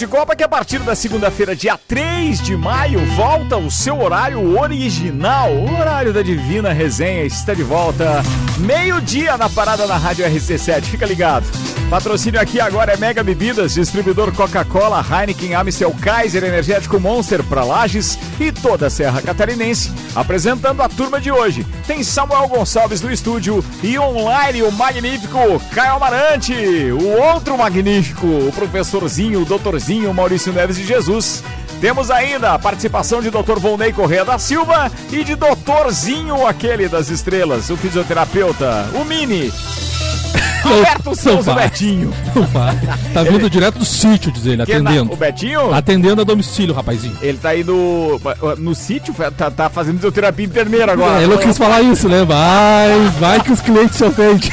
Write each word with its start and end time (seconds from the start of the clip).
de 0.00 0.06
Copa 0.06 0.34
que 0.34 0.42
a 0.42 0.48
partir 0.48 0.78
da 0.78 0.94
segunda-feira, 0.94 1.54
dia 1.54 1.76
3 1.76 2.40
de 2.40 2.56
maio, 2.56 3.04
volta 3.16 3.58
o 3.58 3.70
seu 3.70 4.00
horário 4.00 4.58
original. 4.58 5.52
O 5.52 5.78
horário 5.78 6.10
da 6.10 6.22
Divina 6.22 6.72
Resenha 6.72 7.24
está 7.24 7.52
de 7.52 7.62
volta. 7.62 8.22
Meio-dia 8.60 9.38
na 9.38 9.48
parada 9.48 9.86
na 9.86 9.96
Rádio 9.96 10.26
RC7. 10.26 10.82
Fica 10.82 11.06
ligado. 11.06 11.46
Patrocínio 11.88 12.40
aqui 12.40 12.60
agora 12.60 12.92
é 12.92 12.96
Mega 12.96 13.24
Bebidas, 13.24 13.74
distribuidor 13.74 14.32
Coca-Cola, 14.32 15.04
Heineken, 15.04 15.54
Amstel, 15.54 15.92
Kaiser, 16.00 16.44
Energético 16.44 17.00
Monster 17.00 17.42
para 17.42 17.64
Lages 17.64 18.16
e 18.38 18.52
toda 18.52 18.86
a 18.86 18.90
Serra 18.90 19.20
Catarinense. 19.22 19.90
Apresentando 20.14 20.82
a 20.82 20.88
turma 20.88 21.20
de 21.20 21.32
hoje, 21.32 21.66
tem 21.86 22.04
Samuel 22.04 22.46
Gonçalves 22.46 23.00
no 23.00 23.10
estúdio 23.10 23.64
e 23.82 23.98
online 23.98 24.62
o 24.62 24.70
magnífico 24.70 25.38
Caio 25.72 25.94
Amarante, 25.94 26.52
o 26.92 27.18
outro 27.18 27.58
magnífico, 27.58 28.26
o 28.26 28.52
professorzinho, 28.52 29.42
o 29.42 29.44
doutorzinho 29.44 30.14
Maurício 30.14 30.52
Neves 30.52 30.76
de 30.76 30.86
Jesus. 30.86 31.42
Temos 31.80 32.10
ainda 32.10 32.52
a 32.52 32.58
participação 32.58 33.22
de 33.22 33.30
Dr. 33.30 33.58
Volney 33.58 33.92
Correia 33.92 34.24
da 34.24 34.38
Silva 34.38 34.90
e 35.10 35.24
de 35.24 35.34
Doutorzinho, 35.34 36.46
aquele 36.46 36.88
das 36.88 37.08
estrelas, 37.08 37.70
o 37.70 37.76
fisioterapeuta, 37.76 38.86
o 38.94 39.04
Mini. 39.04 39.50
Roberto 40.62 41.14
Souza. 41.16 41.54
Betinho. 41.54 42.12
Não 42.34 42.42
vai. 42.42 42.78
Tá 43.14 43.22
vindo 43.22 43.48
direto 43.48 43.78
do 43.78 43.84
sítio, 43.84 44.30
diz 44.30 44.44
ele, 44.44 44.62
Que 44.66 44.72
atendendo. 44.74 45.06
na- 45.06 45.12
O 45.12 45.16
Betinho? 45.16 45.72
Atendendo 45.74 46.20
a 46.20 46.24
domicílio, 46.24 46.74
rapazinho. 46.74 47.16
Ele 47.22 47.38
tá 47.38 47.48
aí 47.48 47.64
no, 47.64 48.20
no 48.58 48.74
sítio, 48.74 49.14
tá, 49.36 49.50
tá 49.50 49.70
fazendo 49.70 49.96
fisioterapia 49.96 50.44
interneira 50.44 50.92
agora. 50.92 51.18
É, 51.18 51.24
ele 51.24 51.32
não 51.34 51.38
quis 51.38 51.56
falar 51.56 51.80
isso, 51.80 52.08
né? 52.10 52.24
Vai, 52.26 53.08
vai 53.18 53.40
que 53.40 53.50
os 53.50 53.60
clientes 53.60 53.96
se 53.96 54.04
ofendem. 54.04 54.50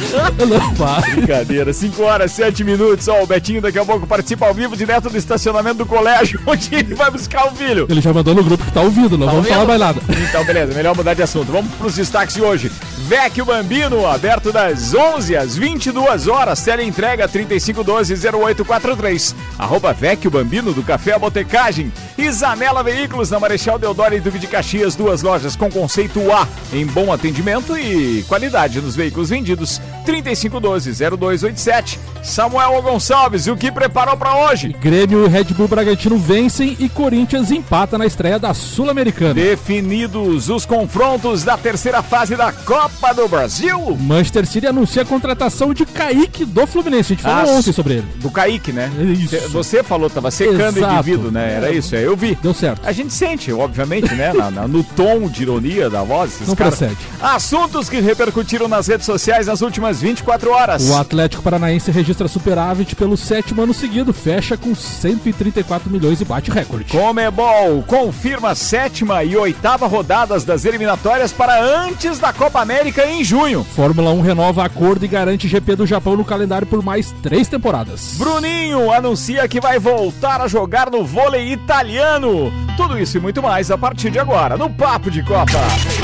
não 0.48 0.74
vai. 0.74 1.14
Brincadeira, 1.14 1.72
5 1.72 2.02
horas, 2.02 2.32
7 2.32 2.64
minutos. 2.64 3.06
Ó, 3.08 3.22
o 3.22 3.26
Betinho 3.26 3.60
daqui 3.60 3.78
a 3.78 3.84
pouco 3.84 4.06
participa 4.06 4.46
ao 4.46 4.54
vivo 4.54 4.76
direto 4.76 5.10
do 5.10 5.16
estacionamento 5.16 5.78
do 5.78 5.86
colégio, 5.86 6.40
onde 6.46 6.74
ele 6.74 6.94
vai 6.94 7.10
buscar 7.10 7.46
o 7.46 7.54
filho. 7.54 7.86
Ele 7.88 8.00
já 8.00 8.12
mandou 8.12 8.34
no 8.34 8.44
grupo 8.44 8.64
que 8.64 8.72
tá 8.72 8.80
ouvindo, 8.80 9.16
não 9.18 9.26
vamos 9.26 9.46
ouvindo? 9.46 9.54
falar 9.54 9.66
mais 9.66 9.80
nada. 9.80 10.00
Então, 10.28 10.44
beleza, 10.44 10.74
melhor 10.74 10.96
mudar 10.96 11.14
de 11.14 11.22
assunto. 11.22 11.52
Vamos 11.52 11.72
pros 11.74 11.94
destaques 11.94 12.34
de 12.34 12.42
hoje. 12.42 12.70
Vecchio 13.08 13.44
Bambino, 13.44 14.06
aberto 14.06 14.52
das 14.52 14.94
11 14.94 15.36
às 15.36 15.56
22 15.56 16.28
horas. 16.28 16.62
Tele 16.62 16.84
entrega 16.84 17.28
3512-0843. 17.28 19.34
Arroba 19.58 19.92
Vecchio 19.92 20.30
Bambino 20.30 20.72
do 20.72 20.82
Café 20.82 21.18
Botecagem. 21.18 21.92
Zanela 22.30 22.82
Veículos 22.82 23.30
na 23.30 23.40
Marechal 23.40 23.78
Deodoro 23.78 24.14
e 24.14 24.20
Duque 24.20 24.38
de 24.38 24.46
Caxias. 24.46 24.94
Duas 24.94 25.22
lojas 25.22 25.56
com 25.56 25.70
conceito 25.70 26.20
A 26.30 26.46
em 26.72 26.86
bom 26.86 27.12
atendimento 27.12 27.76
e 27.76 28.24
qualidade 28.28 28.80
nos 28.80 28.94
veículos 28.94 29.30
vendidos. 29.30 29.80
3512-0287. 30.06 31.98
Samuel 32.22 32.82
Gonçalves, 32.82 33.46
e 33.46 33.50
o 33.50 33.56
que 33.56 33.72
preparou 33.72 34.14
pra 34.16 34.36
hoje? 34.50 34.76
Grêmio 34.80 35.24
e 35.24 35.28
Red 35.28 35.44
Bull 35.44 35.66
Bragantino 35.68 36.18
vencem 36.18 36.76
e 36.78 36.86
Corinthians 36.88 37.50
empata 37.50 37.96
na 37.96 38.04
estreia 38.04 38.38
da 38.38 38.52
Sul-Americana. 38.52 39.32
Definidos 39.34 40.50
os 40.50 40.66
confrontos 40.66 41.42
da 41.44 41.56
terceira 41.56 42.02
fase 42.02 42.36
da 42.36 42.52
Copa 42.52 43.14
do 43.14 43.26
Brasil. 43.26 43.96
Manchester 43.98 44.46
City 44.46 44.66
anuncia 44.66 45.00
a 45.02 45.04
contratação 45.06 45.72
de 45.72 45.86
Kaique 45.86 46.44
do 46.44 46.66
Fluminense. 46.66 47.14
A 47.14 47.16
gente 47.16 47.22
falou 47.22 47.54
Ah, 47.54 47.58
ontem 47.58 47.72
sobre 47.72 47.94
ele. 47.94 48.06
Do 48.16 48.30
Kaique, 48.30 48.70
né? 48.72 48.90
Isso. 49.18 49.48
Você 49.48 49.82
falou, 49.82 50.10
tava 50.10 50.30
secando 50.30 50.76
o 50.76 50.78
Exato. 50.80 50.92
indivíduo, 50.94 51.30
né? 51.30 51.54
Era 51.54 51.72
isso, 51.72 51.96
é, 51.96 52.04
eu 52.04 52.14
vi. 52.16 52.36
Deu 52.42 52.52
certo. 52.52 52.86
A 52.86 52.92
gente 52.92 53.14
sente, 53.14 53.50
obviamente, 53.52 54.14
né? 54.14 54.32
na- 54.34 54.50
na- 54.50 54.68
no 54.68 54.84
tom 54.84 55.26
de 55.28 55.42
ironia 55.42 55.88
da 55.88 56.02
voz. 56.02 56.34
Esses 56.34 56.48
Não 56.48 56.54
caras. 56.54 56.76
procede. 56.76 57.00
Assuntos 57.20 57.88
que 57.88 57.98
repercutiram 58.00 58.68
nas 58.68 58.86
redes 58.88 59.06
sociais 59.06 59.46
nas 59.46 59.62
últimas 59.62 59.89
24 59.98 60.50
horas. 60.50 60.90
O 60.90 60.96
Atlético 60.96 61.42
Paranaense 61.42 61.90
registra 61.90 62.28
superávit 62.28 62.94
pelo 62.94 63.16
sétimo 63.16 63.62
ano 63.62 63.72
seguido, 63.72 64.12
fecha 64.12 64.58
com 64.58 64.74
134 64.74 65.90
milhões 65.90 66.20
e 66.20 66.24
bate 66.24 66.50
recorde. 66.50 66.92
Comebol 66.92 67.82
confirma 67.86 68.50
a 68.50 68.54
sétima 68.54 69.24
e 69.24 69.34
oitava 69.36 69.86
rodadas 69.86 70.44
das 70.44 70.66
eliminatórias 70.66 71.32
para 71.32 71.62
antes 71.62 72.18
da 72.18 72.32
Copa 72.32 72.60
América 72.60 73.06
em 73.06 73.24
junho. 73.24 73.64
Fórmula 73.64 74.12
1 74.12 74.20
renova 74.20 74.64
acordo 74.64 75.04
e 75.04 75.08
garante 75.08 75.48
GP 75.48 75.76
do 75.76 75.86
Japão 75.86 76.16
no 76.16 76.24
calendário 76.24 76.66
por 76.66 76.82
mais 76.82 77.12
três 77.22 77.48
temporadas. 77.48 78.16
Bruninho 78.18 78.92
anuncia 78.92 79.48
que 79.48 79.60
vai 79.60 79.78
voltar 79.78 80.40
a 80.40 80.48
jogar 80.48 80.90
no 80.90 81.04
vôlei 81.04 81.52
italiano. 81.52 82.52
Tudo 82.76 82.98
isso 82.98 83.16
e 83.16 83.20
muito 83.20 83.42
mais 83.42 83.70
a 83.70 83.78
partir 83.78 84.10
de 84.10 84.18
agora, 84.18 84.56
no 84.56 84.68
Papo 84.70 85.10
de 85.10 85.22
Copa. 85.22 85.58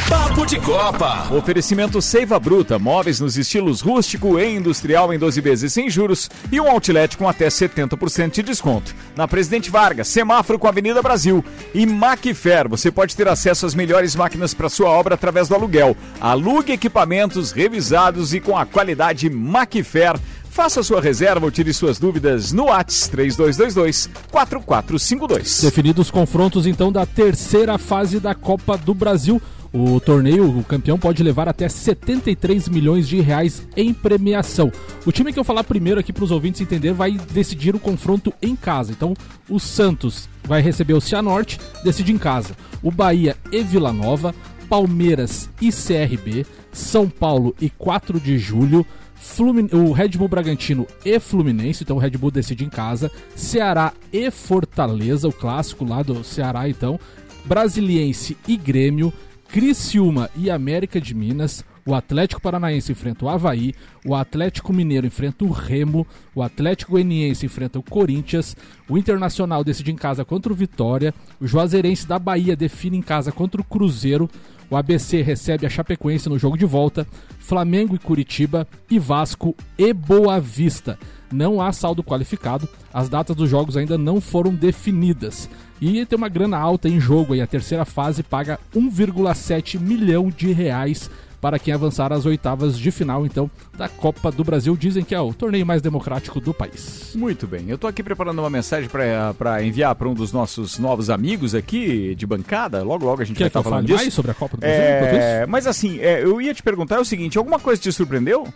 Papo 0.09 0.47
de 0.47 0.59
Copa. 0.61 1.27
Oferecimento 1.31 2.01
Seiva 2.01 2.39
Bruta, 2.39 2.79
móveis 2.79 3.21
nos 3.21 3.37
estilos 3.37 3.76
rústico 3.81 4.39
e 4.39 4.57
industrial 4.57 5.13
em 5.13 5.19
12 5.19 5.41
vezes 5.41 5.73
sem 5.73 5.91
juros 5.91 6.31
e 6.51 6.61
um 6.61 6.69
outlet 6.69 7.17
com 7.17 7.29
até 7.29 7.49
70% 7.49 8.33
de 8.33 8.43
desconto. 8.43 8.95
Na 9.15 9.27
Presidente 9.29 9.71
Vargas, 9.71 10.09
semáforo 10.09 10.59
com 10.59 10.69
Avenida 10.69 11.03
Brasil 11.03 11.45
e 11.75 11.87
Macfair, 11.87 12.69
você 12.69 12.91
pode 12.91 13.17
ter 13.17 13.29
acesso 13.29 13.67
às 13.67 13.75
melhores 13.75 14.17
máquinas 14.17 14.55
para 14.55 14.69
sua 14.69 14.91
obra 14.91 15.15
através 15.15 15.49
do 15.49 15.55
aluguel. 15.55 15.97
Alugue 16.21 16.73
equipamentos 16.73 17.53
revisados 17.53 18.35
e 18.35 18.41
com 18.41 18.57
a 18.57 18.67
qualidade 18.67 19.29
Macfair. 19.31 20.17
Faça 20.57 20.83
sua 20.83 21.03
reserva 21.03 21.45
ou 21.45 21.51
tire 21.51 21.71
suas 21.75 21.99
dúvidas 21.99 22.51
no 22.51 22.69
Whats 22.69 23.09
3222 23.09 24.09
4452. 24.31 25.61
Definidos 25.61 26.07
os 26.07 26.11
confrontos 26.11 26.67
então 26.67 26.91
da 26.91 27.05
terceira 27.05 27.77
fase 27.77 28.19
da 28.19 28.35
Copa 28.35 28.79
do 28.79 28.95
Brasil. 28.95 29.41
O 29.73 30.01
torneio, 30.01 30.59
o 30.59 30.65
campeão 30.65 30.99
pode 30.99 31.23
levar 31.23 31.49
até 31.49 31.69
73 31.69 32.69
milhões 32.69 33.07
de 33.07 33.21
reais 33.21 33.67
em 33.77 33.93
premiação. 33.93 34.73
O 35.05 35.13
time 35.13 35.33
que 35.33 35.39
eu 35.39 35.45
falar 35.45 35.65
primeiro 35.65 36.01
aqui 36.01 36.13
para 36.13 36.25
os 36.25 36.31
ouvintes 36.31 36.61
entender 36.61 36.93
vai 36.93 37.13
decidir 37.33 37.75
o 37.75 37.81
confronto 37.81 38.33
em 38.41 38.57
casa. 38.57 38.93
Então, 38.93 39.15
o 39.49 39.59
Santos 39.61 40.29
vai 40.45 40.63
receber 40.63 40.95
o 40.95 41.01
Cianorte, 41.01 41.59
decide 41.85 42.13
em 42.13 42.19
casa. 42.19 42.57
O 42.83 42.91
Bahia 42.91 43.37
e 43.53 43.63
Vila 43.63 43.93
Nova, 43.93 44.35
Palmeiras 44.69 45.51
e 45.61 45.71
CRB, 45.71 46.47
São 46.73 47.09
Paulo 47.09 47.55
e 47.61 47.69
4 47.69 48.19
de 48.19 48.39
julho, 48.39 48.85
Flumin- 49.15 49.69
o 49.73 49.93
Red 49.93 50.11
Bull 50.11 50.29
Bragantino 50.29 50.87
e 51.05 51.19
Fluminense, 51.19 51.83
então 51.83 51.97
o 51.97 52.01
Red 52.01 52.11
Bull 52.11 52.31
decide 52.31 52.65
em 52.65 52.69
casa, 52.69 53.11
Ceará 53.35 53.93
e 54.13 54.31
Fortaleza, 54.31 55.27
o 55.27 55.33
clássico 55.33 55.85
lá 55.85 56.03
do 56.03 56.23
Ceará 56.23 56.69
então, 56.69 56.99
Brasiliense 57.45 58.37
e 58.47 58.57
Grêmio, 58.57 59.13
Criciúma 59.49 60.29
e 60.37 60.51
América 60.51 61.01
de 61.01 61.15
Minas, 61.15 61.65
o 61.87 61.95
Atlético 61.95 62.41
Paranaense 62.41 62.91
enfrenta 62.91 63.25
o 63.25 63.29
Havaí, 63.29 63.73
o 64.05 64.15
Atlético 64.15 64.73
Mineiro 64.73 65.07
enfrenta 65.07 65.45
o 65.45 65.51
Remo, 65.51 66.05
o 66.35 66.43
Atlético 66.43 66.93
Goianiense 66.93 67.47
enfrenta 67.47 67.79
o 67.79 67.83
Corinthians, 67.83 68.57
o 68.89 68.99
Internacional 68.99 69.63
decide 69.63 69.93
em 69.93 69.97
casa 69.97 70.25
contra 70.25 70.53
o 70.53 70.57
Vitória, 70.57 71.15
o 71.41 71.47
Juazeirense 71.47 72.07
da 72.07 72.19
Bahia 72.19 72.57
define 72.57 72.99
em 72.99 73.03
casa 73.03 73.31
contra 73.31 73.61
o 73.61 73.65
Cruzeiro, 73.65 74.29
o 74.71 74.77
ABC 74.77 75.23
recebe 75.23 75.67
a 75.67 75.71
Chapecoense 75.71 76.29
no 76.29 76.39
jogo 76.39 76.57
de 76.57 76.65
volta, 76.65 77.07
Flamengo 77.39 77.95
e 77.95 77.99
Curitiba 77.99 78.67
e 78.91 78.99
Vasco 78.99 79.55
e 79.79 79.93
Boa 79.93 80.41
Vista. 80.41 80.99
Não 81.33 81.61
há 81.61 81.73
saldo 81.73 82.05
qualificado, 82.05 82.69
as 82.93 83.09
datas 83.09 83.37
dos 83.37 83.51
jogos 83.51 83.77
ainda 83.77 83.99
não 83.99 84.21
foram 84.21 84.55
definidas. 84.55 85.49
E 85.81 86.05
tem 86.07 86.17
uma 86.17 86.29
grana 86.29 86.57
alta 86.57 86.89
em 86.89 86.99
jogo 86.99 87.35
aí, 87.35 87.41
a 87.41 87.47
terceira 87.47 87.85
fase 87.85 88.23
paga 88.23 88.59
1,7 88.75 89.79
milhão 89.79 90.31
de 90.31 90.53
reais 90.53 91.11
para 91.41 91.59
quem 91.59 91.73
avançar 91.73 92.13
às 92.13 92.27
oitavas 92.27 92.79
de 92.79 92.91
final, 92.91 93.27
então, 93.27 93.51
da 93.77 93.89
Copa 93.89 94.31
do 94.31 94.43
Brasil. 94.45 94.77
Dizem 94.77 95.05
que 95.05 95.15
é 95.15 95.21
o 95.21 95.33
torneio 95.33 95.67
mais 95.67 95.83
democrático 95.83 96.41
do 96.41 96.53
país. 96.53 97.13
Muito 97.15 97.47
bem, 97.47 97.65
eu 97.69 97.79
tô 97.79 97.87
aqui 97.87 98.03
preparando 98.03 98.39
uma 98.39 98.51
mensagem 98.51 98.89
pra 98.89 99.63
enviar 99.63 99.95
para 99.95 100.09
um 100.09 100.15
dos 100.15 100.33
nossos 100.33 100.79
novos 100.79 101.11
amigos 101.11 101.55
aqui 101.55 102.15
de 102.15 102.27
bancada. 102.27 102.83
Logo, 102.83 103.05
logo 103.05 103.23
a 103.23 103.25
gente 103.25 103.37
Quer 103.37 103.45
vai 103.45 103.51
que 103.51 103.59
estar 103.59 103.61
eu 103.61 103.65
falando 103.71 103.87
disso. 103.87 103.99
mais 104.03 104.15
sobre 104.15 104.31
a 104.31 104.35
Copa 104.35 104.57
do 104.57 104.61
Brasil? 104.61 104.83
É, 104.83 105.47
mas 105.47 105.67
assim, 105.67 105.99
é, 106.01 106.23
eu 106.23 106.41
ia 106.41 106.55
te 106.55 106.63
perguntar 106.63 107.01
o 107.01 107.05
seguinte: 107.05 107.39
alguma 107.39 107.59
coisa 107.59 107.81
te 107.81 107.93
surpreendeu? 107.93 108.47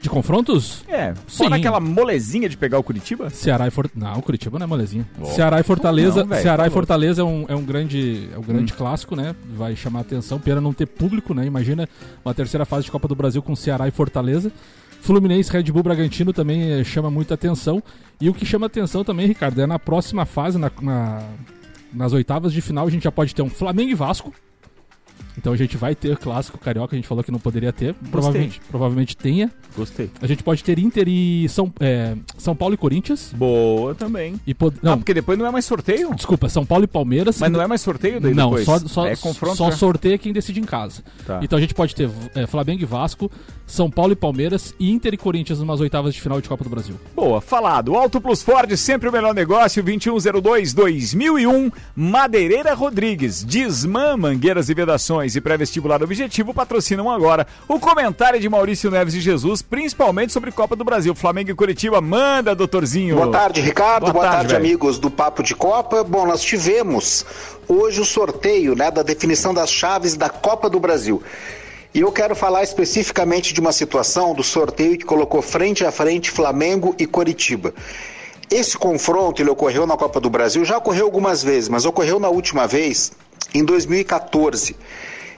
De 0.00 0.08
confrontos? 0.08 0.82
É, 0.88 1.12
fora 1.26 1.50
Sim. 1.50 1.60
aquela 1.60 1.78
molezinha 1.78 2.48
de 2.48 2.56
pegar 2.56 2.78
o 2.78 2.82
Curitiba? 2.82 3.28
Ceará 3.28 3.68
e 3.68 3.70
Fortaleza. 3.70 4.10
Não, 4.14 4.20
Curitiba 4.22 4.58
não 4.58 4.64
é 4.64 4.66
molezinha. 4.66 5.06
Ceará 5.34 5.60
e 5.60 5.62
Fortaleza. 5.62 6.20
Não, 6.20 6.26
velho, 6.28 6.42
Ceará 6.42 6.62
tá 6.62 6.68
e 6.68 6.70
Fortaleza 6.72 7.20
é 7.20 7.24
um, 7.24 7.44
é 7.48 7.54
um 7.54 7.62
grande, 7.62 8.28
é 8.34 8.38
um 8.38 8.42
grande 8.42 8.72
clássico, 8.72 9.14
né? 9.14 9.36
Vai 9.54 9.76
chamar 9.76 10.00
atenção. 10.00 10.40
Pena 10.40 10.58
não 10.58 10.72
ter 10.72 10.86
público, 10.86 11.34
né? 11.34 11.44
Imagina 11.44 11.86
uma 12.24 12.32
terceira 12.32 12.64
fase 12.64 12.86
de 12.86 12.90
Copa 12.90 13.06
do 13.06 13.14
Brasil 13.14 13.42
com 13.42 13.54
Ceará 13.54 13.86
e 13.88 13.90
Fortaleza. 13.90 14.50
Fluminense, 15.02 15.52
Red 15.52 15.64
Bull, 15.64 15.82
Bragantino 15.82 16.32
também 16.32 16.72
eh, 16.80 16.84
chama 16.84 17.10
muita 17.10 17.34
atenção. 17.34 17.82
E 18.18 18.28
o 18.30 18.34
que 18.34 18.46
chama 18.46 18.66
atenção 18.66 19.04
também, 19.04 19.26
Ricardo, 19.26 19.60
é 19.60 19.66
na 19.66 19.78
próxima 19.78 20.24
fase, 20.24 20.56
na, 20.58 20.70
na- 20.80 21.22
nas 21.92 22.12
oitavas 22.14 22.52
de 22.54 22.60
final, 22.62 22.86
a 22.86 22.90
gente 22.90 23.04
já 23.04 23.12
pode 23.12 23.34
ter 23.34 23.42
um 23.42 23.50
Flamengo 23.50 23.90
e 23.90 23.94
Vasco. 23.94 24.32
Então 25.38 25.52
a 25.52 25.56
gente 25.56 25.76
vai 25.76 25.94
ter 25.94 26.16
clássico 26.16 26.58
carioca, 26.58 26.94
a 26.94 26.98
gente 26.98 27.08
falou 27.08 27.22
que 27.24 27.30
não 27.30 27.38
poderia 27.38 27.72
ter. 27.72 27.94
Provavelmente, 28.10 28.60
provavelmente 28.70 29.16
tenha. 29.16 29.50
Gostei. 29.76 30.10
A 30.20 30.26
gente 30.26 30.42
pode 30.42 30.62
ter 30.64 30.78
Inter 30.78 31.06
e 31.08 31.48
São, 31.48 31.72
é, 31.80 32.14
São 32.36 32.54
Paulo 32.54 32.74
e 32.74 32.76
Corinthians. 32.76 33.32
Boa 33.34 33.94
também. 33.94 34.40
E 34.46 34.52
pod... 34.52 34.76
Não, 34.82 34.92
Não, 34.92 34.98
porque 34.98 35.14
depois 35.14 35.38
não 35.38 35.46
é 35.46 35.50
mais 35.50 35.64
sorteio. 35.64 36.14
desculpa, 36.14 36.48
São 36.48 36.66
Paulo 36.66 36.84
e 36.84 36.86
Palmeiras. 36.86 37.38
Mas 37.38 37.50
não 37.50 37.60
é 37.62 37.66
mais 37.66 37.80
sorteio 37.80 38.20
daí 38.20 38.34
Não, 38.34 38.50
depois? 38.50 38.64
só, 38.64 38.78
só, 38.80 39.06
é 39.06 39.16
confronto 39.16 39.56
só 39.56 39.70
já. 39.70 39.76
sorteia 39.76 40.18
quem 40.18 40.32
decide 40.32 40.60
em 40.60 40.64
casa. 40.64 41.02
Tá. 41.26 41.40
Então 41.42 41.56
a 41.56 41.60
gente 41.60 41.74
pode 41.74 41.94
ter 41.94 42.10
é, 42.34 42.46
Flamengo 42.46 42.82
e 42.82 42.86
Vasco, 42.86 43.30
São 43.66 43.90
Paulo 43.90 44.12
e 44.12 44.16
Palmeiras, 44.16 44.74
e 44.78 44.90
Inter 44.90 45.14
e 45.14 45.16
Corinthians 45.16 45.58
numas 45.60 45.80
oitavas 45.80 46.14
de 46.14 46.20
final 46.20 46.40
de 46.40 46.48
Copa 46.48 46.64
do 46.64 46.70
Brasil. 46.70 46.96
Boa, 47.14 47.40
falado. 47.40 47.94
Auto 47.94 48.20
Plus 48.20 48.42
Ford, 48.42 48.70
sempre 48.76 49.08
o 49.08 49.12
melhor 49.12 49.34
negócio, 49.34 49.82
2102-2001, 49.84 51.72
Madeireira 51.94 52.74
Rodrigues, 52.74 53.44
Disman, 53.44 54.16
Mangueiras 54.16 54.68
e 54.68 54.74
Vedações 54.74 55.19
e 55.24 55.40
Pré-Vestibular 55.40 56.02
Objetivo 56.02 56.54
patrocinam 56.54 57.10
agora 57.10 57.46
o 57.68 57.78
comentário 57.78 58.40
de 58.40 58.48
Maurício 58.48 58.90
Neves 58.90 59.14
de 59.14 59.20
Jesus, 59.20 59.62
principalmente 59.62 60.32
sobre 60.32 60.50
Copa 60.50 60.74
do 60.74 60.84
Brasil. 60.84 61.14
Flamengo 61.14 61.50
e 61.50 61.54
Curitiba, 61.54 62.00
manda, 62.00 62.54
doutorzinho. 62.54 63.16
Boa 63.16 63.30
tarde, 63.30 63.60
Ricardo. 63.60 64.02
Boa 64.02 64.12
Boa, 64.12 64.24
tarde, 64.24 64.48
tarde, 64.48 64.56
amigos 64.56 64.98
do 64.98 65.10
Papo 65.10 65.42
de 65.42 65.54
Copa. 65.54 66.02
Bom, 66.02 66.26
nós 66.26 66.42
tivemos 66.42 67.24
hoje 67.68 68.00
o 68.00 68.04
sorteio 68.04 68.74
né, 68.74 68.90
da 68.90 69.02
definição 69.02 69.54
das 69.54 69.70
chaves 69.70 70.16
da 70.16 70.28
Copa 70.28 70.68
do 70.68 70.80
Brasil. 70.80 71.22
E 71.92 72.00
eu 72.00 72.12
quero 72.12 72.36
falar 72.36 72.62
especificamente 72.62 73.52
de 73.52 73.60
uma 73.60 73.72
situação 73.72 74.32
do 74.34 74.42
sorteio 74.42 74.96
que 74.96 75.04
colocou 75.04 75.42
frente 75.42 75.84
a 75.84 75.90
frente 75.90 76.30
Flamengo 76.30 76.94
e 76.98 77.06
Coritiba. 77.06 77.74
Esse 78.50 78.76
confronto 78.76 79.40
ele 79.40 79.50
ocorreu 79.50 79.86
na 79.86 79.96
Copa 79.96 80.20
do 80.20 80.28
Brasil, 80.28 80.64
já 80.64 80.78
ocorreu 80.78 81.04
algumas 81.04 81.42
vezes, 81.42 81.68
mas 81.68 81.84
ocorreu 81.84 82.18
na 82.18 82.28
última 82.28 82.66
vez 82.66 83.12
em 83.54 83.64
2014. 83.64 84.76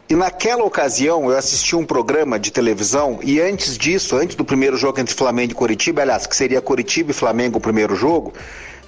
E 0.09 0.15
naquela 0.15 0.65
ocasião 0.65 1.31
eu 1.31 1.37
assisti 1.39 1.75
um 1.75 1.87
programa 1.87 2.39
de 2.39 2.51
televisão 2.51 3.19
e 3.23 3.41
antes 3.41 3.79
disso, 3.79 4.17
antes 4.17 4.37
do 4.37 4.45
primeiro 4.45 4.77
jogo 4.77 5.01
entre 5.01 5.15
Flamengo 5.15 5.53
e 5.53 5.55
Coritiba, 5.55 6.03
aliás, 6.03 6.27
que 6.27 6.37
seria 6.37 6.61
Coritiba 6.61 7.13
e 7.13 7.15
Flamengo 7.15 7.59
o 7.59 7.61
primeiro 7.61 7.97
jogo, 7.97 8.33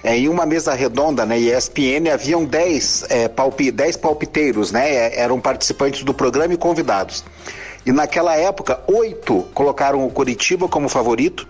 é, 0.03 0.15
em 0.15 0.29
uma 0.29 0.45
mesa 0.45 0.73
redonda 0.73 1.25
na 1.25 1.35
ESPN 1.35 2.11
haviam 2.13 2.45
10 2.45 3.05
é, 3.09 3.27
palpi, 3.27 3.71
10 3.71 3.97
palpiteiros, 3.97 4.71
né? 4.71 4.87
É, 4.93 5.19
Eram 5.19 5.39
participantes 5.39 6.03
do 6.03 6.13
programa 6.13 6.53
e 6.53 6.57
convidados. 6.57 7.23
E 7.83 7.91
naquela 7.91 8.35
época, 8.35 8.79
oito 8.87 9.43
colocaram 9.53 10.05
o 10.05 10.11
Coritiba 10.11 10.67
como 10.67 10.87
favorito 10.89 11.47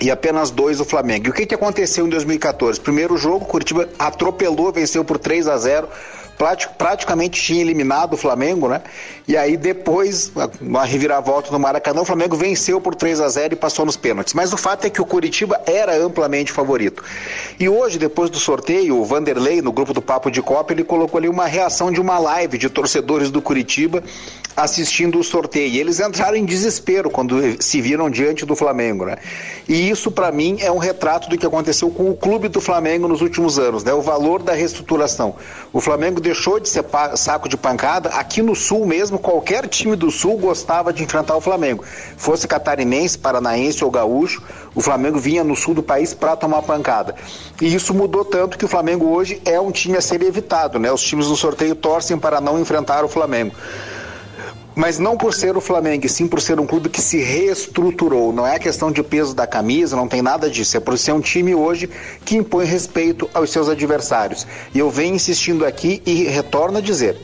e 0.00 0.08
apenas 0.08 0.50
dois 0.52 0.78
o 0.78 0.84
Flamengo. 0.84 1.26
E 1.26 1.30
o 1.30 1.32
que, 1.32 1.46
que 1.46 1.54
aconteceu 1.54 2.06
em 2.06 2.10
2014? 2.10 2.78
Primeiro 2.80 3.16
jogo, 3.16 3.44
Curitiba 3.44 3.88
atropelou, 3.98 4.70
venceu 4.72 5.04
por 5.04 5.18
3 5.18 5.48
a 5.48 5.56
0 5.56 5.88
prati- 5.88 6.19
praticamente 6.78 7.42
tinha 7.42 7.60
eliminado 7.60 8.14
o 8.14 8.16
Flamengo, 8.16 8.68
né? 8.68 8.80
E 9.28 9.36
aí 9.36 9.56
depois, 9.56 10.32
uma 10.60 10.84
reviravolta 10.84 11.50
no 11.50 11.58
Maracanã, 11.58 12.00
o 12.00 12.04
Flamengo 12.04 12.36
venceu 12.36 12.80
por 12.80 12.94
3 12.94 13.20
a 13.20 13.28
0 13.28 13.54
e 13.54 13.56
passou 13.56 13.84
nos 13.84 13.96
pênaltis. 13.96 14.32
Mas 14.32 14.52
o 14.52 14.56
fato 14.56 14.86
é 14.86 14.90
que 14.90 15.00
o 15.00 15.06
Curitiba 15.06 15.60
era 15.66 15.96
amplamente 15.96 16.50
favorito. 16.50 17.04
E 17.58 17.68
hoje, 17.68 17.98
depois 17.98 18.30
do 18.30 18.38
sorteio, 18.38 18.98
o 18.98 19.04
Vanderlei, 19.04 19.60
no 19.60 19.72
grupo 19.72 19.92
do 19.92 20.00
Papo 20.00 20.30
de 20.30 20.40
Copa, 20.40 20.72
ele 20.72 20.84
colocou 20.84 21.18
ali 21.18 21.28
uma 21.28 21.46
reação 21.46 21.92
de 21.92 22.00
uma 22.00 22.18
live 22.18 22.56
de 22.56 22.70
torcedores 22.70 23.30
do 23.30 23.42
Curitiba 23.42 24.02
assistindo 24.56 25.18
o 25.18 25.24
sorteio. 25.24 25.80
Eles 25.80 26.00
entraram 26.00 26.36
em 26.36 26.44
desespero 26.44 27.10
quando 27.10 27.62
se 27.62 27.80
viram 27.80 28.10
diante 28.10 28.44
do 28.44 28.54
Flamengo, 28.54 29.04
né? 29.04 29.16
E 29.68 29.88
isso, 29.88 30.10
para 30.10 30.32
mim, 30.32 30.58
é 30.60 30.70
um 30.70 30.78
retrato 30.78 31.28
do 31.28 31.38
que 31.38 31.46
aconteceu 31.46 31.90
com 31.90 32.10
o 32.10 32.16
clube 32.16 32.48
do 32.48 32.60
Flamengo 32.60 33.06
nos 33.06 33.20
últimos 33.20 33.58
anos, 33.58 33.84
né? 33.84 33.92
O 33.92 34.00
valor 34.00 34.42
da 34.42 34.52
reestruturação. 34.52 35.36
O 35.72 35.80
Flamengo 35.80 36.20
deixou 36.20 36.58
de 36.58 36.68
ser 36.68 36.84
saco 37.16 37.48
de 37.48 37.56
pancada. 37.56 38.10
Aqui 38.10 38.42
no 38.42 38.54
Sul 38.54 38.86
mesmo, 38.86 39.18
qualquer 39.18 39.68
time 39.68 39.96
do 39.96 40.10
Sul 40.10 40.36
gostava 40.36 40.92
de 40.92 41.02
enfrentar 41.02 41.36
o 41.36 41.40
Flamengo. 41.40 41.84
Fosse 42.16 42.46
catarinense, 42.48 43.18
paranaense 43.18 43.84
ou 43.84 43.90
gaúcho, 43.90 44.42
o 44.74 44.80
Flamengo 44.80 45.18
vinha 45.18 45.42
no 45.42 45.56
sul 45.56 45.74
do 45.74 45.82
país 45.82 46.14
para 46.14 46.36
tomar 46.36 46.62
pancada. 46.62 47.14
E 47.60 47.74
isso 47.74 47.92
mudou 47.92 48.24
tanto 48.24 48.56
que 48.56 48.64
o 48.64 48.68
Flamengo 48.68 49.06
hoje 49.06 49.40
é 49.44 49.60
um 49.60 49.70
time 49.70 49.96
a 49.96 50.00
ser 50.00 50.22
evitado, 50.22 50.78
né? 50.78 50.92
Os 50.92 51.02
times 51.02 51.28
no 51.28 51.36
sorteio 51.36 51.74
torcem 51.74 52.18
para 52.18 52.40
não 52.40 52.58
enfrentar 52.58 53.04
o 53.04 53.08
Flamengo 53.08 53.54
mas 54.74 54.98
não 54.98 55.16
por 55.16 55.34
ser 55.34 55.56
o 55.56 55.60
Flamengo, 55.60 56.08
sim 56.08 56.26
por 56.26 56.40
ser 56.40 56.60
um 56.60 56.66
clube 56.66 56.88
que 56.88 57.00
se 57.00 57.18
reestruturou. 57.18 58.32
Não 58.32 58.46
é 58.46 58.58
questão 58.58 58.90
de 58.90 59.02
peso 59.02 59.34
da 59.34 59.46
camisa, 59.46 59.96
não 59.96 60.08
tem 60.08 60.22
nada 60.22 60.48
disso. 60.48 60.76
É 60.76 60.80
por 60.80 60.96
ser 60.98 61.12
um 61.12 61.20
time 61.20 61.54
hoje 61.54 61.88
que 62.24 62.36
impõe 62.36 62.64
respeito 62.64 63.28
aos 63.34 63.50
seus 63.50 63.68
adversários. 63.68 64.46
E 64.74 64.78
eu 64.78 64.90
venho 64.90 65.14
insistindo 65.14 65.64
aqui 65.64 66.02
e 66.06 66.24
retorno 66.24 66.78
a 66.78 66.80
dizer. 66.80 67.16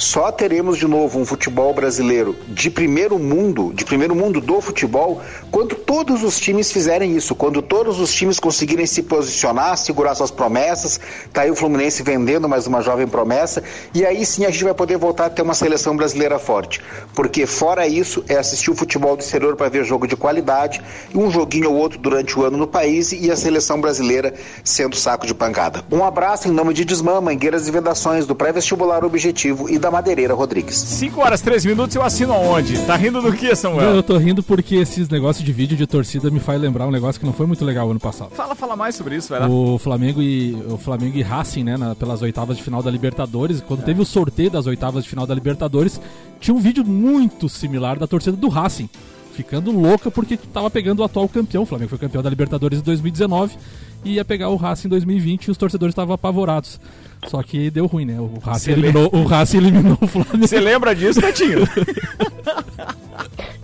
Só 0.00 0.32
teremos 0.32 0.78
de 0.78 0.86
novo 0.88 1.20
um 1.20 1.26
futebol 1.26 1.74
brasileiro 1.74 2.34
de 2.48 2.70
primeiro 2.70 3.18
mundo, 3.18 3.70
de 3.74 3.84
primeiro 3.84 4.14
mundo 4.14 4.40
do 4.40 4.58
futebol, 4.58 5.20
quando 5.50 5.74
todos 5.74 6.22
os 6.22 6.40
times 6.40 6.72
fizerem 6.72 7.14
isso, 7.14 7.34
quando 7.34 7.60
todos 7.60 8.00
os 8.00 8.10
times 8.10 8.40
conseguirem 8.40 8.86
se 8.86 9.02
posicionar, 9.02 9.76
segurar 9.76 10.14
suas 10.14 10.30
promessas. 10.30 10.98
Tá 11.34 11.42
aí 11.42 11.50
o 11.50 11.54
Fluminense 11.54 12.02
vendendo 12.02 12.48
mais 12.48 12.66
uma 12.66 12.80
jovem 12.80 13.06
promessa, 13.06 13.62
e 13.92 14.06
aí 14.06 14.24
sim 14.24 14.46
a 14.46 14.50
gente 14.50 14.64
vai 14.64 14.72
poder 14.72 14.96
voltar 14.96 15.26
a 15.26 15.30
ter 15.30 15.42
uma 15.42 15.52
seleção 15.52 15.94
brasileira 15.94 16.38
forte. 16.38 16.80
Porque 17.14 17.44
fora 17.44 17.86
isso, 17.86 18.24
é 18.26 18.36
assistir 18.36 18.70
o 18.70 18.74
futebol 18.74 19.14
do 19.14 19.20
exterior 19.20 19.54
para 19.54 19.68
ver 19.68 19.84
jogo 19.84 20.06
de 20.06 20.16
qualidade, 20.16 20.80
um 21.14 21.30
joguinho 21.30 21.72
ou 21.72 21.76
outro 21.76 21.98
durante 21.98 22.38
o 22.38 22.42
ano 22.42 22.56
no 22.56 22.66
país 22.66 23.12
e 23.12 23.30
a 23.30 23.36
seleção 23.36 23.78
brasileira 23.78 24.32
sendo 24.64 24.96
saco 24.96 25.26
de 25.26 25.34
pancada. 25.34 25.84
Um 25.92 26.02
abraço 26.02 26.48
em 26.48 26.52
nome 26.52 26.72
de 26.72 26.86
Desmã, 26.86 27.20
Mangueiras 27.20 27.68
e 27.68 27.70
Vedações, 27.70 28.24
do 28.24 28.34
Pré-Vestibular 28.34 29.04
Objetivo 29.04 29.68
e 29.68 29.78
da 29.78 29.89
Madeireira 29.90 30.34
Rodrigues. 30.34 30.74
5 30.76 31.20
horas, 31.20 31.40
3 31.40 31.64
minutos, 31.64 31.94
eu 31.96 32.02
assino 32.02 32.32
aonde? 32.32 32.78
Tá 32.86 32.96
rindo 32.96 33.20
do 33.20 33.32
que, 33.32 33.48
Não, 33.48 33.56
Samuel? 33.56 33.94
eu 33.96 34.02
tô 34.02 34.16
rindo 34.18 34.42
porque 34.42 34.76
esses 34.76 35.08
negócios 35.08 35.44
de 35.44 35.52
vídeo 35.52 35.76
de 35.76 35.86
torcida 35.86 36.30
me 36.30 36.40
faz 36.40 36.60
lembrar 36.60 36.86
um 36.86 36.90
negócio 36.90 37.20
que 37.20 37.26
não 37.26 37.32
foi 37.32 37.46
muito 37.46 37.64
legal 37.64 37.90
ano 37.90 38.00
passado. 38.00 38.30
Fala, 38.30 38.54
fala 38.54 38.76
mais 38.76 38.94
sobre 38.94 39.16
isso, 39.16 39.28
vai 39.28 39.40
lá. 39.40 39.48
O 39.48 39.78
Flamengo 39.78 40.22
e 40.22 40.54
o 40.68 40.76
Flamengo 40.78 41.16
e 41.18 41.22
Racing, 41.22 41.64
né, 41.64 41.76
na- 41.76 41.94
pelas 41.94 42.22
oitavas 42.22 42.56
de 42.56 42.62
final 42.62 42.82
da 42.82 42.90
Libertadores, 42.90 43.60
quando 43.66 43.82
teve 43.84 44.00
o 44.00 44.04
sorteio 44.04 44.50
das 44.50 44.66
oitavas 44.66 45.04
de 45.04 45.10
final 45.10 45.26
da 45.26 45.34
Libertadores, 45.34 46.00
tinha 46.40 46.54
um 46.54 46.60
vídeo 46.60 46.84
muito 46.84 47.48
similar 47.48 47.98
da 47.98 48.06
torcida 48.06 48.36
do 48.36 48.48
Racing, 48.48 48.88
ficando 49.34 49.70
louca 49.70 50.10
porque 50.10 50.36
tava 50.36 50.70
pegando 50.70 51.00
o 51.00 51.04
atual 51.04 51.28
campeão, 51.28 51.62
o 51.62 51.66
Flamengo 51.66 51.90
foi 51.90 51.98
campeão 51.98 52.22
da 52.22 52.28
Libertadores 52.30 52.78
em 52.78 52.82
2019 52.82 53.56
e 54.04 54.14
ia 54.14 54.24
pegar 54.24 54.48
o 54.48 54.56
Racing 54.56 54.88
em 54.88 54.90
2020 54.90 55.44
e 55.46 55.50
os 55.50 55.56
torcedores 55.56 55.92
estavam 55.92 56.14
apavorados. 56.14 56.80
Só 57.26 57.42
que 57.42 57.70
deu 57.70 57.86
ruim, 57.86 58.04
né? 58.06 58.18
O 58.18 58.38
Racing 58.42 58.72
eliminou, 58.72 59.10
o 59.12 59.24
Racing 59.24 59.58
eliminou 59.58 59.98
o 60.00 60.06
Flamengo. 60.06 60.38
Você 60.46 60.58
lembra 60.58 60.94
disso, 60.94 61.20
Betinho? 61.20 61.60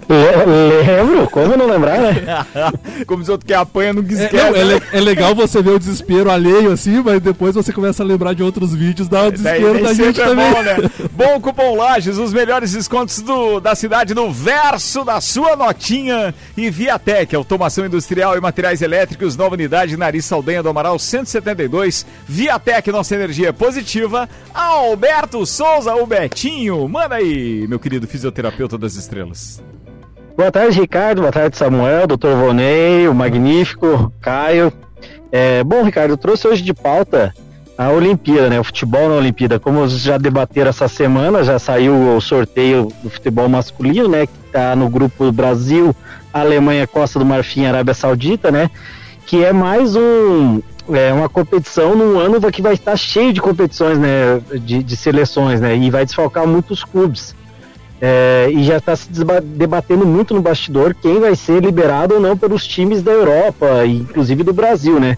Le- 0.08 0.82
Lembro, 0.86 1.28
como 1.28 1.56
não 1.56 1.66
lembrar, 1.66 1.98
né? 1.98 2.46
Como 3.08 3.20
diz 3.22 3.28
outro 3.28 3.44
que 3.44 3.52
apanha, 3.52 3.90
É, 3.90 4.12
esquece. 4.12 4.36
não, 4.36 4.54
é, 4.54 4.62
le- 4.64 4.82
é 4.92 5.00
legal 5.00 5.34
você 5.34 5.60
ver 5.60 5.70
o 5.70 5.78
desespero 5.80 6.30
alheio 6.30 6.70
assim, 6.70 7.02
mas 7.04 7.20
depois 7.20 7.56
você 7.56 7.72
começa 7.72 8.04
a 8.04 8.06
lembrar 8.06 8.32
de 8.32 8.40
outros 8.42 8.72
vídeos, 8.72 9.08
dá 9.08 9.22
o 9.26 9.32
Daí, 9.32 9.32
desespero 9.32 9.72
daí 9.75 9.82
da 9.82 9.94
gente 9.94 10.20
é 10.20 10.25
também. 10.25 10.52
bom, 10.52 10.62
né? 10.62 10.76
Bom 11.12 11.40
Cupom 11.40 11.76
Lages, 11.76 12.18
os 12.18 12.32
melhores 12.32 12.70
descontos 12.72 13.20
do, 13.20 13.58
da 13.58 13.75
cidade 13.75 14.14
no 14.14 14.30
verso 14.32 15.02
da 15.04 15.20
sua 15.20 15.56
notinha. 15.56 16.32
E 16.56 16.70
Viatec, 16.70 17.34
automação 17.34 17.84
industrial 17.84 18.36
e 18.36 18.40
materiais 18.40 18.82
elétricos, 18.82 19.36
nova 19.36 19.54
unidade, 19.54 19.96
Nariz 19.96 20.25
Saldanha 20.25 20.62
do 20.62 20.68
Amaral 20.68 21.00
172. 21.00 22.06
Viatec, 22.28 22.92
nossa 22.92 23.14
energia 23.16 23.45
é 23.46 23.52
positiva. 23.52 24.28
Alberto 24.52 25.44
Souza, 25.46 25.94
o 25.94 26.06
Betinho. 26.06 26.88
Manda 26.88 27.16
aí, 27.16 27.66
meu 27.68 27.78
querido 27.78 28.06
fisioterapeuta 28.06 28.76
das 28.76 28.94
estrelas. 28.94 29.62
Boa 30.36 30.52
tarde, 30.52 30.80
Ricardo. 30.80 31.22
Boa 31.22 31.32
tarde, 31.32 31.56
Samuel, 31.56 32.06
Dr. 32.06 32.34
Vonei, 32.36 33.08
o 33.08 33.14
Magnífico, 33.14 34.12
Caio. 34.20 34.72
É, 35.32 35.64
bom, 35.64 35.82
Ricardo, 35.82 36.16
trouxe 36.16 36.46
hoje 36.46 36.62
de 36.62 36.74
pauta 36.74 37.34
a 37.78 37.90
Olimpíada, 37.90 38.48
né? 38.48 38.58
O 38.58 38.64
futebol 38.64 39.08
na 39.08 39.16
Olimpíada. 39.16 39.58
Como 39.58 39.86
já 39.88 40.16
debateram 40.18 40.70
essa 40.70 40.88
semana, 40.88 41.44
já 41.44 41.58
saiu 41.58 42.16
o 42.16 42.20
sorteio 42.20 42.92
do 43.02 43.10
futebol 43.10 43.48
masculino, 43.48 44.08
né? 44.08 44.26
Que 44.26 44.32
tá 44.52 44.74
no 44.74 44.88
grupo 44.88 45.30
Brasil, 45.30 45.94
Alemanha, 46.32 46.86
Costa 46.86 47.18
do 47.18 47.24
Marfim, 47.24 47.66
Arábia 47.66 47.94
Saudita, 47.94 48.50
né? 48.50 48.70
Que 49.26 49.44
é 49.44 49.52
mais 49.52 49.96
um, 49.96 50.60
é 50.93 51.12
uma 51.12 51.28
competição 51.28 51.95
num 51.97 52.19
ano 52.19 52.40
que 52.50 52.62
vai 52.62 52.75
estar 52.75 52.97
cheio 52.97 53.33
de 53.33 53.40
competições, 53.40 53.99
né? 53.99 54.40
De, 54.61 54.83
de 54.83 54.97
seleções, 54.97 55.61
né? 55.61 55.76
E 55.76 55.90
vai 55.90 56.05
desfalcar 56.05 56.47
muitos 56.47 56.85
clubes. 56.85 57.35
É, 58.00 58.49
e 58.52 58.62
já 58.62 58.76
está 58.76 58.95
se 58.95 59.09
debatendo 59.43 60.05
muito 60.05 60.35
no 60.35 60.43
bastidor 60.43 60.95
quem 60.95 61.19
vai 61.19 61.35
ser 61.35 61.62
liberado 61.62 62.14
ou 62.14 62.21
não 62.21 62.37
pelos 62.37 62.66
times 62.66 63.02
da 63.02 63.11
Europa, 63.11 63.87
inclusive 63.87 64.43
do 64.43 64.52
Brasil, 64.52 65.00
né? 65.00 65.16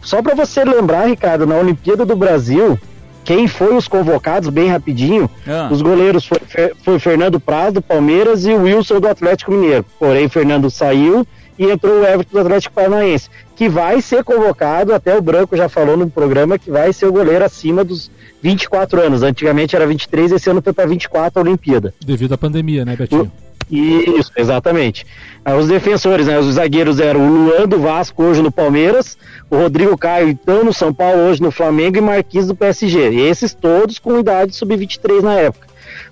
Só 0.00 0.22
para 0.22 0.34
você 0.34 0.64
lembrar, 0.64 1.06
Ricardo, 1.06 1.46
na 1.46 1.56
Olimpíada 1.56 2.04
do 2.04 2.16
Brasil, 2.16 2.78
quem 3.24 3.46
foi 3.46 3.74
os 3.74 3.88
convocados, 3.88 4.48
bem 4.48 4.68
rapidinho, 4.68 5.30
Ah. 5.46 5.68
os 5.70 5.80
goleiros 5.82 6.26
foi, 6.26 6.38
foi 6.82 6.98
Fernando 6.98 7.38
Praz 7.40 7.72
do 7.72 7.82
Palmeiras 7.82 8.44
e 8.46 8.52
o 8.52 8.62
Wilson 8.62 9.00
do 9.00 9.08
Atlético 9.08 9.52
Mineiro. 9.52 9.84
Porém, 9.98 10.28
Fernando 10.28 10.70
saiu 10.70 11.26
e 11.58 11.70
entrou 11.70 12.00
o 12.00 12.04
Everton 12.04 12.32
do 12.32 12.40
Atlético 12.40 12.74
Paranaense, 12.74 13.28
que 13.54 13.68
vai 13.68 14.00
ser 14.00 14.24
convocado, 14.24 14.92
até 14.92 15.16
o 15.16 15.22
Branco 15.22 15.56
já 15.56 15.68
falou 15.68 15.96
no 15.96 16.10
programa, 16.10 16.58
que 16.58 16.70
vai 16.70 16.92
ser 16.92 17.06
o 17.06 17.12
goleiro 17.12 17.44
acima 17.44 17.84
dos 17.84 18.10
24 18.42 19.00
anos. 19.00 19.22
Antigamente 19.22 19.76
era 19.76 19.86
23, 19.86 20.32
esse 20.32 20.50
ano 20.50 20.60
foi 20.62 20.72
para 20.72 20.86
24 20.86 21.38
a 21.38 21.42
Olimpíada. 21.42 21.94
Devido 22.04 22.34
à 22.34 22.38
pandemia, 22.38 22.84
né, 22.84 22.96
Betinho? 22.96 23.30
Isso, 23.70 24.30
exatamente. 24.36 25.06
Ah, 25.44 25.56
Os 25.56 25.68
defensores, 25.68 26.26
né? 26.26 26.38
Os 26.38 26.54
zagueiros 26.54 27.00
eram 27.00 27.26
o 27.26 27.46
Luan 27.46 27.66
do 27.66 27.80
Vasco, 27.80 28.22
hoje 28.22 28.42
no 28.42 28.52
Palmeiras, 28.52 29.16
o 29.50 29.56
Rodrigo 29.56 29.96
Caio, 29.96 30.28
então, 30.28 30.64
no 30.64 30.72
São 30.72 30.92
Paulo, 30.92 31.22
hoje 31.22 31.40
no 31.40 31.50
Flamengo, 31.50 31.96
e 31.96 32.00
Marquinhos 32.00 32.46
do 32.46 32.54
PSG. 32.54 33.10
E 33.10 33.20
esses 33.20 33.54
todos 33.54 33.98
com 33.98 34.18
idade 34.18 34.54
sub-23 34.54 35.22
na 35.22 35.34
época. 35.34 35.66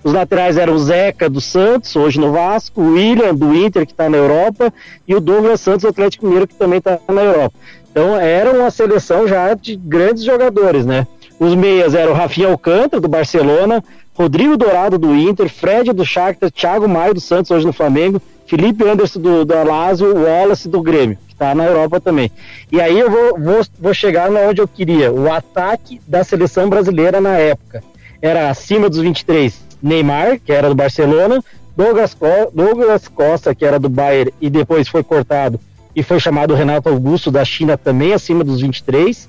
Os 0.04 0.12
laterais 0.12 0.56
eram 0.56 0.74
o 0.74 0.78
Zeca 0.78 1.30
do 1.30 1.40
Santos, 1.40 1.94
hoje 1.94 2.18
no 2.18 2.32
Vasco, 2.32 2.80
o 2.80 2.94
William 2.94 3.34
do 3.34 3.54
Inter, 3.54 3.86
que 3.86 3.92
está 3.92 4.08
na 4.08 4.16
Europa, 4.16 4.72
e 5.06 5.14
o 5.14 5.20
Douglas 5.20 5.60
Santos 5.60 5.84
Atlético 5.84 6.24
Mineiro, 6.26 6.48
que 6.48 6.54
também 6.54 6.78
está 6.78 6.98
na 7.08 7.22
Europa. 7.22 7.54
Então 7.90 8.18
era 8.18 8.50
uma 8.50 8.70
seleção 8.70 9.28
já 9.28 9.54
de 9.54 9.76
grandes 9.76 10.24
jogadores, 10.24 10.84
né? 10.84 11.06
Os 11.38 11.54
meias 11.54 11.94
eram 11.94 12.12
o 12.12 12.14
Rafinha 12.14 12.48
Alcântara, 12.48 13.00
do 13.00 13.08
Barcelona, 13.08 13.82
Rodrigo 14.14 14.56
Dourado 14.56 14.98
do 14.98 15.14
Inter, 15.14 15.48
Fred 15.48 15.92
do 15.92 16.04
Shakhtar, 16.04 16.50
Thiago 16.50 16.88
Maia 16.88 17.14
do 17.14 17.20
Santos, 17.20 17.50
hoje 17.50 17.66
no 17.66 17.72
Flamengo, 17.72 18.20
Felipe 18.46 18.84
Anderson 18.84 19.20
do, 19.20 19.44
do 19.44 19.54
Lazio, 19.64 20.14
Wallace 20.14 20.68
do 20.68 20.82
Grêmio, 20.82 21.16
que 21.26 21.34
está 21.34 21.54
na 21.54 21.64
Europa 21.64 22.00
também. 22.00 22.30
E 22.70 22.80
aí 22.80 22.98
eu 22.98 23.10
vou, 23.10 23.38
vou, 23.38 23.60
vou 23.78 23.94
chegar 23.94 24.30
onde 24.30 24.60
eu 24.60 24.68
queria. 24.68 25.12
O 25.12 25.32
ataque 25.32 26.00
da 26.06 26.22
seleção 26.24 26.68
brasileira 26.68 27.20
na 27.20 27.38
época 27.38 27.82
era 28.20 28.50
acima 28.50 28.88
dos 28.88 28.98
23, 28.98 29.71
Neymar, 29.82 30.38
que 30.40 30.52
era 30.52 30.68
do 30.68 30.74
Barcelona, 30.74 31.42
Douglas, 31.76 32.16
Douglas 32.52 33.08
Costa, 33.08 33.54
que 33.54 33.64
era 33.64 33.78
do 33.78 33.88
Bayern 33.88 34.32
e 34.40 34.48
depois 34.48 34.88
foi 34.88 35.02
cortado 35.02 35.58
e 35.94 36.02
foi 36.02 36.20
chamado 36.20 36.54
Renato 36.54 36.88
Augusto 36.88 37.30
da 37.30 37.44
China 37.44 37.76
também 37.76 38.12
acima 38.12 38.44
dos 38.44 38.60
23. 38.60 39.28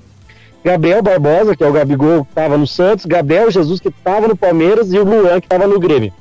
Gabriel 0.64 1.02
Barbosa, 1.02 1.54
que 1.54 1.62
é 1.62 1.68
o 1.68 1.72
Gabigol 1.72 2.24
que 2.24 2.30
estava 2.30 2.56
no 2.56 2.66
Santos, 2.66 3.04
Gabriel 3.04 3.50
Jesus 3.50 3.80
que 3.80 3.88
estava 3.88 4.28
no 4.28 4.36
Palmeiras 4.36 4.92
e 4.92 4.98
o 4.98 5.04
Luan 5.04 5.40
que 5.40 5.46
estava 5.46 5.66
no 5.66 5.78
Grêmio. 5.78 6.12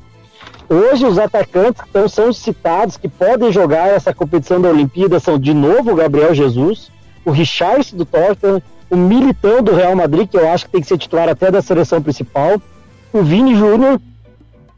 Hoje 0.70 1.06
os 1.06 1.18
atacantes 1.18 1.82
que 1.82 1.90
então, 1.90 2.10
são 2.10 2.34
citados 2.34 2.98
que 2.98 3.08
podem 3.08 3.52
jogar 3.52 3.90
essa 3.90 4.14
competição 4.14 4.60
da 4.60 4.70
Olimpíada 4.70 5.20
são 5.20 5.38
de 5.38 5.54
novo 5.54 5.92
o 5.92 5.96
Gabriel 5.96 6.34
Jesus, 6.34 6.92
o 7.24 7.32
Richardson 7.32 7.96
do 7.96 8.06
Tottenham, 8.06 8.62
o 8.90 8.98
Militão 8.98 9.62
do 9.62 9.74
Real 9.74 9.96
Madrid, 9.96 10.28
que 10.28 10.38
eu 10.38 10.50
acho 10.50 10.66
que 10.66 10.72
tem 10.72 10.82
que 10.82 10.88
ser 10.88 10.98
titular 10.98 11.30
até 11.30 11.50
da 11.50 11.62
seleção 11.62 12.02
principal, 12.02 12.62
o 13.12 13.24
Vini 13.24 13.56
Júnior, 13.56 14.00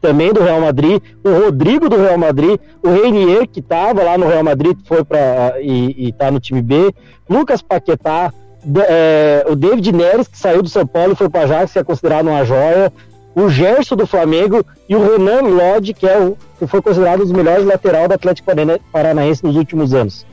também 0.00 0.32
do 0.32 0.42
Real 0.42 0.60
Madrid, 0.60 1.00
o 1.24 1.30
Rodrigo 1.44 1.88
do 1.88 1.96
Real 1.96 2.18
Madrid, 2.18 2.58
o 2.82 2.88
Reinier, 2.90 3.48
que 3.48 3.60
estava 3.60 4.02
lá 4.02 4.16
no 4.18 4.26
Real 4.26 4.44
Madrid, 4.44 4.76
foi 4.86 5.04
para 5.04 5.54
e 5.60 6.08
está 6.10 6.30
no 6.30 6.38
time 6.40 6.62
B, 6.62 6.94
Lucas 7.28 7.62
Paquetá, 7.62 8.32
da- 8.64 8.84
é, 8.88 9.44
o 9.48 9.54
David 9.56 9.92
Neres, 9.92 10.28
que 10.28 10.38
saiu 10.38 10.62
do 10.62 10.68
São 10.68 10.86
Paulo 10.86 11.12
e 11.12 11.16
foi 11.16 11.28
para 11.28 11.42
Ajax, 11.42 11.72
que 11.72 11.78
é 11.78 11.84
considerado 11.84 12.26
uma 12.28 12.44
joia, 12.44 12.92
o 13.34 13.48
Gerson 13.48 13.96
do 13.96 14.06
Flamengo 14.06 14.64
e 14.88 14.96
o 14.96 15.00
Renan 15.02 15.42
Lodge, 15.42 15.92
que, 15.94 16.06
é 16.08 16.18
o, 16.18 16.36
que 16.58 16.66
foi 16.66 16.80
considerado 16.80 17.20
um 17.20 17.24
dos 17.24 17.32
melhores 17.32 17.64
lateral 17.66 18.08
do 18.08 18.14
Atlético 18.14 18.46
Parana- 18.46 18.80
Paranaense 18.92 19.44
nos 19.44 19.56
últimos 19.56 19.92
anos. 19.92 20.24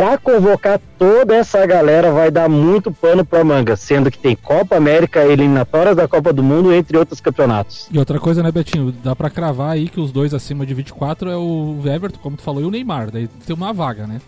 Para 0.00 0.16
convocar 0.16 0.80
toda 0.98 1.34
essa 1.36 1.66
galera 1.66 2.10
vai 2.10 2.30
dar 2.30 2.48
muito 2.48 2.90
pano 2.90 3.22
para 3.22 3.44
manga, 3.44 3.76
sendo 3.76 4.10
que 4.10 4.16
tem 4.18 4.34
Copa 4.34 4.74
América, 4.76 5.22
eliminatórias 5.26 5.94
da 5.94 6.08
Copa 6.08 6.32
do 6.32 6.42
Mundo, 6.42 6.72
entre 6.72 6.96
outros 6.96 7.20
campeonatos. 7.20 7.86
E 7.92 7.98
outra 7.98 8.18
coisa, 8.18 8.42
né, 8.42 8.50
Betinho? 8.50 8.92
Dá 9.04 9.14
pra 9.14 9.28
cravar 9.28 9.72
aí 9.72 9.90
que 9.90 10.00
os 10.00 10.10
dois 10.10 10.32
acima 10.32 10.64
de 10.64 10.72
24 10.72 11.28
é 11.28 11.36
o 11.36 11.76
Everton, 11.84 12.18
como 12.22 12.34
tu 12.38 12.42
falou, 12.42 12.62
e 12.62 12.64
o 12.64 12.70
Neymar. 12.70 13.10
Daí 13.10 13.28
tem 13.46 13.54
uma 13.54 13.74
vaga, 13.74 14.06
né? 14.06 14.22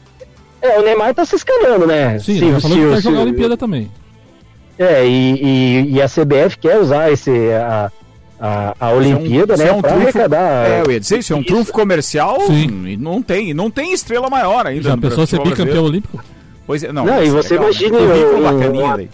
É, 0.61 0.79
o 0.79 0.83
Neymar 0.83 1.15
tá 1.15 1.25
se 1.25 1.37
escalando, 1.37 1.87
né? 1.87 2.19
Sim, 2.19 2.39
Se- 2.39 2.45
ele 2.45 2.61
falou 2.61 2.77
se- 2.77 2.83
que 2.83 2.87
vai 2.89 2.97
se- 2.99 3.03
jogar 3.05 3.19
a 3.21 3.23
Olimpíada 3.23 3.57
também. 3.57 3.91
É, 4.79 5.07
e, 5.07 5.35
e- 5.43 5.93
e 5.95 6.03
a 6.03 6.07
CBF 6.07 6.59
quer 6.59 6.79
usar 6.81 7.11
esse, 7.11 7.31
a, 7.51 7.91
a, 8.45 8.75
a 8.81 8.91
Olimpíada, 8.91 9.55
isso 9.55 9.63
né, 9.63 9.69
é 9.69 9.73
um 9.73 9.81
pra 9.81 9.91
trunfo- 9.93 10.09
arrecadar. 10.09 10.67
É, 10.69 10.83
eu 10.85 10.91
ia 10.91 10.99
dizer, 10.99 11.19
isso 11.21 11.33
é 11.33 11.37
um 11.37 11.41
Isso. 11.41 11.49
trunfo 11.49 11.73
comercial 11.73 12.41
Sim. 12.43 12.87
e 12.89 12.97
não 12.97 13.23
tem, 13.23 13.55
não 13.55 13.71
tem 13.71 13.93
estrela 13.93 14.29
maior 14.29 14.67
ainda. 14.67 14.83
Já 14.83 14.97
pensou 14.99 15.25
ser 15.27 15.37
bicampeão 15.39 15.55
brasileiro. 15.65 15.85
olímpico? 15.87 16.25
Pois 16.67 16.83
é, 16.83 16.93
não. 16.93 17.05
Não, 17.05 17.23
e 17.23 17.31
você 17.31 17.55
legal, 17.57 17.69
né? 17.71 17.75
imagina 17.79 17.99
um- 17.99 18.43
bacaninha 18.43 18.85
um- 18.87 18.97
daí. 18.97 19.09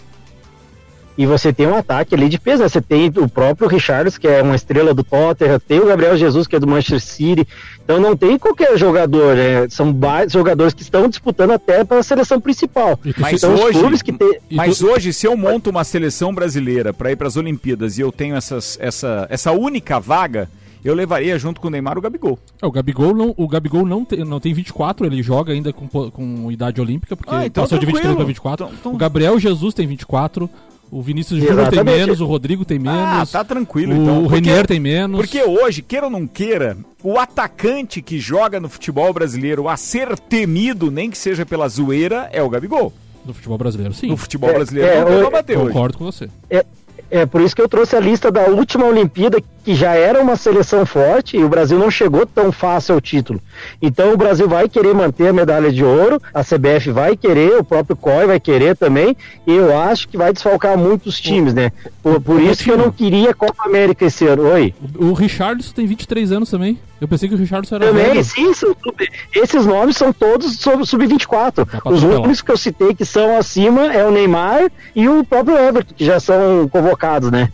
E 1.21 1.25
você 1.25 1.51
tem 1.51 1.67
um 1.67 1.75
ataque 1.75 2.15
ali 2.15 2.29
de 2.29 2.39
peso, 2.39 2.63
né? 2.63 2.69
Você 2.69 2.79
tem 2.79 3.07
o 3.17 3.27
próprio 3.27 3.67
Richards, 3.67 4.17
que 4.17 4.25
é 4.25 4.41
uma 4.41 4.55
estrela 4.55 4.93
do 4.93 5.03
Tottenham, 5.03 5.59
tem 5.59 5.77
o 5.81 5.85
Gabriel 5.85 6.15
Jesus, 6.15 6.47
que 6.47 6.55
é 6.55 6.59
do 6.61 6.65
Manchester 6.65 7.01
City. 7.01 7.45
Então 7.83 7.99
não 7.99 8.15
tem 8.15 8.39
qualquer 8.39 8.77
jogador, 8.77 9.35
né? 9.35 9.67
São 9.69 9.93
vários 9.93 10.31
jogadores 10.31 10.73
que 10.73 10.81
estão 10.81 11.09
disputando 11.09 11.51
até 11.51 11.83
para 11.83 11.99
a 11.99 12.03
seleção 12.03 12.39
principal. 12.39 12.97
E 13.03 13.11
tu 13.11 13.19
Mas 13.19 13.43
Então 13.43 13.53
hoje- 13.53 14.01
que 14.01 14.13
tem. 14.13 14.39
Mas 14.49 14.77
tu- 14.79 14.87
hoje, 14.87 15.11
se 15.11 15.27
eu 15.27 15.35
monto 15.35 15.69
uma 15.69 15.83
seleção 15.83 16.33
brasileira 16.33 16.93
para 16.93 17.11
ir 17.11 17.17
para 17.17 17.27
as 17.27 17.35
Olimpíadas 17.35 17.97
e 17.97 18.01
eu 18.01 18.13
tenho 18.13 18.37
essas, 18.37 18.77
essa, 18.79 19.27
essa 19.29 19.51
única 19.51 19.99
vaga, 19.99 20.49
eu 20.85 20.93
levaria 20.95 21.37
junto 21.37 21.59
com 21.59 21.67
o 21.67 21.69
Neymar 21.69 21.97
o 21.97 22.01
Gabigol. 22.01 22.39
É, 22.61 22.65
o 22.65 22.71
Gabigol 22.71 23.13
não, 23.13 23.33
o 23.35 23.45
Gabigol 23.45 23.85
não 23.85 24.05
tem, 24.05 24.23
não 24.23 24.39
tem 24.39 24.53
24, 24.53 25.05
ele 25.05 25.21
joga 25.21 25.51
ainda 25.51 25.73
com, 25.73 25.85
com 26.09 26.49
idade 26.49 26.79
olímpica, 26.79 27.17
porque 27.17 27.35
Ah, 27.35 27.45
então 27.45 27.65
passou 27.65 27.77
de 27.77 27.85
23 27.85 28.05
para 28.05 28.15
tranquilo. 28.15 28.27
24. 28.27 28.65
Então- 28.67 28.77
então- 28.79 28.93
O 28.93 28.97
Gabriel 28.97 29.37
Jesus 29.37 29.73
tem 29.73 29.85
24, 29.85 30.49
o 30.91 31.01
Vinícius 31.01 31.39
Júnior 31.39 31.69
tem 31.69 31.83
menos, 31.83 32.19
o 32.21 32.25
Rodrigo 32.25 32.65
tem 32.65 32.79
menos, 32.79 32.99
Ah, 32.99 33.25
tá 33.25 33.43
tranquilo 33.43 33.93
o 33.93 34.01
então. 34.01 34.21
Porque- 34.23 34.35
Renier 34.35 34.65
tem 34.67 34.79
menos. 34.79 35.19
Porque 35.19 35.43
hoje, 35.43 35.81
queira 35.81 36.05
ou 36.07 36.11
não 36.11 36.25
queira, 36.25 36.77
o 37.03 37.17
atacante 37.19 38.01
que 38.01 38.19
joga 38.19 38.59
no 38.59 38.67
futebol 38.69 39.11
brasileiro 39.13 39.67
a 39.69 39.77
ser 39.77 40.17
temido, 40.19 40.89
nem 40.91 41.09
que 41.09 41.17
seja 41.17 41.45
pela 41.45 41.67
zoeira, 41.67 42.29
é 42.31 42.41
o 42.41 42.49
Gabigol. 42.49 42.91
No 43.25 43.33
futebol 43.33 43.57
brasileiro, 43.57 43.93
sim. 43.93 44.07
No 44.07 44.17
futebol 44.17 44.49
É, 44.49 44.53
brasileiro 44.53 44.89
é, 44.89 44.99
não 45.01 45.05
tem 45.07 45.15
eu- 45.15 45.21
pra 45.21 45.29
bater 45.39 45.57
hoje. 45.57 45.67
Concordo 45.67 45.97
com 45.97 46.05
você. 46.05 46.29
É, 46.49 46.65
é 47.09 47.25
por 47.25 47.41
isso 47.41 47.55
que 47.55 47.61
eu 47.61 47.69
trouxe 47.69 47.95
a 47.95 47.99
lista 47.99 48.31
da 48.31 48.45
última 48.45 48.85
Olimpíada, 48.85 49.41
que 49.63 49.75
já 49.75 49.93
era 49.93 50.21
uma 50.21 50.35
seleção 50.35 50.85
forte 50.85 51.37
e 51.37 51.43
o 51.43 51.49
Brasil 51.49 51.77
não 51.77 51.91
chegou 51.91 52.25
tão 52.25 52.51
fácil 52.51 52.95
ao 52.95 53.01
título. 53.01 53.41
Então 53.81 54.13
o 54.13 54.17
Brasil 54.17 54.47
vai 54.47 54.67
querer 54.67 54.93
manter 54.93 55.27
a 55.27 55.33
medalha 55.33 55.71
de 55.71 55.83
ouro, 55.83 56.21
a 56.33 56.43
CBF 56.43 56.91
vai 56.91 57.15
querer, 57.15 57.57
o 57.57 57.63
próprio 57.63 57.95
COI 57.95 58.25
vai 58.25 58.39
querer 58.39 58.75
também, 58.75 59.15
e 59.45 59.53
eu 59.55 59.77
acho 59.77 60.07
que 60.07 60.17
vai 60.17 60.33
desfalcar 60.33 60.77
muitos 60.77 61.19
times, 61.19 61.53
né? 61.53 61.71
Por, 62.13 62.21
por 62.21 62.41
isso 62.41 62.63
que 62.63 62.71
eu 62.71 62.77
não 62.77 62.91
queria 62.91 63.33
Copa 63.33 63.63
América 63.65 64.05
esse 64.05 64.25
ano. 64.25 64.43
Oi? 64.43 64.73
O, 64.97 65.13
Richardson 65.13 65.73
tem 65.73 65.85
23 65.85 66.31
anos 66.31 66.49
também. 66.49 66.79
Eu 66.99 67.07
pensei 67.07 67.27
que 67.29 67.35
o 67.35 67.37
Richardson 67.37 67.75
era 67.75 67.87
Também, 67.87 68.05
velho. 68.05 68.23
sim, 68.23 68.53
são 68.53 68.75
sub- 68.83 69.09
esses 69.35 69.65
nomes 69.65 69.95
são 69.97 70.11
todos 70.11 70.57
sub- 70.57 70.85
sub-24. 70.85 71.53
Dá 71.57 71.65
pra 71.65 71.77
Os 71.91 71.97
atropelar. 71.99 72.17
únicos 72.19 72.41
que 72.41 72.51
eu 72.51 72.57
citei 72.57 72.93
que 72.93 73.05
são 73.05 73.37
acima 73.37 73.93
é 73.93 74.05
o 74.05 74.11
Neymar 74.11 74.69
e 74.95 75.07
o 75.07 75.23
próprio 75.23 75.57
Everton, 75.57 75.93
que 75.95 76.05
já 76.05 76.19
são 76.19 76.67
convocados, 76.69 77.31
né? 77.31 77.51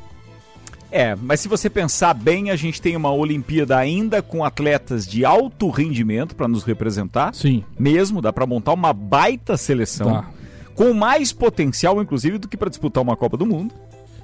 É, 0.91 1.13
mas 1.21 1.41
se 1.41 1.47
você 1.50 1.69
pensar 1.69 2.13
bem, 2.13 2.50
a 2.51 2.55
gente 2.55 2.81
tem 2.81 2.95
uma 2.95 3.12
Olimpíada 3.12 3.77
ainda 3.77 4.21
com 4.21 4.45
atletas 4.45 5.05
de 5.05 5.25
alto 5.25 5.69
rendimento 5.69 6.33
para 6.35 6.47
nos 6.47 6.63
representar. 6.63 7.33
Sim, 7.35 7.63
Mesmo, 7.77 8.21
dá 8.21 8.31
para 8.31 8.45
montar 8.45 8.71
uma 8.74 8.93
baita 8.93 9.57
seleção. 9.57 10.09
Tá. 10.13 10.25
Com 10.74 10.93
mais 10.93 11.33
potencial, 11.33 12.01
inclusive, 12.01 12.38
do 12.38 12.47
que 12.47 12.55
para 12.55 12.69
disputar 12.69 13.03
uma 13.03 13.15
Copa 13.15 13.35
do 13.35 13.45
Mundo. 13.45 13.74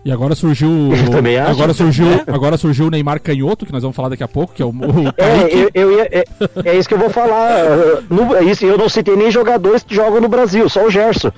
E 0.03 0.12
agora 0.12 0.34
surgiu. 0.36 0.70
Eu 1.05 1.12
também 1.12 1.38
acho. 1.38 1.51
Agora 1.51 1.74
surgiu, 1.74 2.08
agora 2.27 2.58
surgiu 2.58 2.88
o 2.88 2.89
Neymar 2.89 3.22
Canhoto, 3.22 3.65
que 3.65 3.72
nós 3.72 3.81
vamos 3.84 3.96
falar 3.96 4.10
daqui 4.10 4.24
a 4.24 4.27
pouco, 4.27 4.53
que 4.53 4.62
é 4.62 4.65
o, 4.65 4.70
o 4.70 4.74
É, 5.17 5.48
eu, 5.53 5.70
eu 5.74 5.91
ia- 5.98 6.10
é, 6.12 6.24
é 6.65 6.75
isso 6.77 6.88
que 6.89 6.96
eu 6.96 7.00
vou 7.00 7.10
falar. 7.10 7.53
no- 8.10 8.36
é 8.36 8.43
isso, 8.43 8.65
eu 8.65 8.77
não 8.77 8.89
citei 8.89 9.15
nem 9.15 9.29
jogadores 9.29 9.84
que 9.84 9.93
jogam 9.93 10.20
no 10.20 10.27
Brasil, 10.27 10.67
só 10.70 10.86
o 10.86 10.89
Gerson. 10.89 11.31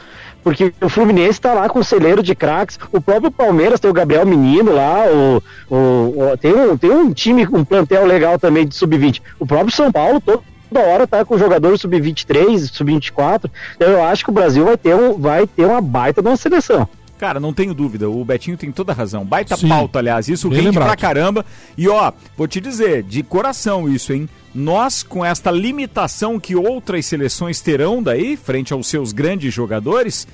Porque 0.43 0.73
o 0.81 0.89
Fluminense 0.89 1.39
tá 1.39 1.53
lá 1.53 1.69
com 1.69 1.79
o 1.79 1.83
celeiro 1.83 2.21
de 2.23 2.35
craques. 2.35 2.77
O 2.91 2.99
próprio 2.99 3.31
Palmeiras 3.31 3.79
tem 3.79 3.89
o 3.89 3.93
Gabriel 3.93 4.25
Menino 4.25 4.73
lá. 4.73 5.05
O, 5.07 5.41
o- 5.73 6.31
o- 6.33 6.37
tem, 6.37 6.53
um, 6.53 6.77
tem 6.77 6.91
um 6.91 7.13
time, 7.13 7.47
um 7.51 7.63
plantel 7.63 8.05
legal 8.05 8.37
também 8.39 8.67
de 8.67 8.75
sub-20. 8.75 9.21
O 9.39 9.45
próprio 9.45 9.73
São 9.75 9.89
Paulo, 9.91 10.19
todo- 10.21 10.41
toda 10.69 10.85
hora 10.85 11.05
tá 11.07 11.23
com 11.23 11.37
jogadores 11.37 11.79
sub-23, 11.81 12.59
sub-24. 12.73 13.49
Então 13.75 13.89
eu 13.89 14.03
acho 14.03 14.23
que 14.23 14.29
o 14.31 14.33
Brasil 14.33 14.65
vai 14.65 14.75
ter, 14.77 14.95
um, 14.95 15.17
vai 15.17 15.47
ter 15.47 15.65
uma 15.65 15.79
baita 15.81 16.21
de 16.21 16.27
uma 16.29 16.35
seleção. 16.37 16.87
Cara, 17.23 17.39
não 17.39 17.53
tenho 17.53 17.73
dúvida, 17.73 18.09
o 18.09 18.25
Betinho 18.25 18.57
tem 18.57 18.69
toda 18.69 18.91
a 18.91 18.95
razão. 18.95 19.23
Baita 19.23 19.55
Sim. 19.55 19.69
pauta, 19.69 19.99
aliás, 19.99 20.27
isso 20.27 20.49
Bem 20.49 20.57
rende 20.57 20.71
lembrado. 20.71 20.87
pra 20.87 20.97
caramba. 20.97 21.45
E 21.77 21.87
ó, 21.87 22.11
vou 22.35 22.49
te 22.49 22.59
dizer, 22.59 23.01
de 23.01 23.23
coração 23.23 23.87
isso, 23.87 24.11
hein? 24.11 24.27
Nós, 24.53 25.03
com 25.03 25.23
esta 25.23 25.49
limitação 25.49 26.37
que 26.37 26.53
outras 26.53 27.05
seleções 27.05 27.61
terão 27.61 28.03
daí, 28.03 28.35
frente 28.35 28.73
aos 28.73 28.87
seus 28.87 29.13
grandes 29.13 29.53
jogadores, 29.53 30.27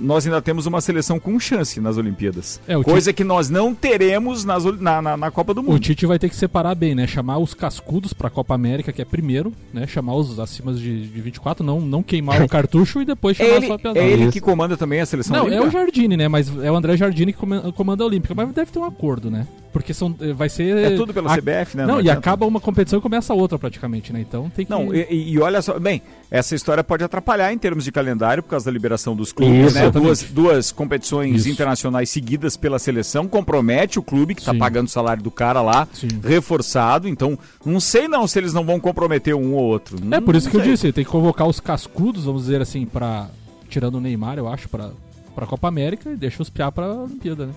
nós 0.00 0.26
ainda 0.26 0.40
temos 0.40 0.66
uma 0.66 0.80
seleção 0.80 1.18
com 1.18 1.38
chance 1.38 1.80
nas 1.80 1.96
Olimpíadas. 1.96 2.60
É, 2.66 2.76
o 2.76 2.82
Coisa 2.82 3.12
que 3.12 3.24
nós 3.24 3.50
não 3.50 3.74
teremos 3.74 4.44
nas, 4.44 4.64
na, 4.64 5.02
na, 5.02 5.16
na 5.16 5.30
Copa 5.30 5.52
do 5.54 5.60
O 5.60 5.64
Mundo. 5.64 5.78
Tite 5.78 6.06
vai 6.06 6.18
ter 6.18 6.28
que 6.28 6.36
separar 6.36 6.74
bem, 6.74 6.94
né? 6.94 7.06
Chamar 7.06 7.38
os 7.38 7.54
cascudos 7.54 8.12
pra 8.12 8.30
Copa 8.30 8.54
América, 8.54 8.92
que 8.92 9.02
é 9.02 9.04
primeiro, 9.04 9.52
né? 9.72 9.86
Chamar 9.86 10.14
os 10.14 10.38
acima 10.38 10.72
de, 10.72 11.08
de 11.08 11.20
24, 11.20 11.64
não, 11.64 11.80
não 11.80 12.02
queimar 12.02 12.42
o 12.42 12.48
cartucho 12.48 13.00
e 13.02 13.04
depois 13.04 13.38
É 13.38 13.44
chamar 13.44 13.56
ele, 13.56 13.66
só 13.66 13.74
a 13.74 13.98
é 13.98 14.10
ele 14.10 14.32
que 14.32 14.40
comanda 14.40 14.76
também 14.76 15.00
a 15.00 15.06
seleção 15.06 15.36
Não, 15.36 15.44
é 15.44 15.46
olímpica? 15.48 15.68
o 15.68 15.70
Jardine, 15.70 16.16
né? 16.16 16.28
Mas 16.28 16.48
é 16.62 16.70
o 16.70 16.76
André 16.76 16.96
Jardine 16.96 17.32
que 17.32 17.72
comanda 17.72 18.04
a 18.04 18.06
Olímpica. 18.06 18.34
Mas 18.34 18.48
deve 18.52 18.70
ter 18.70 18.78
um 18.78 18.84
acordo, 18.84 19.30
né? 19.30 19.46
Porque 19.72 19.92
são, 19.94 20.14
eh, 20.20 20.32
vai 20.32 20.48
ser... 20.48 20.76
É 20.76 20.96
tudo 20.96 21.12
pela 21.12 21.32
a- 21.32 21.36
CBF, 21.36 21.76
né? 21.76 21.86
Não, 21.86 21.96
e 21.96 22.00
adianta. 22.00 22.18
acaba 22.20 22.46
uma 22.46 22.58
competição 22.60 22.98
e 22.98 23.02
começa 23.02 23.32
a 23.32 23.36
outra 23.36 23.58
praticamente, 23.58 24.12
né? 24.12 24.20
Então 24.20 24.50
tem 24.50 24.64
que... 24.64 24.70
Não, 24.70 24.94
e, 24.94 25.06
e- 25.10 25.32
e 25.32 25.38
olha 25.38 25.60
só, 25.62 25.78
bem, 25.78 26.02
essa 26.30 26.54
história 26.54 26.82
pode 26.82 27.04
atrapalhar 27.04 27.52
em 27.52 27.58
termos 27.58 27.84
de 27.84 27.92
calendário 27.92 28.42
por 28.42 28.50
causa 28.50 28.64
da 28.66 28.70
liberação 28.72 29.14
dos 29.14 29.32
clubes, 29.32 29.72
Isso, 29.72 29.74
né? 29.78 29.90
Duas, 29.90 30.22
duas 30.22 30.72
competições 30.72 31.36
Isso. 31.40 31.48
internacionais 31.50 32.10
seguidas 32.10 32.56
pela 32.56 32.78
seleção, 32.78 33.28
compromete 33.28 33.98
o 33.98 34.02
clube 34.02 34.34
que 34.34 34.40
está 34.40 34.54
pagando 34.54 34.86
o 34.86 34.90
salário 34.90 35.22
do 35.22 35.30
cara 35.30 35.60
lá, 35.62 35.86
Sim. 35.92 36.08
reforçado, 36.24 37.08
então 37.08 37.38
não 37.64 37.80
sei 37.80 38.08
não 38.08 38.26
se 38.26 38.38
eles 38.38 38.52
não 38.52 38.64
vão 38.64 38.80
comprometer 38.80 39.34
um 39.34 39.54
ou 39.54 39.64
outro. 39.64 39.96
É 39.98 40.04
Não- 40.04 40.22
por 40.22 40.34
isso 40.34 40.46
não 40.46 40.52
que 40.52 40.56
eu 40.58 40.62
sei. 40.62 40.72
disse, 40.72 40.92
tem 40.92 41.04
que 41.04 41.10
convocar 41.10 41.46
os 41.46 41.60
cascudos, 41.60 42.24
vamos 42.24 42.42
dizer 42.42 42.60
assim, 42.62 42.86
para 42.86 43.28
tirando 43.68 43.96
o 43.96 44.00
Neymar, 44.00 44.38
eu 44.38 44.48
acho, 44.48 44.68
pra 44.68 44.90
para 45.34 45.46
Copa 45.46 45.68
América 45.68 46.10
e 46.10 46.16
deixa 46.16 46.42
os 46.42 46.50
piá 46.50 46.72
pra 46.72 46.88
Olimpíada, 46.92 47.46
né? 47.46 47.52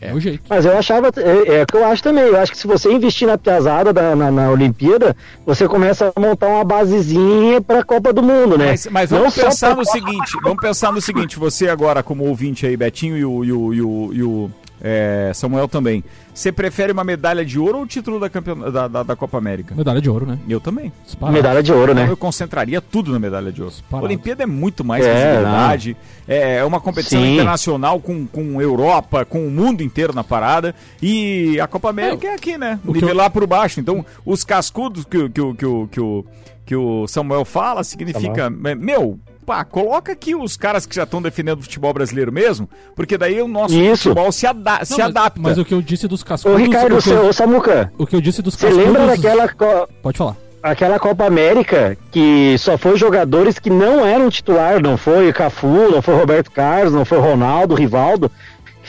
É, 0.00 0.14
o 0.14 0.18
jeito. 0.20 0.42
Mas 0.48 0.64
eu 0.64 0.76
achava, 0.78 1.08
é, 1.16 1.58
é 1.58 1.62
o 1.62 1.66
que 1.66 1.76
eu 1.76 1.84
acho 1.84 2.02
também. 2.02 2.24
Eu 2.24 2.38
acho 2.40 2.50
que 2.52 2.56
se 2.58 2.66
você 2.66 2.90
investir 2.90 3.28
na 3.28 3.36
piazada 3.36 3.92
da- 3.92 4.16
na, 4.16 4.30
na 4.30 4.50
Olimpíada, 4.50 5.14
você 5.44 5.68
começa 5.68 6.10
a 6.16 6.18
montar 6.20 6.46
uma 6.48 6.64
basezinha 6.64 7.60
pra 7.60 7.82
Copa 7.84 8.10
do 8.12 8.22
Mundo, 8.22 8.56
né? 8.56 8.68
Mas, 8.68 8.86
mas 8.86 9.10
Não 9.10 9.18
vamos 9.18 9.34
só 9.34 9.44
pensar 9.44 9.76
no 9.76 9.84
seguinte, 9.84 10.38
vamos 10.42 10.60
pensar 10.60 10.90
no 10.92 11.00
seguinte, 11.02 11.38
você 11.38 11.68
agora 11.68 12.02
como 12.02 12.24
ouvinte 12.24 12.64
aí, 12.66 12.76
Betinho 12.76 13.16
e 13.16 13.24
o, 13.24 13.44
e 13.44 13.52
o, 13.52 13.74
e 13.74 13.82
o, 13.82 14.10
e 14.14 14.22
o, 14.22 14.50
é, 14.82 15.30
Samuel 15.34 15.68
também, 15.68 16.02
você 16.34 16.50
prefere 16.50 16.92
uma 16.92 17.04
medalha 17.04 17.44
de 17.44 17.58
ouro 17.58 17.78
ou 17.78 17.84
o 17.84 17.86
título 17.86 18.18
da, 18.18 18.30
campeon... 18.30 18.70
da, 18.70 18.88
da, 18.88 19.02
da 19.02 19.16
Copa 19.16 19.36
América? 19.38 19.74
Medalha 19.74 20.00
de 20.00 20.08
ouro, 20.08 20.24
né? 20.26 20.38
Eu 20.48 20.60
também. 20.60 20.92
Disparado. 21.04 21.36
Medalha 21.36 21.62
de 21.62 21.72
ouro, 21.72 21.94
né? 21.94 22.06
eu 22.08 22.16
concentraria 22.16 22.80
tudo 22.80 23.12
na 23.12 23.18
medalha 23.18 23.52
de 23.52 23.60
ouro. 23.60 23.72
Disparado. 23.72 24.06
A 24.06 24.08
Olimpíada 24.08 24.42
é 24.42 24.46
muito 24.46 24.84
mais 24.84 25.04
É, 25.04 25.12
visibilidade, 25.14 25.96
é, 26.26 26.56
é 26.56 26.64
uma 26.64 26.80
competição 26.80 27.20
Sim. 27.20 27.34
internacional 27.34 28.00
com, 28.00 28.26
com 28.26 28.60
Europa, 28.62 29.24
com 29.24 29.46
o 29.46 29.50
mundo 29.50 29.82
inteiro 29.82 30.12
na 30.14 30.24
parada. 30.24 30.74
E 31.02 31.58
a 31.60 31.66
Copa 31.66 31.90
América 31.90 32.26
é, 32.28 32.34
aqui, 32.34 32.56
né? 32.56 32.78
o 32.86 32.92
que 32.92 33.00
Nivelar 33.00 33.30
por 33.30 33.46
baixo. 33.46 33.80
Então, 33.80 34.04
os 34.24 34.44
cascudos 34.44 35.04
que, 35.04 35.18
o- 35.18 35.30
que, 35.30 35.40
o- 35.40 35.54
que, 35.54 35.66
o- 35.66 35.88
que, 35.90 36.00
o, 36.00 36.24
que 36.66 36.76
o 36.76 37.06
Samuel 37.06 37.44
fala 37.44 37.82
significa. 37.84 38.46
é, 38.64 38.74
Meu. 38.74 39.18
Pá, 39.50 39.64
coloca 39.64 40.12
aqui 40.12 40.32
os 40.32 40.56
caras 40.56 40.86
que 40.86 40.94
já 40.94 41.02
estão 41.02 41.20
defendendo 41.20 41.58
o 41.58 41.62
futebol 41.62 41.92
brasileiro 41.92 42.30
mesmo, 42.30 42.70
porque 42.94 43.18
daí 43.18 43.42
o 43.42 43.48
nosso 43.48 43.74
Isso. 43.74 44.04
futebol 44.04 44.30
se, 44.30 44.46
ada- 44.46 44.84
se 44.84 44.92
Não, 44.92 44.98
mas- 44.98 45.08
adapta. 45.08 45.40
Mas 45.42 45.58
o 45.58 45.64
que 45.64 45.74
eu 45.74 45.82
disse 45.82 46.06
dos 46.06 46.22
Ô, 46.22 46.24
cascudos... 46.24 46.60
Ricardo, 46.60 46.92
o, 46.94 46.96
que 46.98 47.02
você, 47.02 47.14
eu, 47.14 47.26
ô, 47.26 47.32
Samuca, 47.32 47.92
o 47.98 48.06
que 48.06 48.14
eu 48.14 48.20
disse 48.20 48.42
dos 48.42 48.54
você 48.54 48.66
cascudos... 48.68 48.86
lembra 48.86 49.06
daquela, 49.08 49.48
co- 49.48 49.88
Pode 50.00 50.18
falar. 50.18 50.36
aquela 50.62 51.00
Copa 51.00 51.24
América 51.26 51.98
que 52.12 52.54
só 52.58 52.78
foi 52.78 52.96
jogadores 52.96 53.58
que 53.58 53.70
não 53.70 54.06
eram 54.06 54.30
titular? 54.30 54.80
Não 54.80 54.96
foi 54.96 55.32
Cafu, 55.32 55.90
não 55.90 56.00
foi 56.00 56.14
Roberto 56.14 56.52
Carlos, 56.52 56.92
não 56.94 57.04
foi 57.04 57.18
Ronaldo, 57.18 57.74
Rivaldo. 57.74 58.30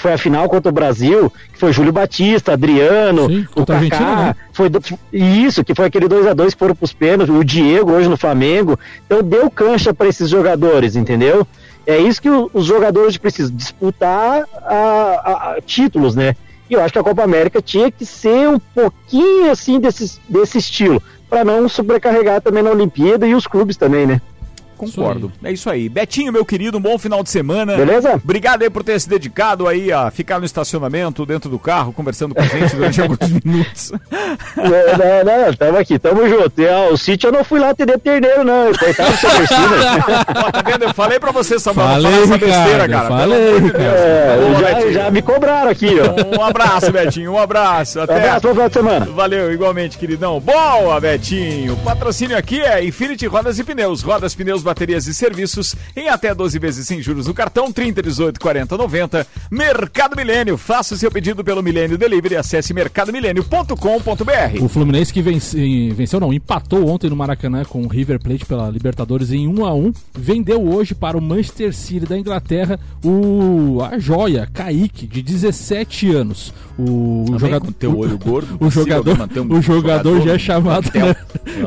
Que 0.01 0.07
Foi 0.07 0.13
a 0.13 0.17
final 0.17 0.49
contra 0.49 0.69
o 0.69 0.73
Brasil, 0.73 1.31
que 1.53 1.59
foi 1.59 1.71
Júlio 1.71 1.93
Batista, 1.93 2.53
Adriano, 2.53 3.27
Sim, 3.27 3.47
o 3.55 3.63
Kaká, 3.65 4.15
né? 4.15 4.35
foi 4.51 4.67
isso, 5.13 5.63
que 5.63 5.75
foi 5.75 5.85
aquele 5.85 6.07
2 6.07 6.25
a 6.25 6.33
2 6.33 6.53
que 6.55 6.59
foram 6.59 6.73
pros 6.75 6.91
pênaltis, 6.91 7.33
o 7.33 7.43
Diego 7.43 7.91
hoje 7.91 8.09
no 8.09 8.17
Flamengo. 8.17 8.79
Então 9.05 9.21
deu 9.21 9.49
cancha 9.51 9.93
para 9.93 10.07
esses 10.07 10.27
jogadores, 10.27 10.95
entendeu? 10.95 11.45
É 11.85 11.97
isso 11.99 12.19
que 12.21 12.29
o- 12.29 12.49
os 12.53 12.65
jogadores 12.65 13.15
precisam 13.17 13.55
disputar 13.55 14.43
a- 14.63 15.21
a- 15.23 15.51
a- 15.51 15.61
títulos, 15.63 16.15
né? 16.15 16.35
E 16.69 16.73
eu 16.73 16.81
acho 16.81 16.93
que 16.93 16.99
a 16.99 17.03
Copa 17.03 17.23
América 17.23 17.61
tinha 17.61 17.91
que 17.91 18.05
ser 18.05 18.49
um 18.49 18.57
pouquinho 18.59 19.51
assim 19.51 19.79
desse, 19.79 20.19
desse 20.27 20.57
estilo, 20.57 21.01
para 21.29 21.43
não 21.45 21.69
sobrecarregar 21.69 22.41
também 22.41 22.63
na 22.63 22.71
Olimpíada 22.71 23.27
e 23.27 23.35
os 23.35 23.45
clubes 23.45 23.77
também, 23.77 24.07
né? 24.07 24.19
Concordo. 24.85 25.31
é 25.43 25.51
isso 25.51 25.69
aí. 25.69 25.87
Betinho, 25.89 26.31
meu 26.33 26.43
querido, 26.45 26.77
um 26.77 26.81
bom 26.81 26.97
final 26.97 27.21
de 27.23 27.29
semana. 27.29 27.75
Beleza? 27.77 28.13
Obrigado 28.23 28.63
aí 28.63 28.69
por 28.69 28.83
ter 28.83 28.99
se 28.99 29.07
dedicado 29.07 29.67
aí 29.67 29.91
a 29.91 30.09
ficar 30.11 30.39
no 30.39 30.45
estacionamento, 30.45 31.25
dentro 31.25 31.49
do 31.49 31.59
carro, 31.59 31.93
conversando 31.93 32.33
com 32.33 32.41
a 32.41 32.45
gente 32.45 32.75
durante 32.75 32.99
alguns 33.01 33.29
minutos. 33.43 33.91
não, 34.55 34.63
não, 34.65 35.45
não, 35.45 35.53
tamo 35.53 35.77
aqui, 35.77 35.99
tamo 35.99 36.27
junto. 36.27 36.51
O 36.91 36.97
sítio 36.97 37.27
eu 37.27 37.31
não 37.31 37.43
fui 37.43 37.59
lá 37.59 37.69
atender 37.69 37.99
terneiro, 37.99 38.43
não. 38.43 38.71
Coitado 38.73 39.11
do 39.11 39.17
seu 39.17 39.29
tá 40.51 40.61
vendo? 40.65 40.83
Eu 40.85 40.93
falei 40.93 41.19
pra 41.19 41.31
você, 41.31 41.59
Samuel, 41.59 41.87
não 41.87 41.93
Falei, 41.95 42.11
falar 42.11 42.23
essa 42.23 42.33
Ricardo, 42.35 42.63
besteira, 42.63 42.89
cara. 42.89 43.07
falei, 43.07 43.37
Pelo 43.37 43.47
amor 43.47 43.59
de 43.61 43.65
Ricardo. 43.67 43.81
Deus. 43.81 44.01
É, 44.01 44.59
já, 44.61 44.73
Betinho. 44.75 44.93
já 44.93 45.11
me 45.11 45.21
cobraram 45.21 45.69
aqui, 45.71 45.89
ó. 45.99 46.39
Um 46.39 46.43
abraço, 46.43 46.91
Betinho, 46.91 47.31
um 47.33 47.37
abraço. 47.39 47.99
Um 47.99 48.03
Até. 48.03 48.15
abraço, 48.17 48.41
bom 48.41 48.53
final 48.53 48.67
de 48.67 48.73
semana. 48.73 49.05
Valeu, 49.05 49.51
igualmente, 49.53 49.97
queridão. 49.97 50.39
Boa, 50.39 50.99
Betinho. 50.99 51.75
Patrocínio 51.77 52.37
aqui 52.37 52.59
é 52.61 52.83
Infinity 52.83 53.25
Rodas 53.27 53.59
e 53.59 53.63
Pneus. 53.63 54.01
Rodas, 54.01 54.33
pneus, 54.35 54.63
baterias 54.71 55.05
e 55.05 55.13
serviços 55.13 55.75
em 55.95 56.07
até 56.07 56.33
12 56.33 56.57
vezes 56.57 56.87
sem 56.87 57.01
juros 57.01 57.27
no 57.27 57.33
cartão 57.33 57.71
30, 57.71 58.01
18, 58.01 58.39
40, 58.39 58.77
90. 58.77 59.27
Mercado 59.51 60.15
Milênio. 60.15 60.57
Faça 60.57 60.95
o 60.95 60.97
seu 60.97 61.11
pedido 61.11 61.43
pelo 61.43 61.61
Milênio 61.61 61.97
Delivery. 61.97 62.37
Acesse 62.37 62.73
mercadomilênio.com.br. 62.73 64.63
O 64.63 64.69
Fluminense 64.69 65.11
que 65.13 65.21
vence- 65.21 65.91
venceu, 65.91 66.19
não, 66.19 66.31
empatou 66.33 66.87
ontem 66.87 67.09
no 67.09 67.15
Maracanã 67.15 67.63
com 67.65 67.81
o 67.83 67.87
River 67.87 68.19
Plate 68.19 68.45
pela 68.45 68.69
Libertadores 68.69 69.31
em 69.31 69.47
1 69.47 69.65
a 69.65 69.73
1 69.73 69.93
vendeu 70.17 70.61
hoje 70.65 70.95
para 70.95 71.17
o 71.17 71.21
Manchester 71.21 71.73
City 71.73 72.05
da 72.05 72.17
Inglaterra 72.17 72.79
o 73.03 73.79
a 73.83 73.99
joia 73.99 74.47
Kaique, 74.51 75.05
de 75.05 75.21
17 75.21 76.11
anos. 76.13 76.53
O 76.77 77.25
Também 77.25 77.39
jogador 77.39 77.73
teu 77.73 77.97
olho 77.97 78.17
gordo, 78.17 78.57
o 78.65 78.69
jogador, 78.71 79.17
um 79.19 79.57
o 79.57 79.61
jogador 79.61 79.71
jogador 79.71 80.21
já 80.21 80.33
é 80.33 80.39
chamado 80.39 80.89
né? 80.93 81.15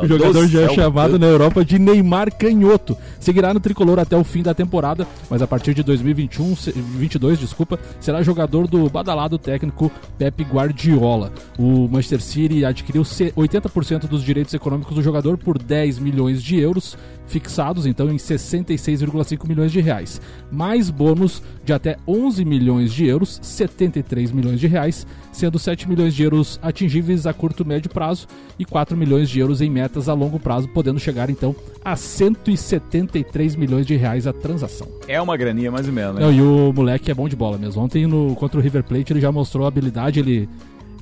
O 0.01 0.07
jogador 0.07 0.47
já 0.47 0.61
é 0.63 0.73
chamado 0.73 1.19
na 1.19 1.27
Europa 1.27 1.63
de 1.63 1.77
Neymar 1.77 2.33
Canhoto. 2.35 2.94
Seguirá 3.19 3.53
no 3.53 3.59
tricolor 3.59 3.99
até 3.99 4.15
o 4.15 4.23
fim 4.23 4.41
da 4.43 4.53
temporada, 4.53 5.07
mas 5.29 5.41
a 5.41 5.47
partir 5.47 5.73
de 5.73 5.83
2021, 5.83 6.55
se- 6.55 6.71
22, 6.71 7.39
desculpa, 7.39 7.79
será 7.99 8.21
jogador 8.21 8.67
do 8.67 8.89
badalado 8.89 9.37
técnico 9.37 9.91
Pep 10.17 10.43
Guardiola. 10.43 11.31
O 11.57 11.87
Manchester 11.87 12.21
City 12.21 12.65
adquiriu 12.65 13.03
se- 13.03 13.31
80% 13.35 14.07
dos 14.07 14.23
direitos 14.23 14.53
econômicos 14.53 14.95
do 14.95 15.01
jogador 15.01 15.37
por 15.37 15.57
10 15.57 15.99
milhões 15.99 16.41
de 16.43 16.59
euros, 16.59 16.97
fixados 17.27 17.85
então 17.85 18.09
em 18.11 18.17
66,5 18.17 19.47
milhões 19.47 19.71
de 19.71 19.81
reais, 19.81 20.21
mais 20.51 20.89
bônus 20.89 21.41
de 21.63 21.73
até 21.73 21.97
11 22.07 22.45
milhões 22.45 22.93
de 22.93 23.05
euros, 23.05 23.39
73 23.41 24.31
milhões 24.31 24.59
de 24.59 24.67
reais, 24.67 25.05
sendo 25.31 25.57
7 25.59 25.89
milhões 25.89 26.13
de 26.13 26.23
euros 26.23 26.59
atingíveis 26.61 27.25
a 27.25 27.33
curto 27.33 27.63
e 27.63 27.67
médio 27.67 27.89
prazo 27.89 28.27
e 28.57 28.65
4 28.65 28.95
milhões 28.95 29.29
de 29.29 29.39
euros 29.39 29.61
em 29.61 29.69
metas 29.69 30.07
a 30.07 30.13
longo 30.13 30.39
prazo, 30.39 30.67
podendo 30.69 30.99
chegar 30.99 31.29
então 31.29 31.55
a 31.83 31.95
173 31.95 33.55
milhões 33.55 33.85
de 33.85 33.95
reais 33.95 34.27
a 34.27 34.33
transação. 34.33 34.87
É 35.07 35.21
uma 35.21 35.35
graninha, 35.37 35.71
mais 35.71 35.87
ou 35.87 35.93
menos. 35.93 36.15
né? 36.15 36.21
Não, 36.21 36.31
e 36.31 36.41
o 36.41 36.71
moleque 36.73 37.11
é 37.11 37.13
bom 37.13 37.27
de 37.27 37.35
bola 37.35 37.57
mesmo. 37.57 37.81
Ontem 37.81 38.07
no, 38.07 38.35
contra 38.35 38.59
o 38.59 38.63
River 38.63 38.83
Plate 38.83 39.13
ele 39.13 39.21
já 39.21 39.31
mostrou 39.31 39.65
a 39.65 39.67
habilidade, 39.67 40.19
ele 40.19 40.47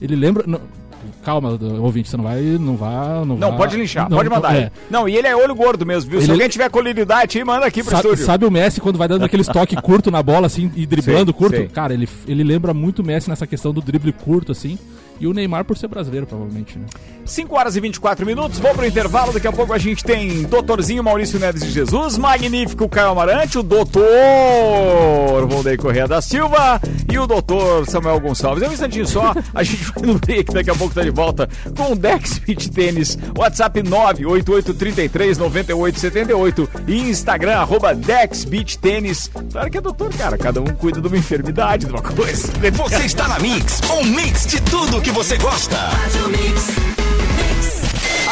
ele 0.02 0.16
lembra 0.16 0.44
não, 0.46 0.60
Calma, 1.24 1.58
ouvinte, 1.80 2.10
você 2.10 2.18
não 2.18 2.24
vai 2.24 2.42
não 2.42 2.76
vai 2.76 3.26
não, 3.26 3.38
Não, 3.38 3.56
pode 3.56 3.78
linchar, 3.78 4.10
não, 4.10 4.18
pode 4.18 4.30
mandar. 4.30 4.56
é. 4.56 4.72
Não, 4.90 5.08
e 5.08 5.16
ele 5.16 5.28
é 5.28 5.36
olho 5.36 5.56
gordo 5.56 5.86
mesmo, 5.86 6.10
viu? 6.12 6.20
Se 6.20 6.26
Ele- 6.26 6.34
alguém 6.34 6.50
tiver 6.50 6.70
colidade 6.70 7.38
aí, 7.38 7.44
manda 7.46 7.66
aqui 7.66 7.82
pro 7.82 7.92
Sabe, 7.92 8.04
estúdio. 8.08 8.26
sabe 8.26 8.46
o 8.46 8.52
Messi 8.52 8.82
quando 8.82 8.98
vai 8.98 9.08
dando 9.08 9.24
aquele 9.24 9.44
toque 9.44 9.76
curto 9.82 10.12
na 10.12 10.22
bola, 10.22 10.48
assim, 10.48 10.72
e 10.76 10.86
driblando 10.86 11.32
Sei, 11.32 11.40
curto? 11.40 11.56
sei. 11.56 11.68
Cara, 11.70 11.94
ele, 11.94 12.08
ele 12.28 12.44
lembra 12.44 12.74
muito 12.74 13.00
o 13.00 13.06
Messi 13.06 13.30
nessa 13.30 13.48
questão 13.48 13.72
do 13.74 13.82
drible 13.82 14.12
curto, 14.12 14.52
assim. 14.52 14.78
E 15.20 15.28
o 15.28 15.34
Neymar 15.34 15.64
por 15.64 15.78
ser 15.78 15.88
brasileiro, 15.88 16.26
provavelmente, 16.26 16.78
né? 16.78 16.86
5 17.26 17.56
horas 17.56 17.76
e 17.76 17.80
24 17.80 18.24
minutos, 18.26 18.60
vamos 18.60 18.78
pro 18.78 18.86
intervalo. 18.86 19.34
Daqui 19.34 19.48
a 19.48 19.52
pouco 19.52 19.74
a 19.74 19.78
gente 19.78 20.04
tem 20.04 20.44
Doutorzinho 20.44 21.04
Maurício 21.04 21.40
Neves 21.40 21.64
de 21.64 21.72
Jesus, 21.72 22.18
Magnífico 22.18 22.90
Caio 22.90 23.10
Amarante, 23.10 23.58
o 23.58 23.64
Doutor 23.64 24.04
Volney 25.48 25.78
Correia 25.78 26.08
da 26.08 26.22
Silva 26.22 26.80
e 27.12 27.18
o 27.18 27.26
Doutor 27.26 27.90
Samuel 27.90 28.20
Gonçalves. 28.20 28.62
É 28.64 28.70
um 28.70 28.74
instantinho 28.74 29.08
só, 29.08 29.34
a 29.54 29.64
gente 29.64 29.84
vai 29.84 30.06
no 30.06 30.20
break, 30.20 30.54
daqui 30.54 30.70
a 30.70 30.76
pouco 30.76 30.94
tá 30.94 31.02
de 31.02 31.12
volta 31.12 31.48
com 31.76 31.94
o 31.94 31.96
Dex 31.96 32.38
Beach 32.40 32.70
Tênis, 32.70 33.18
WhatsApp 33.38 33.82
988339878 33.82 36.70
e 36.88 37.10
Instagram, 37.10 37.58
arroba 37.58 37.96
Dex 37.96 38.44
Beach 38.44 38.78
Tênis. 38.78 39.32
Claro 39.52 39.70
que 39.70 39.78
é 39.78 39.82
doutor, 39.82 40.14
cara, 40.14 40.38
cada 40.38 40.62
um 40.62 40.66
cuida 40.66 41.02
de 41.02 41.08
uma 41.08 41.18
enfermidade, 41.18 41.86
de 41.86 41.92
uma 41.92 42.02
coisa. 42.02 42.52
Você 42.72 43.06
está 43.06 43.28
na 43.28 43.40
Mix, 43.40 43.82
um 43.92 44.04
mix 44.06 44.48
de 44.48 44.62
tudo 44.62 45.02
que 45.02 45.12
você 45.12 45.38
gosta. 45.38 45.78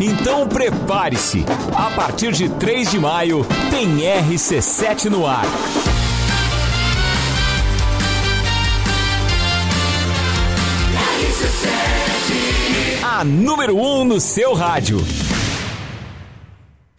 Então 0.00 0.46
prepare-se. 0.46 1.44
A 1.74 1.90
partir 1.90 2.32
de 2.32 2.48
3 2.48 2.90
de 2.90 2.98
maio 2.98 3.46
tem 3.70 3.98
RC7 3.98 5.06
no 5.06 5.26
ar. 5.26 5.46
A 13.02 13.24
número 13.24 13.76
1 13.76 14.00
um 14.00 14.04
no 14.04 14.20
seu 14.20 14.52
rádio. 14.52 14.98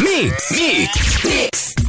Mix, 0.00 0.50
mix, 0.52 1.24
mix. 1.24 1.81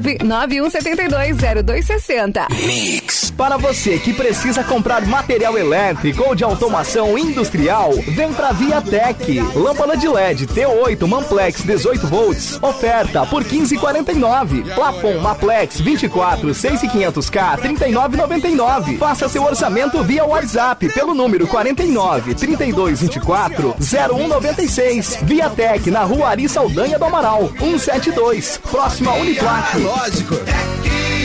991720260. 0.00 2.46
Mix. 2.66 3.30
Para 3.36 3.56
você 3.56 3.98
que 3.98 4.12
precisa 4.12 4.62
comprar 4.64 5.04
material 5.06 5.56
elétrico 5.58 6.22
ou 6.22 6.34
de 6.34 6.44
automação 6.44 7.16
industrial, 7.18 7.92
vem 8.08 8.32
pra 8.32 8.52
Viatec. 8.52 9.40
Lâmpada 9.54 9.96
de 9.96 10.08
LED 10.08 10.46
T8 10.48 11.06
Manplex 11.06 11.62
18 11.62 12.06
volts. 12.06 12.58
Oferta 12.62 13.24
por 13.26 13.44
15,49. 13.44 14.74
Plafon 14.74 15.18
Maplex 15.18 15.80
24 15.80 16.48
6500K 16.50 17.58
39,99. 17.60 18.98
Faça 18.98 19.28
seu 19.28 19.42
orçamento 19.42 20.02
via 20.04 20.24
WhatsApp 20.24 20.88
pelo 20.90 21.14
número 21.14 21.46
49 21.46 22.34
3224 22.34 23.74
0196. 23.80 25.18
Viatec 25.22 25.90
na 25.90 26.02
Rua 26.04 26.28
Ari 26.28 26.48
Saldanha 26.48 26.98
do 26.98 27.04
Amaral 27.04 27.50
172, 27.58 28.58
próximo 28.70 29.10
a 29.10 29.14
Uniplac. 29.14 29.81
Lógico. 29.82 30.36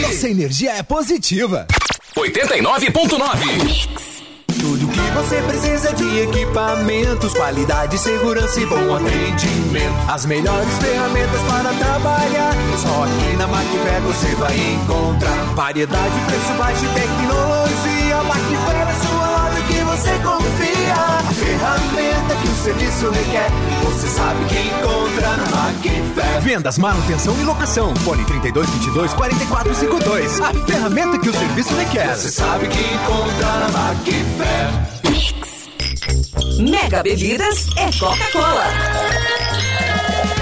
Nossa 0.02 0.30
energia 0.30 0.72
é 0.74 0.84
positiva. 0.84 1.68
89.9. 2.16 3.88
Tudo 4.60 4.88
que 4.88 5.12
você 5.12 5.40
precisa 5.44 5.94
de 5.94 6.22
equipamentos, 6.22 7.34
qualidade, 7.34 8.00
segurança 8.00 8.60
e 8.60 8.66
bom 8.66 8.96
atendimento. 8.96 10.12
As 10.12 10.26
melhores 10.26 10.74
ferramentas 10.80 11.42
para 11.42 11.72
trabalhar. 11.74 12.54
Só 12.82 13.04
aqui 13.04 13.38
na 13.38 13.48
Macfer 13.48 14.02
você 14.02 14.36
vai 14.36 14.58
encontrar 14.58 15.36
variedade, 15.54 16.16
preço 16.26 16.54
baixo 16.58 16.84
e 16.84 16.88
tecnologia. 17.00 18.24
Macfer 18.24 18.97
que 19.68 19.84
você 19.84 20.10
confia. 20.20 20.94
A 20.94 21.34
ferramenta 21.34 22.36
que 22.42 22.48
o 22.48 22.56
serviço 22.56 23.10
requer, 23.10 23.50
você 23.84 24.08
sabe 24.08 24.46
que 24.46 24.56
encontra 24.56 25.38
na 25.38 25.46
Macfer. 25.50 26.42
Vendas, 26.42 26.78
manutenção 26.78 27.36
e 27.40 27.44
locação. 27.44 27.96
Fone 27.98 28.26
3222 28.26 29.14
4452. 29.14 30.42
A 30.42 30.54
ferramenta 30.66 31.20
que 31.20 31.30
o 31.30 31.34
serviço 31.34 31.76
requer. 31.76 32.16
Você 32.16 32.30
sabe 32.30 32.68
que 32.68 32.80
encontra 32.80 33.48
na 33.60 33.68
Macfer. 33.70 34.98
Mega 36.60 37.04
Bebidas 37.04 37.68
é 37.78 37.92
Coca-Cola. 38.00 39.47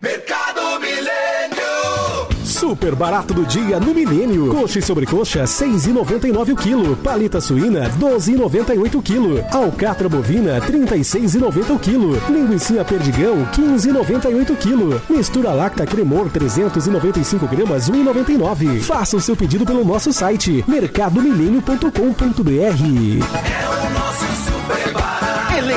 Mercado 0.00 0.78
Milênio 0.80 2.28
Super 2.44 2.94
barato 2.94 3.34
do 3.34 3.44
dia 3.44 3.80
no 3.80 3.92
Milênio. 3.92 4.48
Coxa 4.54 4.78
e 4.78 4.82
sobrecoxa, 4.82 5.42
6,99 5.42 6.52
o 6.52 6.56
quilo. 6.56 6.96
Palita 6.96 7.40
suína, 7.40 7.90
12,98 7.98 8.94
o 8.94 9.02
quilo. 9.02 9.44
Alcatra 9.50 10.08
bovina, 10.08 10.60
36,90 10.60 11.74
o 11.74 11.78
quilo. 11.80 12.22
Linguiça 12.28 12.84
perdigão, 12.84 13.44
15,98 13.52 14.50
o 14.50 14.56
quilo. 14.56 15.02
Mistura 15.10 15.52
lacta 15.52 15.84
cremor, 15.84 16.30
395 16.30 17.48
gramas, 17.48 17.90
1,99. 17.90 18.80
Faça 18.80 19.16
o 19.16 19.20
seu 19.20 19.34
pedido 19.34 19.66
pelo 19.66 19.84
nosso 19.84 20.12
site, 20.12 20.64
mercadomilênio.com.br. 20.68 21.90
É 22.52 23.68
o 23.68 23.90
nosso 23.90 24.24
barato. 24.26 24.47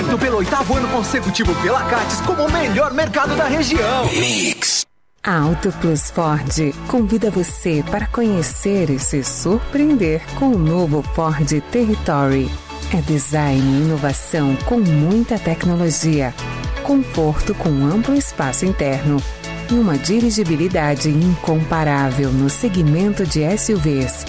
Eleito 0.02 0.18
pelo 0.18 0.38
oitavo 0.38 0.76
ano 0.76 0.88
consecutivo 0.88 1.54
pela 1.62 1.84
Cates 1.84 2.22
como 2.22 2.48
o 2.48 2.52
melhor 2.52 2.92
mercado 2.92 3.36
da 3.36 3.46
região. 3.46 4.06
Mix. 4.06 4.84
A 5.22 5.42
Auto 5.42 5.72
Plus 5.74 6.10
Ford 6.10 6.74
convida 6.88 7.30
você 7.30 7.84
para 7.92 8.08
conhecer 8.08 8.90
e 8.90 8.98
se 8.98 9.24
surpreender 9.24 10.24
com 10.40 10.48
o 10.48 10.58
novo 10.58 11.04
Ford 11.14 11.48
Territory. 11.72 12.50
É 12.92 13.00
design 13.02 13.62
e 13.62 13.84
inovação 13.84 14.56
com 14.66 14.80
muita 14.80 15.38
tecnologia, 15.38 16.34
conforto 16.82 17.54
com 17.54 17.70
amplo 17.70 18.16
espaço 18.16 18.66
interno, 18.66 19.22
e 19.70 19.76
uma 19.76 20.00
dirigibilidade 20.00 21.10
incomparável 21.10 22.32
no 22.32 22.50
segmento 22.50 23.24
de 23.24 23.42
SUVs. 23.56 24.26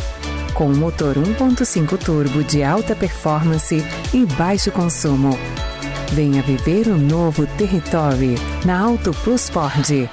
Com 0.54 0.66
um 0.66 0.76
motor 0.76 1.16
1.5 1.16 1.98
turbo 1.98 2.44
de 2.44 2.62
alta 2.62 2.94
performance 2.94 3.82
e 4.12 4.26
baixo 4.36 4.70
consumo. 4.70 5.38
Venha 6.12 6.42
viver 6.42 6.88
o 6.88 6.96
novo 6.96 7.46
Territory 7.56 8.34
na 8.64 8.80
Auto 8.80 9.12
Plus 9.24 9.48
Ford. 9.48 10.08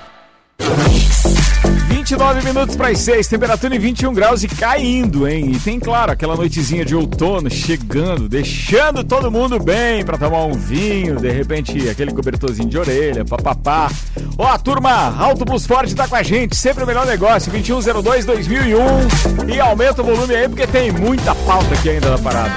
29 2.10 2.44
minutos 2.44 2.76
para 2.76 2.88
as 2.88 2.98
6, 3.02 3.28
temperatura 3.28 3.76
em 3.76 3.78
21 3.78 4.12
graus 4.16 4.42
e 4.42 4.48
caindo, 4.48 5.28
hein? 5.28 5.52
E 5.54 5.60
tem, 5.60 5.80
claro, 5.80 6.12
aquela 6.12 6.36
noitezinha 6.36 6.84
de 6.84 6.96
outono 6.96 7.52
chegando, 7.52 8.28
deixando 8.28 9.04
todo 9.04 9.30
mundo 9.30 9.60
bem 9.60 10.04
para 10.04 10.18
tomar 10.18 10.46
um 10.46 10.54
vinho, 10.54 11.18
de 11.18 11.30
repente 11.30 11.88
aquele 11.88 12.12
cobertorzinho 12.12 12.68
de 12.68 12.80
orelha, 12.80 13.24
papapá. 13.24 13.92
Ó, 14.40 14.48
a 14.48 14.58
turma 14.58 15.16
Auto 15.20 15.46
Plus 15.46 15.68
Ford 15.68 15.94
tá 15.94 16.08
com 16.08 16.16
a 16.16 16.24
gente, 16.24 16.56
sempre 16.56 16.84
o 16.84 16.88
melhor 16.88 17.06
negócio, 17.06 17.52
2102-2001. 17.52 19.54
E 19.54 19.60
aumenta 19.60 20.02
o 20.02 20.06
volume 20.06 20.34
aí 20.34 20.50
porque 20.50 20.66
tem 20.66 20.92
muita 20.92 21.36
pauta 21.36 21.76
aqui 21.76 21.92
ainda 21.92 22.10
na 22.10 22.18
parada. 22.18 22.56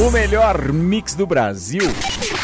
O 0.00 0.08
melhor 0.12 0.72
mix 0.72 1.16
do 1.16 1.26
Brasil. 1.26 1.82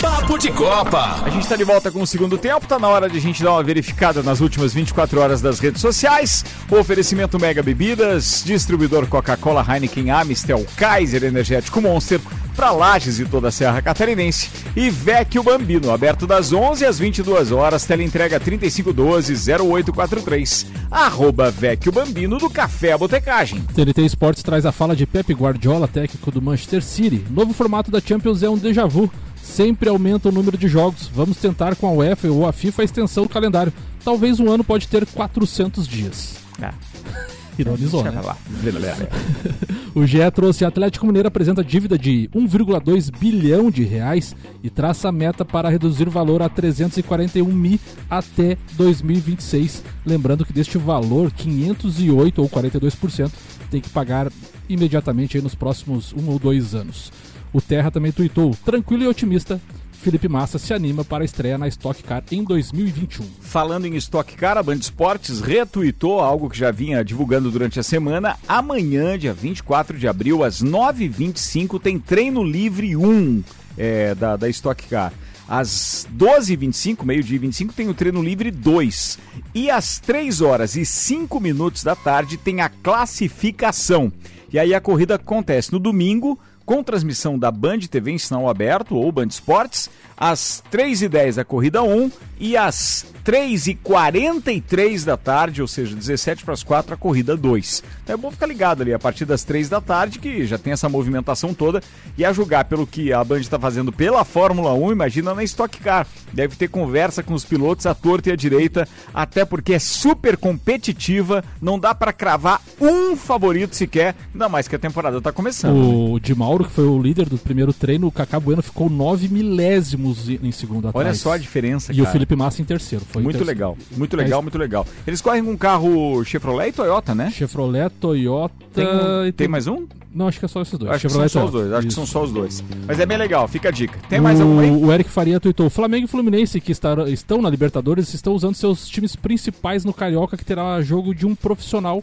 Papo 0.00 0.38
de 0.38 0.52
Copa. 0.52 1.22
A 1.24 1.28
gente 1.28 1.42
está 1.42 1.56
de 1.56 1.64
volta 1.64 1.90
com 1.90 2.00
o 2.00 2.06
segundo 2.06 2.38
tempo, 2.38 2.68
tá 2.68 2.78
na 2.78 2.87
hora 2.87 3.11
de 3.11 3.18
a 3.18 3.20
gente 3.20 3.42
dar 3.42 3.50
uma 3.52 3.64
verificada 3.64 4.22
nas 4.22 4.40
últimas 4.40 4.72
24 4.72 5.20
horas 5.20 5.40
das 5.40 5.58
redes 5.58 5.80
sociais. 5.80 6.44
O 6.70 6.76
oferecimento 6.76 7.37
Mega 7.40 7.64
Bebidas, 7.64 8.44
distribuidor 8.44 9.08
Coca-Cola, 9.08 9.66
Heineken, 9.68 10.12
Amistel, 10.12 10.64
Kaiser 10.76 11.24
Energético 11.24 11.80
Monster, 11.80 12.20
para 12.54 12.70
Lages 12.70 13.18
e 13.18 13.24
toda 13.24 13.48
a 13.48 13.50
Serra 13.50 13.82
Catarinense. 13.82 14.48
E 14.76 14.88
Vecchio 14.88 15.42
Bambino, 15.42 15.90
aberto 15.90 16.28
das 16.28 16.52
11 16.52 16.87
às 16.87 16.96
22 16.98 17.50
horas, 17.50 17.84
teleentrega 17.84 18.38
3512-0843. 18.38 20.64
Arroba 20.90 21.50
Vecchio 21.50 21.90
Bambino 21.90 22.38
do 22.38 22.48
Café 22.48 22.92
a 22.92 22.98
Botecagem. 22.98 23.62
TNT 23.74 24.02
Esportes 24.02 24.44
traz 24.44 24.64
a 24.64 24.70
fala 24.70 24.94
de 24.94 25.06
Pep 25.06 25.34
Guardiola, 25.34 25.88
técnico 25.88 26.30
do 26.30 26.40
Manchester 26.40 26.84
City. 26.84 27.24
Novo 27.30 27.52
formato 27.52 27.90
da 27.90 28.00
Champions 28.00 28.44
é 28.44 28.48
um 28.48 28.56
déjà 28.56 28.87
vu. 28.87 29.11
Sempre 29.48 29.88
aumenta 29.88 30.28
o 30.28 30.32
número 30.32 30.56
de 30.56 30.68
jogos. 30.68 31.11
Vamos 31.12 31.38
tentar 31.38 31.74
com 31.74 31.87
a 31.88 31.92
UEFA 31.92 32.28
ou 32.28 32.46
a 32.46 32.52
FIFA 32.52 32.82
a 32.82 32.84
extensão 32.84 33.24
do 33.24 33.30
calendário. 33.30 33.72
Talvez 34.04 34.38
um 34.38 34.50
ano 34.50 34.62
pode 34.62 34.87
ter 34.87 35.04
400 35.06 35.88
dias. 35.88 36.37
Ah. 36.62 36.74
Ironizou, 37.58 38.04
né? 38.04 38.12
O 39.94 40.06
GE 40.06 40.18
trouxe 40.32 40.64
Atlético 40.64 41.04
Mineiro 41.06 41.26
apresenta 41.26 41.64
dívida 41.64 41.98
de 41.98 42.30
1,2 42.32 43.11
bilhão 43.18 43.68
de 43.68 43.82
reais 43.82 44.37
e 44.62 44.70
traça 44.70 45.08
a 45.08 45.12
meta 45.12 45.44
para 45.44 45.68
reduzir 45.68 46.06
o 46.06 46.11
valor 46.11 46.40
a 46.40 46.48
341 46.48 47.44
mil 47.44 47.80
até 48.08 48.56
2026. 48.74 49.82
Lembrando 50.06 50.44
que 50.46 50.52
deste 50.52 50.78
valor, 50.78 51.32
508 51.32 52.40
ou 52.40 52.48
42% 52.48 53.32
tem 53.72 53.80
que 53.80 53.88
pagar 53.88 54.30
imediatamente 54.68 55.40
nos 55.40 55.56
próximos 55.56 56.12
um 56.12 56.28
ou 56.28 56.38
dois 56.38 56.76
anos. 56.76 57.11
O 57.52 57.61
Terra 57.61 57.90
também 57.90 58.12
tuitou, 58.12 58.54
tranquilo 58.64 59.04
e 59.04 59.06
otimista, 59.06 59.61
Felipe 60.00 60.28
Massa 60.28 60.58
se 60.58 60.72
anima 60.72 61.04
para 61.04 61.24
a 61.24 61.26
estreia 61.26 61.58
na 61.58 61.66
Stock 61.66 62.02
Car 62.04 62.22
em 62.30 62.44
2021. 62.44 63.26
Falando 63.40 63.87
em 63.87 63.96
Stock 63.96 64.32
Car, 64.37 64.56
a 64.56 64.62
Band 64.62 64.76
Esportes 64.76 65.40
retuitou 65.40 66.20
algo 66.20 66.48
que 66.48 66.56
já 66.56 66.70
vinha 66.70 67.04
divulgando 67.04 67.50
durante 67.50 67.80
a 67.80 67.82
semana. 67.82 68.37
Amanhã, 68.46 69.18
dia 69.18 69.34
24 69.34 69.98
de 69.98 70.06
abril, 70.06 70.44
às 70.44 70.62
9h25, 70.62 71.80
tem 71.80 71.98
treino 71.98 72.44
livre 72.44 72.96
1 72.96 73.42
é, 73.76 74.14
da, 74.14 74.37
da 74.37 74.48
Stock 74.48 74.87
Car. 74.87 75.12
Às 75.48 76.06
12h25, 76.16 77.04
meio-dia 77.04 77.37
e 77.37 77.40
25, 77.40 77.72
tem 77.72 77.88
o 77.88 77.94
treino 77.94 78.22
livre 78.22 78.52
2. 78.52 79.18
E 79.52 79.68
às 79.68 79.98
3 79.98 80.40
horas 80.40 80.76
e 80.76 80.87
5 80.87 81.40
minutos 81.40 81.82
da 81.82 81.96
tarde 81.96 82.37
tem 82.37 82.61
a 82.61 82.68
classificação. 82.68 84.12
E 84.52 84.58
aí 84.58 84.74
a 84.74 84.80
corrida 84.80 85.16
acontece 85.16 85.72
no 85.72 85.78
domingo, 85.78 86.38
com 86.68 86.83
transmissão 86.83 87.38
da 87.38 87.50
Band 87.50 87.78
TV 87.90 88.11
em 88.11 88.18
sinal 88.18 88.46
aberto 88.46 88.94
ou 88.94 89.11
Band 89.11 89.28
Esportes, 89.28 89.88
às 90.18 90.62
3h10 90.72 91.38
a 91.38 91.44
corrida 91.44 91.83
1 91.83 92.11
e 92.40 92.57
às 92.57 93.07
3h43 93.24 95.04
da 95.04 95.16
tarde, 95.16 95.61
ou 95.61 95.68
seja, 95.68 95.94
17 95.94 96.44
para 96.44 96.54
as 96.54 96.62
4 96.62 96.94
a 96.94 96.96
corrida 96.96 97.37
2. 97.37 97.83
Então 98.02 98.14
é 98.14 98.16
bom 98.16 98.31
ficar 98.31 98.46
ligado 98.46 98.81
ali 98.83 98.94
a 98.94 98.98
partir 98.98 99.24
das 99.24 99.44
3 99.44 99.68
da 99.68 99.81
tarde, 99.81 100.18
que 100.18 100.46
já 100.46 100.57
tem 100.57 100.72
essa 100.72 100.88
movimentação 100.88 101.52
toda, 101.52 101.83
e 102.16 102.24
a 102.24 102.33
julgar 102.33 102.64
pelo 102.64 102.87
que 102.87 103.12
a 103.12 103.22
Band 103.22 103.40
está 103.40 103.59
fazendo 103.59 103.92
pela 103.92 104.24
Fórmula 104.24 104.72
1, 104.72 104.92
imagina 104.92 105.35
na 105.35 105.44
Stock 105.44 105.78
Car. 105.78 106.07
Deve 106.33 106.57
ter 106.57 106.68
conversa 106.68 107.22
com 107.22 107.35
os 107.35 107.44
pilotos 107.44 107.85
à 107.87 107.94
torta 107.94 108.31
e 108.31 108.33
à 108.33 108.37
direita, 108.37 108.88
até 109.12 109.44
porque 109.44 109.74
é 109.74 109.78
super 109.78 110.37
competitiva, 110.37 111.44
não 111.61 111.78
dá 111.78 111.94
para 111.94 112.12
cravar 112.12 112.62
um 112.81 113.14
favorito 113.16 113.76
sequer, 113.76 114.14
ainda 114.33 114.48
mais 114.48 114.68
que 114.68 114.76
a 114.76 114.78
temporada 114.78 115.18
está 115.18 115.33
começando. 115.33 115.74
né? 115.74 116.12
O 116.14 116.18
Di 116.18 116.35
Mauro, 116.35 116.64
que 116.64 116.70
foi 116.72 116.85
o 116.87 117.02
líder 117.02 117.28
do 117.28 117.37
primeiro 117.37 117.72
treino, 117.72 118.07
o 118.07 118.12
Cacá 118.12 118.40
Bueno 118.40 118.62
ficou 118.62 118.88
9 118.88 119.28
milésimos 119.28 120.08
em 120.42 120.53
segundo 120.53 120.88
atrás. 120.88 121.07
Olha 121.07 121.14
só 121.14 121.33
a 121.33 121.38
diferença, 121.38 121.92
E 121.92 121.97
cara. 121.97 122.09
o 122.09 122.12
Felipe 122.12 122.37
Massa 122.37 122.61
em 122.62 122.64
terceiro. 122.64 123.05
Foi 123.09 123.23
Muito 123.23 123.37
terceiro. 123.38 123.59
legal, 123.59 123.79
muito 123.97 124.16
legal, 124.16 124.42
muito 124.42 124.59
legal. 124.59 124.87
Eles 125.07 125.21
correm 125.21 125.44
com 125.44 125.51
um 125.53 125.57
carro 125.57 126.23
Chevrolet 126.25 126.68
e 126.68 126.73
Toyota, 126.73 127.14
né? 127.14 127.31
Chevrolet, 127.31 127.90
Toyota. 128.01 128.55
Tem, 128.75 128.87
um- 128.87 129.27
e 129.27 129.33
tem 129.33 129.49
mais 129.49 129.66
um? 129.66 129.87
Não, 130.14 130.27
acho 130.27 130.38
que 130.38 130.44
é 130.44 130.49
só 130.49 130.62
esses 130.62 130.77
dois. 130.79 130.90
Acho 130.90 131.03
que 131.03 131.09
Chevrolet 131.09 131.29
são 131.31 131.42
só 131.42 131.47
os 131.47 131.53
dois. 131.53 131.73
Acho 131.73 131.81
que 131.83 131.87
Isso. 131.88 131.94
são 131.97 132.07
só 132.07 132.25
os 132.25 132.33
dois. 132.33 132.64
Mas 132.87 132.99
é 132.99 133.07
bem 133.07 133.18
legal, 133.18 133.47
fica 133.47 133.68
a 133.68 133.73
dica. 133.73 133.99
Tem 134.09 134.21
mais 134.21 134.40
o, 134.40 134.42
algum 134.42 134.59
aí? 134.59 134.71
O 134.71 134.92
Eric 134.92 135.11
Faria 135.11 135.38
tweetou: 135.38 135.68
Flamengo 135.71 136.07
e 136.07 136.09
Fluminense, 136.09 136.61
que 136.61 136.73
estar- 136.73 137.07
estão 137.09 137.42
na 137.42 137.51
Libertadores, 137.51 138.12
estão 138.14 138.33
usando 138.35 138.55
seus 138.55 138.88
times 138.88 139.14
principais 139.14 139.85
no 139.85 139.92
Carioca, 139.92 140.37
que 140.37 140.44
terá 140.44 140.81
jogo 140.81 141.14
de 141.14 141.27
um 141.27 141.35
profissional. 141.35 142.03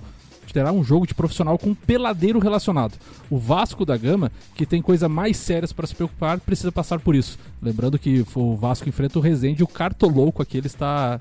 Terá 0.55 0.71
um 0.71 0.85
jogo 0.85 1.05
de 1.05 1.13
profissional 1.13 1.57
com 1.57 1.71
um 1.71 1.75
peladeiro 1.75 2.39
relacionado. 2.39 2.93
O 3.29 3.37
Vasco 3.37 3.83
da 3.85 3.97
Gama, 3.97 4.31
que 4.55 4.65
tem 4.65 4.81
coisa 4.81 5.09
mais 5.09 5.35
sérias 5.35 5.73
para 5.73 5.85
se 5.85 5.93
preocupar, 5.93 6.39
precisa 6.39 6.71
passar 6.71 6.97
por 7.01 7.13
isso. 7.13 7.37
Lembrando 7.61 7.99
que 7.99 8.25
o 8.33 8.55
Vasco 8.55 8.87
enfrenta 8.87 9.19
o 9.19 9.21
Rezende 9.21 9.59
e 9.59 9.63
o 9.65 9.67
Cartolouco 9.67 10.41
aqui 10.41 10.57
ele 10.57 10.67
está. 10.67 11.19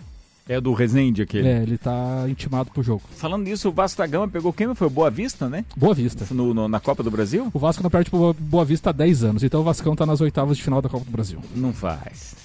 É 0.48 0.60
do 0.60 0.72
Resende 0.72 1.20
aquele. 1.22 1.48
É, 1.48 1.62
ele 1.62 1.74
está 1.74 2.26
intimado 2.28 2.70
pro 2.70 2.80
jogo. 2.80 3.02
Falando 3.16 3.42
nisso, 3.42 3.70
o 3.70 3.72
Vasco 3.72 3.98
da 3.98 4.06
Gama 4.06 4.28
pegou 4.28 4.52
quem? 4.52 4.72
Foi 4.72 4.86
o 4.86 4.90
Boa 4.90 5.10
Vista, 5.10 5.48
né? 5.48 5.64
Boa 5.76 5.94
Vista. 5.94 6.24
No, 6.32 6.54
no- 6.54 6.68
na 6.68 6.78
Copa 6.78 7.02
do 7.02 7.10
Brasil? 7.10 7.50
O 7.52 7.58
Vasco 7.58 7.82
não 7.82 7.90
perde 7.90 8.10
pro 8.10 8.18
Boa- 8.20 8.36
Boa 8.38 8.64
Vista 8.64 8.90
há 8.90 8.92
10 8.92 9.24
anos, 9.24 9.42
então 9.42 9.62
o 9.62 9.64
Vascão 9.64 9.96
tá 9.96 10.06
nas 10.06 10.20
oitavas 10.20 10.56
de 10.56 10.62
final 10.62 10.80
da 10.80 10.88
Copa 10.88 11.04
do 11.06 11.10
Brasil. 11.10 11.40
Não 11.56 11.72
faz. 11.72 12.36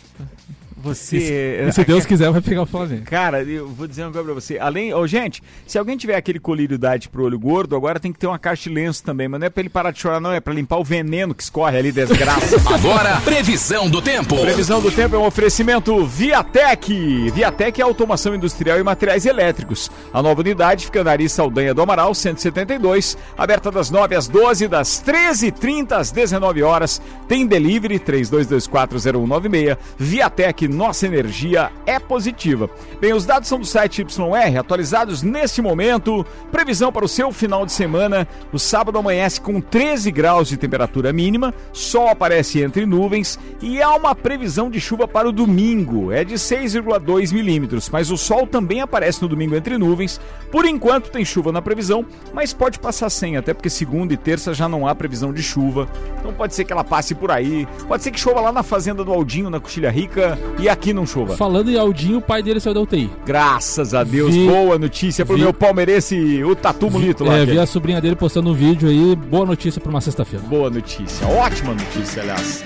Você. 0.83 1.65
E 1.69 1.71
se- 1.71 1.83
Deus 1.85 2.05
quiser, 2.05 2.31
vai 2.31 2.41
pegar 2.41 2.61
o 2.63 2.65
Flamengo. 2.65 3.03
Cara, 3.05 3.43
eu 3.43 3.67
vou 3.67 3.87
dizer 3.87 4.03
uma 4.03 4.11
coisa 4.11 4.25
pra 4.25 4.33
você. 4.33 4.57
Além. 4.57 4.93
Ô, 4.93 5.05
gente, 5.07 5.41
se 5.67 5.77
alguém 5.77 5.97
tiver 5.97 6.15
aquele 6.15 6.39
colírio 6.39 6.75
idade 6.75 7.09
pro 7.09 7.23
olho 7.23 7.37
gordo, 7.39 7.75
agora 7.75 7.99
tem 7.99 8.11
que 8.11 8.19
ter 8.19 8.27
uma 8.27 8.39
caixa 8.39 8.69
de 8.69 8.75
lenço 8.75 9.03
também. 9.03 9.27
Mas 9.27 9.39
não 9.39 9.47
é 9.47 9.49
pra 9.49 9.61
ele 9.61 9.69
parar 9.69 9.91
de 9.91 9.99
chorar, 9.99 10.19
não. 10.19 10.31
É 10.31 10.39
pra 10.39 10.53
limpar 10.53 10.77
o 10.77 10.83
veneno 10.83 11.33
que 11.35 11.43
escorre 11.43 11.77
ali, 11.77 11.91
desgraça. 11.91 12.57
Agora, 12.73 13.19
previsão 13.21 13.89
do 13.89 14.01
tempo. 14.01 14.35
Previsão 14.41 14.81
do 14.81 14.91
tempo 14.91 15.15
é 15.15 15.19
um 15.19 15.25
oferecimento 15.25 16.05
Viatec. 16.05 17.29
Viatec 17.31 17.79
é 17.81 17.83
automação 17.83 18.33
industrial 18.35 18.79
e 18.79 18.83
materiais 18.83 19.25
elétricos. 19.25 19.91
A 20.13 20.21
nova 20.21 20.41
unidade 20.41 20.85
fica 20.85 21.03
na 21.03 21.11
Ari 21.11 21.27
Saldanha 21.29 21.73
do 21.73 21.81
Amaral, 21.81 22.13
172, 22.15 23.17
aberta 23.37 23.69
das 23.71 23.89
9 23.89 24.15
às 24.15 24.27
12, 24.27 24.67
das 24.67 25.03
13h30 25.05 25.91
às 25.93 26.11
19 26.11 26.63
horas. 26.63 27.01
Tem 27.27 27.45
delivery 27.45 27.99
32240196. 27.99 29.77
Viatec, 29.97 30.67
nossa 30.69 31.05
energia 31.05 31.71
é 31.85 31.99
positiva. 31.99 32.69
Bem, 33.01 33.13
os 33.13 33.25
dados 33.25 33.49
são 33.49 33.59
do 33.59 33.65
site 33.65 34.01
YR, 34.01 34.59
atualizados 34.59 35.23
neste 35.23 35.61
momento. 35.61 36.25
Previsão 36.51 36.91
para 36.91 37.05
o 37.05 37.07
seu 37.07 37.31
final 37.31 37.65
de 37.65 37.71
semana. 37.71 38.27
O 38.53 38.59
sábado 38.59 38.97
amanhece 38.97 39.41
com 39.41 39.59
13 39.59 40.11
graus 40.11 40.47
de 40.47 40.57
temperatura 40.57 41.11
mínima, 41.11 41.53
sol 41.73 42.07
aparece 42.07 42.61
entre 42.61 42.85
nuvens 42.85 43.39
e 43.61 43.81
há 43.81 43.93
uma 43.95 44.15
previsão 44.15 44.69
de 44.69 44.79
chuva 44.79 45.07
para 45.07 45.27
o 45.27 45.31
domingo. 45.31 46.11
É 46.11 46.23
de 46.23 46.35
6,2 46.35 47.33
milímetros, 47.33 47.89
mas 47.89 48.11
o 48.11 48.17
sol 48.17 48.45
também 48.45 48.81
aparece 48.81 49.21
no 49.21 49.27
domingo 49.27 49.55
entre 49.55 49.77
nuvens. 49.77 50.19
Por 50.51 50.65
enquanto 50.65 51.11
tem 51.11 51.25
chuva 51.25 51.51
na 51.51 51.61
previsão, 51.61 52.05
mas 52.33 52.53
pode 52.53 52.79
passar 52.79 53.09
sem, 53.09 53.37
até 53.37 53.53
porque 53.53 53.69
segunda 53.69 54.13
e 54.13 54.17
terça 54.17 54.53
já 54.53 54.67
não 54.67 54.87
há 54.87 54.93
previsão 54.93 55.33
de 55.33 55.41
chuva. 55.41 55.87
Então 56.19 56.33
pode 56.33 56.55
ser 56.55 56.65
que 56.65 56.73
ela 56.73 56.83
passe 56.83 57.15
por 57.15 57.31
aí. 57.31 57.67
Pode 57.87 58.03
ser 58.03 58.11
que 58.11 58.19
chova 58.19 58.41
lá 58.41 58.51
na 58.51 58.63
fazenda 58.63 59.03
do 59.03 59.11
Aldinho, 59.11 59.49
na 59.49 59.59
Coxilha 59.59 59.89
Rica, 59.89 60.37
e 60.61 60.67
aqui 60.69 60.93
não 60.93 61.05
chova. 61.05 61.35
Falando 61.37 61.69
em 61.71 61.77
Aldinho, 61.77 62.17
o 62.17 62.21
pai 62.21 62.41
dele 62.43 62.59
saiu 62.59 62.73
da 62.73 62.81
UTI. 62.81 63.09
Graças 63.25 63.93
a 63.93 64.03
Deus, 64.03 64.33
Vi- 64.33 64.47
boa 64.47 64.77
notícia 64.77 65.25
pro 65.25 65.35
vi- 65.35 65.41
meu 65.43 65.53
palmeirense, 65.53 66.43
o 66.43 66.55
Tatu 66.55 66.89
Mulito 66.91 67.23
lá. 67.23 67.37
É, 67.37 67.45
vi 67.45 67.57
a 67.59 67.65
sobrinha 67.65 68.01
dele 68.01 68.15
postando 68.15 68.49
um 68.49 68.53
vídeo 68.53 68.89
aí. 68.89 69.15
Boa 69.15 69.45
notícia 69.45 69.79
pra 69.81 69.89
uma 69.89 70.01
sexta-feira. 70.01 70.45
Boa 70.45 70.69
notícia, 70.69 71.25
ótima 71.27 71.73
notícia, 71.73 72.21
aliás. 72.21 72.63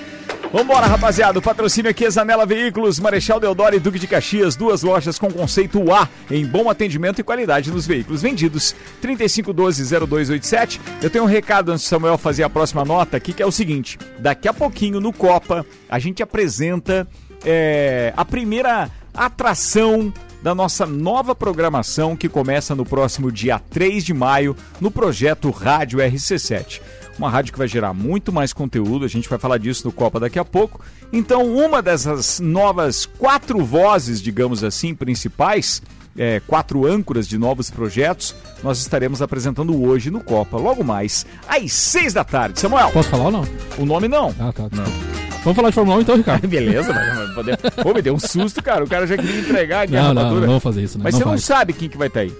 Vambora, 0.52 0.86
rapaziada. 0.86 1.36
O 1.36 1.42
patrocínio 1.42 1.90
aqui 1.90 2.04
é 2.04 2.10
Zanela 2.10 2.46
Veículos, 2.46 3.00
Marechal 3.00 3.40
Deodoro 3.40 3.74
e 3.74 3.80
Duque 3.80 3.98
de 3.98 4.06
Caxias. 4.06 4.54
Duas 4.54 4.84
lojas 4.84 5.18
com 5.18 5.28
conceito 5.28 5.92
A 5.92 6.08
em 6.30 6.46
bom 6.46 6.70
atendimento 6.70 7.18
e 7.20 7.24
qualidade 7.24 7.72
nos 7.72 7.88
veículos 7.88 8.22
vendidos. 8.22 8.72
3512-0287. 9.02 10.80
Eu 11.02 11.10
tenho 11.10 11.24
um 11.24 11.26
recado 11.26 11.72
antes 11.72 11.84
do 11.84 11.88
Samuel 11.88 12.16
fazer 12.16 12.44
a 12.44 12.50
próxima 12.50 12.84
nota 12.84 13.16
aqui, 13.16 13.32
que 13.32 13.42
é 13.42 13.46
o 13.46 13.50
seguinte. 13.50 13.98
Daqui 14.20 14.46
a 14.46 14.52
pouquinho, 14.54 15.00
no 15.00 15.12
Copa, 15.12 15.66
a 15.90 15.98
gente 15.98 16.22
apresenta 16.22 17.04
é, 17.44 18.12
a 18.16 18.24
primeira 18.24 18.90
atração 19.12 20.12
da 20.42 20.54
nossa 20.54 20.84
nova 20.84 21.34
programação 21.34 22.14
que 22.14 22.28
começa 22.28 22.74
no 22.74 22.84
próximo 22.84 23.32
dia 23.32 23.58
3 23.58 24.04
de 24.04 24.12
maio 24.12 24.54
no 24.80 24.90
projeto 24.90 25.50
Rádio 25.50 26.00
RC7. 26.00 26.82
Uma 27.18 27.30
rádio 27.30 27.52
que 27.52 27.58
vai 27.58 27.68
gerar 27.68 27.94
muito 27.94 28.32
mais 28.32 28.52
conteúdo, 28.52 29.04
a 29.04 29.08
gente 29.08 29.28
vai 29.28 29.38
falar 29.38 29.56
disso 29.56 29.86
no 29.86 29.92
Copa 29.92 30.18
daqui 30.20 30.38
a 30.38 30.44
pouco. 30.44 30.80
Então, 31.12 31.46
uma 31.46 31.80
dessas 31.80 32.40
novas 32.40 33.06
quatro 33.06 33.64
vozes, 33.64 34.20
digamos 34.20 34.64
assim, 34.64 34.94
principais, 34.94 35.80
é, 36.18 36.40
quatro 36.40 36.86
âncoras 36.86 37.26
de 37.26 37.38
novos 37.38 37.70
projetos, 37.70 38.34
nós 38.62 38.80
estaremos 38.80 39.22
apresentando 39.22 39.80
hoje 39.80 40.10
no 40.10 40.22
Copa, 40.22 40.58
logo 40.58 40.82
mais, 40.84 41.24
às 41.48 41.72
seis 41.72 42.12
da 42.12 42.24
tarde. 42.24 42.60
Samuel. 42.60 42.90
Posso 42.90 43.08
falar 43.08 43.24
ou 43.24 43.32
não? 43.32 43.44
O 43.78 43.86
nome 43.86 44.08
não. 44.08 44.34
Ah, 44.38 44.52
tá. 44.52 44.64
Não. 44.72 45.23
Vamos 45.44 45.56
falar 45.56 45.68
de 45.68 45.74
Fórmula 45.74 45.98
1 45.98 46.00
então, 46.00 46.16
Ricardo. 46.16 46.48
Beleza, 46.48 46.92
mas 46.92 47.34
poder... 47.34 47.56
Pô, 47.82 47.92
me 47.94 48.00
deu 48.02 48.14
um 48.14 48.18
susto, 48.18 48.62
cara. 48.62 48.82
O 48.82 48.88
cara 48.88 49.06
já 49.06 49.16
queria 49.16 49.40
entregar 49.40 49.84
a 49.84 49.86
minha 49.86 50.02
Não, 50.02 50.14
não, 50.14 50.34
não 50.40 50.46
vou 50.46 50.60
fazer 50.60 50.82
isso, 50.82 50.96
né? 50.98 51.04
Mas 51.04 51.12
Não 51.14 51.18
você 51.20 51.24
não 51.26 51.32
faz. 51.32 51.44
sabe 51.44 51.72
quem 51.74 51.88
que 51.88 51.98
vai 51.98 52.08
estar 52.08 52.20
aí. 52.20 52.32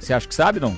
Você 0.00 0.12
acha 0.12 0.26
que 0.26 0.34
sabe, 0.34 0.58
não? 0.58 0.74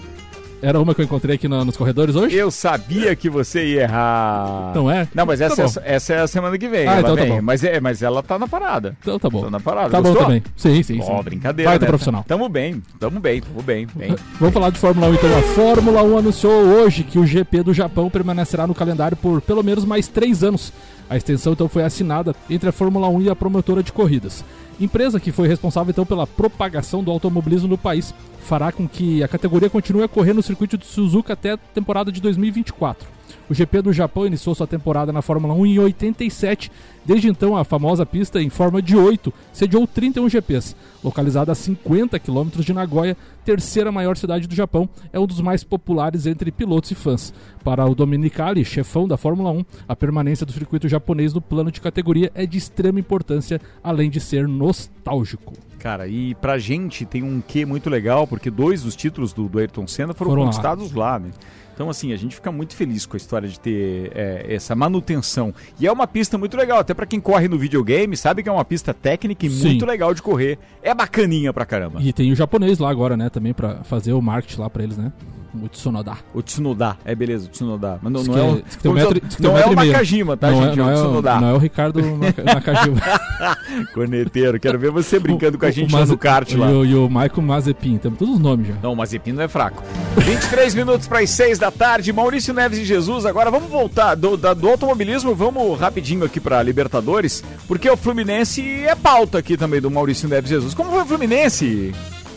Era 0.63 0.81
uma 0.81 0.95
que 0.95 1.01
eu 1.01 1.05
encontrei 1.05 1.35
aqui 1.35 1.49
na- 1.49 1.65
nos 1.65 1.77
corredores 1.77 2.15
hoje? 2.15 2.37
Eu 2.37 2.51
sabia 2.51 3.17
que 3.17 3.29
você 3.29 3.67
ia 3.67 3.83
errar. 3.83 4.73
Não 4.75 4.89
é? 4.91 5.09
Não, 5.13 5.27
mas 5.27 5.41
Tá 5.41 5.47
essa, 5.47 5.57
bom. 5.81 5.87
é, 5.87 5.95
essa 5.97 6.13
é 6.15 6.21
a 6.21 6.27
semana 6.29 6.57
que 6.57 6.69
vem. 6.69 6.87
Ah, 6.87 7.01
então 7.01 7.17
tá 7.17 7.23
vem. 7.23 7.33
bom. 7.33 7.43
Mas, 7.43 7.65
é, 7.65 7.81
mas 7.81 8.01
ela 8.03 8.23
tá 8.23 8.39
na 8.39 8.47
parada. 8.47 8.97
Então 9.03 9.19
tá 9.19 9.29
bom. 9.29 9.43
Tá 9.43 9.51
na 9.51 9.59
parada. 9.61 9.91
Tá 9.91 9.99
bom 10.01 10.11
Gostou? 10.11 10.27
também. 10.27 10.43
Sim, 10.57 10.83
sim, 10.85 11.01
Ó, 11.03 11.17
sim. 11.19 11.23
brincadeira. 11.25 11.71
Baita 11.71 11.85
né? 11.85 11.89
profissional. 11.89 12.25
Tamo 12.29 12.49
bem, 12.49 12.81
tamo 13.01 13.19
bem, 13.19 13.41
tamo 13.41 13.61
bem. 13.63 13.87
bem. 13.95 14.15
Vamos 14.39 14.55
falar 14.55 14.71
de 14.71 14.79
Fórmula 14.79 15.09
1 15.09 15.15
então. 15.15 15.37
A 15.39 15.43
Fórmula 15.43 16.03
1 16.05 16.19
anunciou 16.19 16.53
hoje 16.53 17.03
que 17.03 17.19
o 17.19 17.27
GP 17.27 17.65
do 17.65 17.75
Japão 17.75 18.09
permanecerá 18.09 18.65
no 18.67 18.75
calendário 18.75 19.17
por 19.17 19.41
pelo 19.43 19.65
menos 19.65 19.85
mais 19.85 20.07
três 20.07 20.45
anos. 20.45 20.73
A 21.11 21.17
extensão 21.17 21.53
então 21.55 21.69
foi 21.69 21.83
assinada 21.83 22.35
entre 22.49 22.69
a 22.69 22.73
Fórmula 22.73 23.09
1 23.09 23.23
e 23.23 23.29
a 23.31 23.35
promotora 23.37 23.83
de 23.83 23.93
corridas. 23.93 24.45
Empresa 24.81 25.21
que 25.21 25.31
foi 25.31 25.47
responsável 25.47 25.91
então 25.91 26.07
pela 26.07 26.27
propagação 26.27 27.03
do 27.05 27.11
automobilismo 27.11 27.69
no 27.69 27.79
país, 27.79 28.15
fará 28.41 28.73
com 28.73 28.89
que 28.89 29.23
a 29.23 29.29
categoria 29.29 29.71
continue 29.71 30.03
a 30.03 30.09
correr 30.09 30.33
no 30.33 30.43
circuito 30.43 30.77
de 30.77 30.87
Suzuka 30.87 31.33
até 31.33 31.53
a 31.53 31.57
temporada 31.57 32.11
de 32.11 32.21
2024. 32.21 33.09
O 33.53 33.55
GP 33.55 33.83
do 33.83 33.93
Japão 33.93 34.25
iniciou 34.27 34.55
sua 34.55 34.67
temporada 34.67 35.13
na 35.13 35.21
Fórmula 35.21 35.53
1 35.53 35.67
em 35.67 35.79
87. 35.79 36.73
Desde 37.05 37.29
então, 37.29 37.55
a 37.55 37.65
famosa 37.65 38.07
pista 38.07 38.41
em 38.41 38.49
forma 38.49 38.81
de 38.81 38.97
8 38.97 39.31
sediou 39.53 39.87
31 39.87 40.27
GPs. 40.27 40.75
Localizada 41.05 41.53
a 41.53 41.55
50 41.55 42.19
quilômetros 42.19 42.65
de 42.65 42.73
Nagoya, 42.73 43.15
terceira 43.45 43.93
maior 43.93 44.17
cidade 44.17 44.47
do 44.47 44.55
Japão, 44.55 44.89
é 45.13 45.21
um 45.21 45.27
dos 45.27 45.43
mais 45.43 45.63
populares 45.63 46.25
entre 46.25 46.51
pilotos 46.51 46.93
e 46.93 46.95
fãs. 46.95 47.35
Para 47.63 47.85
o 47.85 47.95
Dominicali, 47.95 48.65
chefão 48.65 49.07
da 49.07 49.19
Fórmula 49.19 49.51
1, 49.51 49.65
a 49.87 49.95
permanência 49.95 50.47
do 50.47 50.53
circuito 50.53 50.89
japonês 50.89 51.35
no 51.35 51.43
plano 51.43 51.71
de 51.71 51.83
categoria 51.83 52.33
é 52.35 52.47
de 52.47 52.57
extrema 52.57 53.01
importância, 53.01 53.61
além 53.85 54.09
de 54.09 54.19
ser 54.19 54.49
nostálgico. 54.49 55.53
Cara, 55.79 56.09
e 56.09 56.35
pra 56.37 56.59
gente 56.59 57.05
tem 57.05 57.23
um 57.23 57.43
quê 57.47 57.67
muito 57.67 57.91
legal, 57.91 58.27
porque 58.27 58.51
dois 58.51 58.83
dos 58.85 58.97
títulos 58.97 59.35
do, 59.35 59.47
do 59.49 59.59
Ayrton 59.59 59.87
Senna 59.87 60.15
foram, 60.15 60.31
Foram 60.31 60.43
lá. 60.45 60.49
conquistados 60.49 60.93
lá, 60.93 61.19
né? 61.19 61.31
Então, 61.75 61.89
assim, 61.89 62.13
a 62.13 62.17
gente 62.17 62.35
fica 62.35 62.53
muito 62.53 62.77
feliz 62.77 63.07
com 63.07 63.17
a 63.17 63.19
história 63.19 63.49
de 63.49 63.59
ter 63.59 64.13
é, 64.15 64.55
essa 64.55 64.75
manutenção. 64.75 65.55
E 65.81 65.87
é 65.87 65.93
uma 65.93 66.07
pista 66.07 66.37
muito 66.37 66.57
legal, 66.57 66.79
até 66.79 66.95
pra 66.95 67.07
quem 67.07 67.21
corre 67.21 67.49
no 67.49 67.59
videogame, 67.59 68.17
sabe 68.17 68.43
que 68.43 68.49
é 68.49 68.53
uma 68.53 68.65
pista 68.65 68.93
técnica 68.93 69.47
e 69.47 69.51
Sim. 69.51 69.69
muito 69.69 69.87
legal 69.87 70.13
de 70.15 70.23
correr. 70.23 70.59
É 70.83 70.95
bacaninha 70.95 71.53
pra 71.53 71.65
caramba. 71.65 72.01
E 72.03 72.13
tem 72.13 72.31
o 72.31 72.37
japonês 72.37 72.79
lá 72.79 72.91
agora, 72.91 73.17
né, 73.17 73.31
também 73.31 73.53
pra 73.53 73.83
fazer 73.85 74.13
o 74.13 74.21
marketing 74.21 74.61
lá 74.61 74.71
pra 74.71 74.83
eles, 74.83 74.97
né? 74.97 75.13
O 75.55 75.69
Tsunoda. 75.69 76.13
O 76.33 76.41
Tsunoda, 76.43 76.97
é 77.05 77.15
beleza, 77.15 77.47
o 77.47 77.49
Tsunoda. 77.49 77.99
Mas 78.03 78.13
não, 78.13 78.23
não 78.25 78.39
é, 78.39 78.43
o, 78.43 78.57
que 78.63 78.89
um 78.89 78.93
não 78.93 78.93
metro- 78.95 79.21
um 79.23 79.43
não 79.43 79.59
é 79.59 79.67
o 79.67 79.73
e. 79.73 79.77
Nakajima, 79.77 80.37
tá, 80.37 80.51
Não 80.51 80.63
gente? 80.65 80.77
não 80.79 80.85
é 80.85 80.87
o 80.87 80.91
é 80.91 80.99
o- 80.99 81.03
Tsunoda. 81.05 81.41
não 81.41 81.49
é 81.49 81.53
o 81.53 81.59
Ricardo 81.59 82.01
Naka- 82.17 82.43
Nakajima. 82.43 82.97
Corneteiro, 83.95 84.59
quero 84.59 84.79
ver 84.79 84.91
você 84.91 85.19
brincando 85.19 85.59
com 85.59 85.67
a 85.67 85.71
gente 85.71 85.91
O 85.91 85.93
lá 85.95 86.01
Maze- 86.01 86.13
no 86.13 86.19
kart 86.19 86.51
e 86.51 86.57
lá. 86.57 86.69
o, 86.69 86.85
e 86.85 86.95
o 86.95 87.09
Michael 87.09 87.43
Mazepin, 87.43 87.99
temos 87.99 88.19
todos 88.19 88.35
os 88.35 88.41
nomes 88.41 88.69
já. 88.69 88.75
Não, 88.83 88.93
o 88.93 88.97
Mazepin 88.97 89.33
não 89.33 89.43
é 89.43 89.49
fraco. 89.49 89.83
23 90.17 90.75
minutos 90.75 91.07
para 91.07 91.21
as 91.21 91.31
6 91.31 91.59
da 91.59 91.71
tarde. 91.71 92.13
Maurício 92.13 92.55
Neves 92.55 92.79
e 92.79 92.85
Jesus. 92.85 93.27
Agora 93.27 93.51
vamos 93.51 93.71
voltar 93.71 94.15
do, 94.15 94.37
da- 94.37 94.55
do 94.55 94.69
automobilismo. 94.69 95.35
Vamos 95.35 95.79
rapidinho 95.79 96.25
aqui 96.25 96.41
para 96.41 96.63
Libertadores, 96.63 97.43
porque 97.69 97.89
o 97.91 97.97
Fluminense 97.97 98.63
é 98.63 98.95
pauta 98.95 99.39
aqui 99.39 99.57
também 99.57 99.81
do 99.81 99.91
Maurício 99.91 100.29
Neves 100.29 100.51
e 100.51 100.55
Jesus. 100.55 100.75
Como 100.75 100.91
foi 100.91 101.03
o 101.03 101.07
Fluminense? 101.07 101.93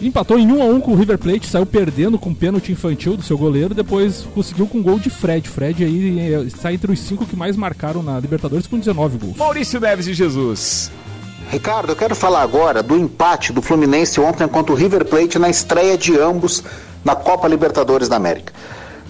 Empatou 0.05 0.37
em 0.37 0.51
1 0.51 0.61
a 0.61 0.65
1 0.65 0.81
com 0.81 0.91
o 0.91 0.95
River 0.95 1.17
Plate, 1.17 1.47
saiu 1.47 1.65
perdendo 1.65 2.19
com 2.19 2.31
pênalti 2.31 2.71
infantil 2.71 3.17
do 3.17 3.23
seu 3.23 3.35
goleiro, 3.35 3.73
depois 3.73 4.21
conseguiu 4.35 4.67
com 4.67 4.79
gol 4.79 4.99
de 4.99 5.09
Fred. 5.09 5.49
Fred 5.49 5.83
aí 5.83 6.19
eh, 6.19 6.41
está 6.43 6.71
entre 6.71 6.91
os 6.91 6.99
cinco 6.99 7.25
que 7.25 7.35
mais 7.35 7.57
marcaram 7.57 8.03
na 8.03 8.19
Libertadores 8.19 8.67
com 8.67 8.77
19 8.77 9.17
gols. 9.17 9.35
Maurício 9.35 9.79
Neves 9.79 10.05
e 10.05 10.13
Jesus. 10.13 10.91
Ricardo, 11.49 11.91
eu 11.91 11.95
quero 11.95 12.13
falar 12.13 12.43
agora 12.43 12.83
do 12.83 12.95
empate 12.95 13.51
do 13.51 13.63
Fluminense 13.63 14.19
ontem 14.19 14.47
contra 14.47 14.71
o 14.71 14.75
River 14.75 15.05
Plate 15.05 15.39
na 15.39 15.49
estreia 15.49 15.97
de 15.97 16.15
ambos 16.19 16.63
na 17.03 17.15
Copa 17.15 17.47
Libertadores 17.47 18.07
da 18.07 18.15
América. 18.15 18.53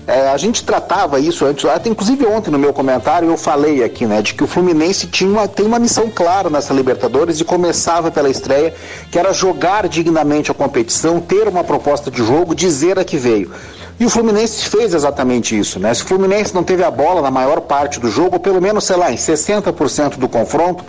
É, 0.07 0.29
a 0.29 0.37
gente 0.37 0.63
tratava 0.63 1.19
isso 1.19 1.45
antes, 1.45 1.65
até 1.65 1.89
inclusive 1.89 2.27
ontem 2.27 2.51
no 2.51 2.59
meu 2.59 2.71
comentário 2.71 3.27
eu 3.27 3.37
falei 3.37 3.83
aqui, 3.83 4.05
né, 4.05 4.21
de 4.21 4.35
que 4.35 4.43
o 4.43 4.47
Fluminense 4.47 5.07
tinha 5.07 5.29
uma, 5.29 5.47
tem 5.47 5.65
uma 5.65 5.79
missão 5.79 6.11
clara 6.13 6.47
nessa 6.47 6.75
Libertadores 6.75 7.39
e 7.39 7.43
começava 7.43 8.11
pela 8.11 8.29
estreia, 8.29 8.75
que 9.11 9.17
era 9.17 9.33
jogar 9.33 9.87
dignamente 9.87 10.51
a 10.51 10.53
competição, 10.53 11.19
ter 11.19 11.47
uma 11.47 11.63
proposta 11.63 12.11
de 12.11 12.23
jogo, 12.23 12.53
dizer 12.53 12.99
a 12.99 13.03
que 13.03 13.17
veio. 13.17 13.51
E 13.99 14.05
o 14.05 14.09
Fluminense 14.09 14.69
fez 14.69 14.93
exatamente 14.93 15.57
isso, 15.57 15.79
né? 15.79 15.93
Se 15.93 16.03
o 16.03 16.05
Fluminense 16.05 16.53
não 16.53 16.63
teve 16.63 16.83
a 16.83 16.91
bola 16.91 17.21
na 17.21 17.31
maior 17.31 17.61
parte 17.61 17.97
do 17.97 18.11
jogo, 18.11 18.39
pelo 18.39 18.61
menos, 18.61 18.83
sei 18.83 18.97
lá, 18.97 19.09
em 19.09 19.15
60% 19.15 20.17
do 20.17 20.27
confronto, 20.27 20.83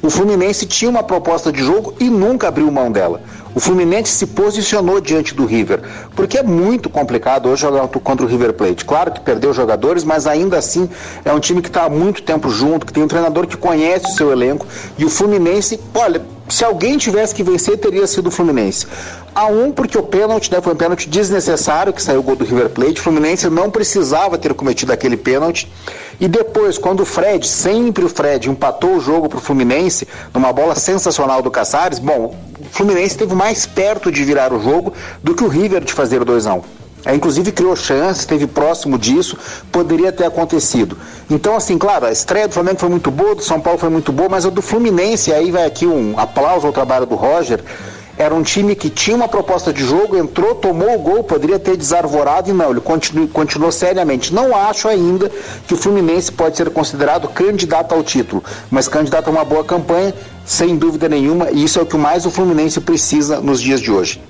o 0.00 0.08
Fluminense 0.08 0.64
tinha 0.64 0.88
uma 0.88 1.02
proposta 1.02 1.50
de 1.50 1.62
jogo 1.64 1.94
e 1.98 2.08
nunca 2.08 2.46
abriu 2.46 2.70
mão 2.70 2.92
dela. 2.92 3.20
O 3.56 3.60
Fluminense 3.60 4.12
se 4.12 4.26
posicionou 4.26 5.00
diante 5.00 5.34
do 5.34 5.46
River, 5.46 5.80
porque 6.14 6.36
é 6.36 6.42
muito 6.42 6.90
complicado 6.90 7.48
hoje 7.48 7.62
jogar 7.62 7.88
contra 7.88 8.26
o 8.26 8.28
River 8.28 8.52
Plate. 8.52 8.84
Claro 8.84 9.12
que 9.12 9.20
perdeu 9.20 9.54
jogadores, 9.54 10.04
mas 10.04 10.26
ainda 10.26 10.58
assim 10.58 10.86
é 11.24 11.32
um 11.32 11.40
time 11.40 11.62
que 11.62 11.68
está 11.68 11.84
há 11.84 11.88
muito 11.88 12.22
tempo 12.22 12.50
junto, 12.50 12.84
que 12.84 12.92
tem 12.92 13.02
um 13.02 13.08
treinador 13.08 13.46
que 13.46 13.56
conhece 13.56 14.12
o 14.12 14.14
seu 14.14 14.30
elenco. 14.30 14.66
E 14.98 15.06
o 15.06 15.08
Fluminense, 15.08 15.80
olha, 15.94 16.20
se 16.50 16.66
alguém 16.66 16.98
tivesse 16.98 17.34
que 17.34 17.42
vencer, 17.42 17.78
teria 17.78 18.06
sido 18.06 18.26
o 18.26 18.30
Fluminense. 18.30 18.86
A 19.34 19.46
um, 19.46 19.72
porque 19.72 19.96
o 19.96 20.02
pênalti 20.02 20.52
né, 20.52 20.60
foi 20.60 20.74
um 20.74 20.76
pênalti 20.76 21.08
desnecessário, 21.08 21.94
que 21.94 22.02
saiu 22.02 22.20
o 22.20 22.22
gol 22.22 22.36
do 22.36 22.44
River 22.44 22.68
Plate. 22.68 23.00
O 23.00 23.02
Fluminense 23.02 23.48
não 23.48 23.70
precisava 23.70 24.36
ter 24.36 24.52
cometido 24.52 24.92
aquele 24.92 25.16
pênalti. 25.16 25.70
E 26.20 26.28
depois, 26.28 26.76
quando 26.76 27.00
o 27.00 27.06
Fred, 27.06 27.46
sempre 27.48 28.04
o 28.04 28.08
Fred, 28.08 28.50
empatou 28.50 28.96
o 28.96 29.00
jogo 29.00 29.30
para 29.30 29.38
o 29.38 29.40
Fluminense, 29.40 30.06
numa 30.32 30.52
bola 30.52 30.74
sensacional 30.74 31.40
do 31.42 31.50
Caçares, 31.50 31.98
bom, 31.98 32.34
Fluminense 32.70 33.08
esteve 33.08 33.34
mais 33.34 33.66
perto 33.66 34.10
de 34.10 34.24
virar 34.24 34.52
o 34.52 34.62
jogo 34.62 34.92
do 35.22 35.34
que 35.34 35.44
o 35.44 35.48
River 35.48 35.84
de 35.84 35.92
fazer 35.92 36.20
o 36.20 36.24
2 36.24 36.46
a 36.46 36.54
1 36.54 36.62
é, 37.06 37.14
inclusive 37.14 37.52
criou 37.52 37.76
chance, 37.76 38.18
esteve 38.20 38.48
próximo 38.48 38.98
disso, 38.98 39.38
poderia 39.70 40.10
ter 40.10 40.24
acontecido. 40.24 40.98
Então, 41.30 41.54
assim, 41.54 41.78
claro, 41.78 42.06
a 42.06 42.10
estreia 42.10 42.48
do 42.48 42.54
Flamengo 42.54 42.80
foi 42.80 42.88
muito 42.88 43.12
boa, 43.12 43.36
do 43.36 43.44
São 43.44 43.60
Paulo 43.60 43.78
foi 43.78 43.88
muito 43.88 44.10
boa, 44.10 44.28
mas 44.28 44.44
a 44.44 44.50
do 44.50 44.60
Fluminense, 44.60 45.32
aí 45.32 45.52
vai 45.52 45.64
aqui 45.64 45.86
um 45.86 46.18
aplauso 46.18 46.66
ao 46.66 46.72
trabalho 46.72 47.06
do 47.06 47.14
Roger, 47.14 47.62
era 48.18 48.34
um 48.34 48.42
time 48.42 48.74
que 48.74 48.88
tinha 48.88 49.16
uma 49.16 49.28
proposta 49.28 49.72
de 49.72 49.84
jogo, 49.84 50.16
entrou, 50.16 50.54
tomou 50.54 50.94
o 50.94 50.98
gol, 50.98 51.24
poderia 51.24 51.58
ter 51.58 51.76
desarvorado 51.76 52.50
e 52.50 52.52
não, 52.52 52.70
ele 52.70 52.80
continuou, 52.80 53.28
continuou 53.28 53.70
seriamente. 53.70 54.32
Não 54.32 54.56
acho 54.56 54.88
ainda 54.88 55.30
que 55.66 55.74
o 55.74 55.76
Fluminense 55.76 56.32
pode 56.32 56.56
ser 56.56 56.70
considerado 56.70 57.28
candidato 57.28 57.94
ao 57.94 58.02
título, 58.02 58.42
mas 58.70 58.88
candidato 58.88 59.28
a 59.28 59.30
uma 59.30 59.44
boa 59.44 59.64
campanha, 59.64 60.14
sem 60.44 60.76
dúvida 60.76 61.08
nenhuma, 61.08 61.50
e 61.50 61.64
isso 61.64 61.78
é 61.78 61.82
o 61.82 61.86
que 61.86 61.96
mais 61.96 62.24
o 62.24 62.30
Fluminense 62.30 62.80
precisa 62.80 63.40
nos 63.40 63.60
dias 63.60 63.80
de 63.80 63.90
hoje. 63.90 64.22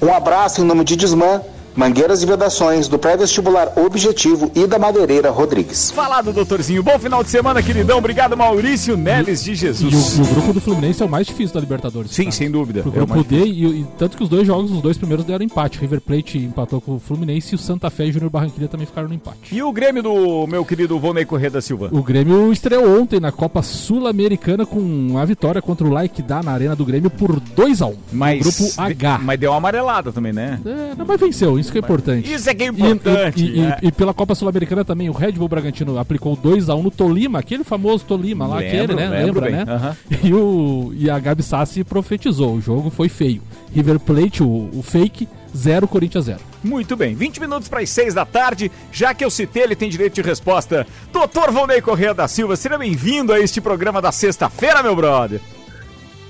Um 0.00 0.12
abraço 0.12 0.60
em 0.60 0.64
nome 0.64 0.84
de 0.84 0.96
Desmã, 0.96 1.42
Mangueiras 1.76 2.22
e 2.22 2.26
Vedações, 2.26 2.86
do 2.88 2.98
pré-vestibular 2.98 3.72
Objetivo 3.76 4.50
e 4.54 4.66
da 4.66 4.78
Madeireira 4.78 5.30
Rodrigues. 5.30 5.90
Falado, 5.90 6.32
doutorzinho. 6.32 6.82
Bom 6.82 6.98
final 6.98 7.22
de 7.24 7.30
semana, 7.30 7.62
queridão. 7.62 7.98
Obrigado, 7.98 8.36
Maurício 8.36 8.96
Neves 8.96 9.42
de 9.42 9.50
E 9.50 9.54
o, 9.54 9.56
Jesus. 9.56 10.18
e 10.18 10.22
o 10.22 10.26
grupo 10.26 10.52
do 10.52 10.60
Fluminense 10.60 11.02
é 11.02 11.06
o 11.06 11.08
mais 11.08 11.26
difícil 11.26 11.54
da 11.54 11.60
Libertadores. 11.60 12.12
Sim, 12.12 12.24
cara. 12.24 12.36
sem 12.36 12.50
dúvida. 12.50 12.80
O 12.80 12.88
É 12.88 12.88
o 12.88 12.92
grupo 12.92 13.14
mais 13.14 13.26
D, 13.26 13.44
e, 13.44 13.64
e 13.80 13.86
tanto 13.98 14.16
que 14.16 14.22
os 14.22 14.28
dois 14.28 14.46
jogos, 14.46 14.70
os 14.70 14.80
dois 14.80 14.96
primeiros 14.96 15.24
deram 15.24 15.44
empate. 15.44 15.78
River 15.80 16.00
Plate 16.00 16.38
empatou 16.38 16.80
com 16.80 16.94
o 16.94 16.98
Fluminense 17.00 17.52
e 17.52 17.56
o 17.56 17.58
Santa 17.58 17.90
Fé 17.90 18.06
e 18.06 18.12
Júnior 18.12 18.30
Barranquilla 18.30 18.68
também 18.68 18.86
ficaram 18.86 19.08
no 19.08 19.14
empate. 19.14 19.54
E 19.54 19.62
o 19.62 19.72
Grêmio 19.72 20.02
do 20.02 20.46
meu 20.46 20.64
querido 20.64 20.98
Volney 20.98 21.24
Corrêa 21.24 21.50
da 21.50 21.60
Silva? 21.60 21.88
O 21.90 22.02
Grêmio 22.02 22.52
estreou 22.52 23.00
ontem 23.00 23.18
na 23.18 23.32
Copa 23.32 23.62
Sul-Americana 23.62 24.64
com 24.64 25.16
a 25.18 25.24
vitória 25.24 25.60
contra 25.60 25.86
o 25.86 25.90
Like 25.90 26.22
da 26.22 26.42
na 26.42 26.52
Arena 26.52 26.76
do 26.76 26.84
Grêmio 26.84 27.10
por 27.10 27.40
2 27.40 27.82
a 27.82 27.86
1 27.86 27.96
Mas, 28.12 28.42
Grupo 28.42 28.80
H. 28.80 29.18
Mas 29.22 29.40
deu 29.40 29.50
uma 29.50 29.58
amarelada 29.58 30.12
também, 30.12 30.32
né? 30.32 30.60
É, 30.64 30.94
não, 30.96 31.04
mas 31.06 31.20
venceu. 31.20 31.58
Isso 31.64 31.72
que 31.72 31.78
é 31.78 31.80
importante. 31.80 32.32
Isso 32.32 32.48
é 32.48 32.54
que 32.54 32.62
é 32.62 32.66
E- 32.66 32.68
importante. 32.70 33.44
E, 33.44 33.58
e- 33.58 33.62
é. 33.62 33.78
e 33.82 33.92
pela 33.92 34.14
Copa 34.14 34.34
Sul-Americana 34.34 34.84
também, 34.84 35.08
o 35.08 35.12
Red 35.12 35.32
Bull 35.32 35.48
Bragantino 35.48 35.98
aplicou 35.98 36.36
2x1 36.36 36.82
no 36.82 36.90
Tolima, 36.90 37.38
aquele 37.40 37.64
famoso 37.64 38.04
Tolima 38.04 38.46
lá, 38.46 38.56
Lembro, 38.58 38.76
aquele, 38.78 38.94
né? 38.94 39.08
Lembra, 39.24 39.40
bem, 39.46 39.52
né? 39.52 39.64
aham. 39.68 39.96
E, 40.22 40.32
o, 40.34 40.92
e 40.96 41.10
a 41.10 41.18
Gabi 41.18 41.42
Sassi 41.42 41.82
profetizou, 41.84 42.54
o 42.54 42.60
jogo 42.60 42.90
foi 42.90 43.08
feio. 43.08 43.42
River 43.74 43.98
Plate, 43.98 44.42
o, 44.42 44.70
o 44.72 44.82
fake, 44.82 45.28
0 45.56 45.86
Corinthians 45.88 46.24
0. 46.26 46.38
Muito 46.62 46.96
bem, 46.96 47.14
20 47.14 47.40
minutos 47.40 47.68
para 47.68 47.80
as 47.80 47.90
6 47.90 48.14
da 48.14 48.24
tarde. 48.24 48.70
Já 48.92 49.12
que 49.14 49.24
eu 49.24 49.30
citei, 49.30 49.62
ele 49.64 49.76
tem 49.76 49.88
direito 49.90 50.14
de 50.14 50.22
resposta. 50.22 50.86
Doutor 51.12 51.50
Volney 51.50 51.80
Corrêa 51.82 52.14
da 52.14 52.26
Silva, 52.28 52.56
seja 52.56 52.78
bem-vindo 52.78 53.32
a 53.32 53.40
este 53.40 53.60
programa 53.60 54.00
da 54.00 54.10
sexta-feira, 54.12 54.82
meu 54.82 54.94
brother. 54.96 55.40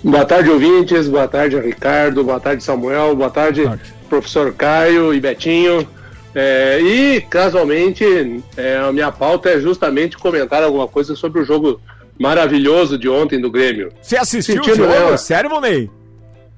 Boa 0.03 0.25
tarde, 0.27 0.51
ouvintes. 0.51 1.09
Boa 1.09 1.27
tarde, 1.27 1.59
Ricardo. 1.59 2.23
Boa 2.25 2.39
tarde, 2.39 2.63
Samuel. 2.63 3.17
Boa 3.17 3.31
tarde, 3.31 3.63
professor 4.09 4.53
Caio 4.55 5.13
e 5.15 5.21
Betinho. 5.21 5.87
É, 6.35 6.81
e, 6.81 7.21
casualmente, 7.21 8.05
é, 8.57 8.77
a 8.77 8.93
minha 8.93 9.13
pauta 9.13 9.51
é 9.51 9.61
justamente 9.61 10.19
comentar 10.19 10.63
alguma 10.63 10.89
coisa 10.89 11.15
sobre 11.15 11.41
o 11.41 11.45
jogo 11.45 11.81
maravilhoso 12.19 12.99
de 12.99 13.09
ontem 13.09 13.41
do 13.41 13.51
Grêmio. 13.51 13.93
Você 14.03 14.17
assistiu 14.17 14.57
Sentindo, 14.65 14.85
o 14.85 14.93
jogo? 14.93 15.11
né? 15.13 15.17
Sério, 15.17 15.49
Volney? 15.51 15.89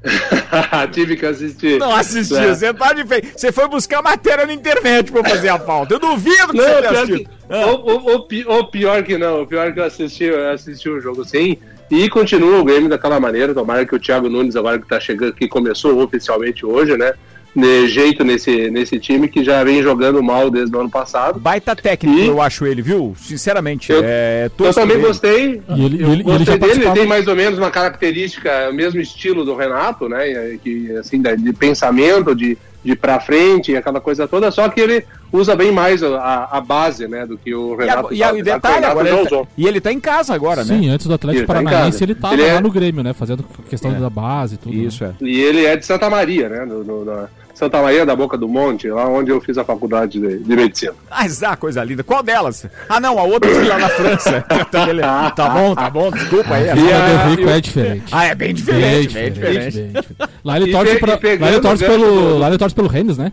Tive 0.93 1.17
que 1.17 1.27
assistir. 1.27 1.79
Não 1.79 1.95
assistiu, 1.95 2.39
É. 2.39 2.55
você 2.55 2.73
tá 2.73 2.93
de 2.93 3.05
feio. 3.05 3.23
Você 3.35 3.51
foi 3.51 3.67
buscar 3.69 4.03
matéria 4.03 4.47
na 4.47 4.53
internet 4.53 5.11
pra 5.11 5.25
fazer 5.25 5.49
a 5.49 5.59
pauta. 5.59 5.95
Eu 5.95 5.99
duvido 5.99 6.49
que 6.49 6.57
Não, 6.57 6.65
você 6.65 6.75
tenha 6.83 6.91
assistido. 6.91 7.29
que, 7.29 7.55
o, 7.55 7.75
o- 7.75 8.15
o 8.15 8.21
pi- 8.27 8.45
o 8.47 8.65
pior 8.65 9.03
que 9.03 9.19
não, 9.19 9.43
o 9.43 9.47
pior 9.47 9.73
que 9.73 9.81
eu 9.81 9.85
assisti, 9.85 10.25
eu 10.25 10.51
assisti 10.51 10.89
o 10.89 11.01
jogo 11.01 11.25
sim. 11.25 11.59
E 11.91 12.09
continua 12.09 12.59
o 12.61 12.65
Grêmio 12.65 12.89
daquela 12.89 13.19
maneira. 13.21 13.55
Tomara 13.55 13.85
que 13.87 13.95
o 13.95 13.99
Thiago 13.99 14.29
Nunes, 14.29 14.57
agora 14.57 14.79
que 14.79 14.89
tá 14.89 14.99
chegando, 15.01 15.33
que 15.33 15.47
começou 15.49 16.01
oficialmente 16.03 16.65
hoje, 16.67 16.97
né? 16.97 17.13
De 17.57 17.89
jeito 17.89 18.23
nesse, 18.23 18.71
nesse 18.71 18.99
time 18.99 19.29
que 19.29 19.43
já 19.43 19.65
vem 19.65 19.83
jogando 19.83 20.23
mal 20.23 20.51
desde 20.51 20.77
o 20.77 20.81
ano 20.81 20.91
passado. 20.91 21.41
Baita 21.41 21.75
técnico, 21.75 22.21
eu 22.21 22.43
acho 22.43 22.67
ele, 22.67 22.83
viu? 22.83 23.17
Sinceramente. 23.19 23.91
Eu- 23.91 24.03
é, 24.05 24.51
Eu 24.59 24.75
também 24.75 24.97
dele. 24.99 25.09
gostei. 25.09 25.63
E 25.71 25.85
ele- 25.85 26.03
eu 26.03 26.09
ele- 26.13 26.13
ele 26.13 26.23
gostei 26.23 26.45
dele, 26.45 26.55
ele 26.55 26.59
participava- 26.61 26.97
tem 26.97 27.07
mais 27.07 27.27
ou 27.27 27.35
menos 27.35 27.59
uma 27.59 27.71
característica, 27.71 28.69
o 28.71 28.75
mesmo 28.75 29.01
estilo 29.01 29.43
do 29.43 29.57
Renato, 29.57 30.07
né? 30.07 30.59
Que, 30.63 30.95
assim, 30.99 31.21
de 31.23 31.53
pensamento, 31.55 32.35
de, 32.35 32.59
de 32.85 32.95
pra 32.95 33.19
frente, 33.21 33.75
aquela 33.75 34.03
coisa 34.03 34.29
toda, 34.29 34.51
só 34.51 34.69
que 34.69 34.79
ele 34.81 35.05
usa 35.33 35.57
bem 35.57 35.73
mais 35.73 36.03
a, 36.03 36.49
a 36.53 36.61
base, 36.61 37.09
né? 37.09 37.25
Do 37.25 37.39
que 37.39 37.55
o 37.55 37.71
E, 37.71 37.75
a- 37.75 37.87
Renato. 37.87 38.15
e, 38.15 38.23
a- 38.23 38.29
e 38.29 38.35
que 38.35 38.41
o 38.41 38.45
detalhe, 38.45 38.75
Renato 38.75 38.91
agora 38.93 39.09
ele 39.09 39.29
tá, 39.31 39.43
e 39.57 39.67
ele 39.67 39.81
tá 39.81 39.93
em 39.93 40.01
casa 40.01 40.35
agora, 40.35 40.63
né? 40.63 40.79
Sim, 40.79 40.89
antes 40.91 41.07
do 41.07 41.15
Atlético 41.15 41.41
Ele 41.41 41.47
tá 41.47 41.55
Paranaense, 41.55 41.93
casa. 41.93 42.05
ele 42.05 42.15
tava 42.15 42.35
Ele 42.35 42.43
é- 42.43 42.53
lá 42.53 42.61
no 42.61 42.71
Grêmio, 42.71 43.03
né? 43.03 43.15
Fazendo 43.15 43.43
questão 43.69 43.91
É. 43.93 43.95
da 43.95 44.11
base 44.11 44.57
e 44.57 44.59
tudo. 44.59 44.75
Isso, 44.77 45.03
é. 45.05 45.13
E 45.23 45.41
ele 45.41 45.65
é 45.65 45.75
de 45.75 45.87
Santa 45.87 46.11
Maria, 46.11 46.51
né? 46.51 46.65
No, 46.67 46.85
no- 46.85 47.05
na 47.05 47.29
Santa 47.57 47.81
Maria 47.81 48.05
da 48.05 48.15
Boca 48.15 48.37
do 48.37 48.47
Monte, 48.47 48.87
lá 48.89 49.09
onde 49.09 49.31
eu 49.31 49.41
fiz 49.41 49.57
a 49.57 49.65
faculdade 49.65 50.21
de, 50.21 50.39
de 50.39 50.55
medicina. 50.57 50.93
Mas 51.11 51.43
ah, 51.43 51.57
coisa 51.57 51.83
linda. 51.83 52.05
Qual 52.05 52.23
delas? 52.23 52.67
Ah, 52.87 53.01
não, 53.01 53.19
a 53.19 53.23
outra 53.23 53.51
foi 53.51 53.65
lá 53.65 53.79
na 53.79 53.89
França. 53.89 54.45
Tá, 54.71 54.85
beleza. 54.85 55.31
Tá 55.31 55.49
bom, 55.49 55.75
tá 55.75 55.89
bom, 55.91 56.11
desculpa 56.11 56.55
aí. 56.55 56.67
E 56.67 56.93
a 56.93 57.27
Rico 57.29 57.49
é 57.49 57.61
diferente. 57.61 58.05
Ah, 58.13 58.25
é 58.27 58.35
bem 58.35 58.53
diferente, 58.53 59.15
bem 59.15 59.33
diferente. 59.33 59.77
bem 59.81 59.93
diferente. 59.93 60.31
Lá 60.45 60.57
ele 60.57 60.69
E 60.69 60.73
torce, 60.73 60.93
pe- 60.95 61.01
pra, 61.01 61.15
e 61.15 61.17
pegando 61.19 61.41
lá 61.47 61.53
ele 61.53 61.61
torce 61.61 61.85
pelo, 61.85 62.05
do- 62.11 62.39
lá 62.39 62.49
ele 62.49 62.59
torce 62.59 62.75
pelo 62.75 62.89
Rennes, 62.89 63.17
né? 63.17 63.33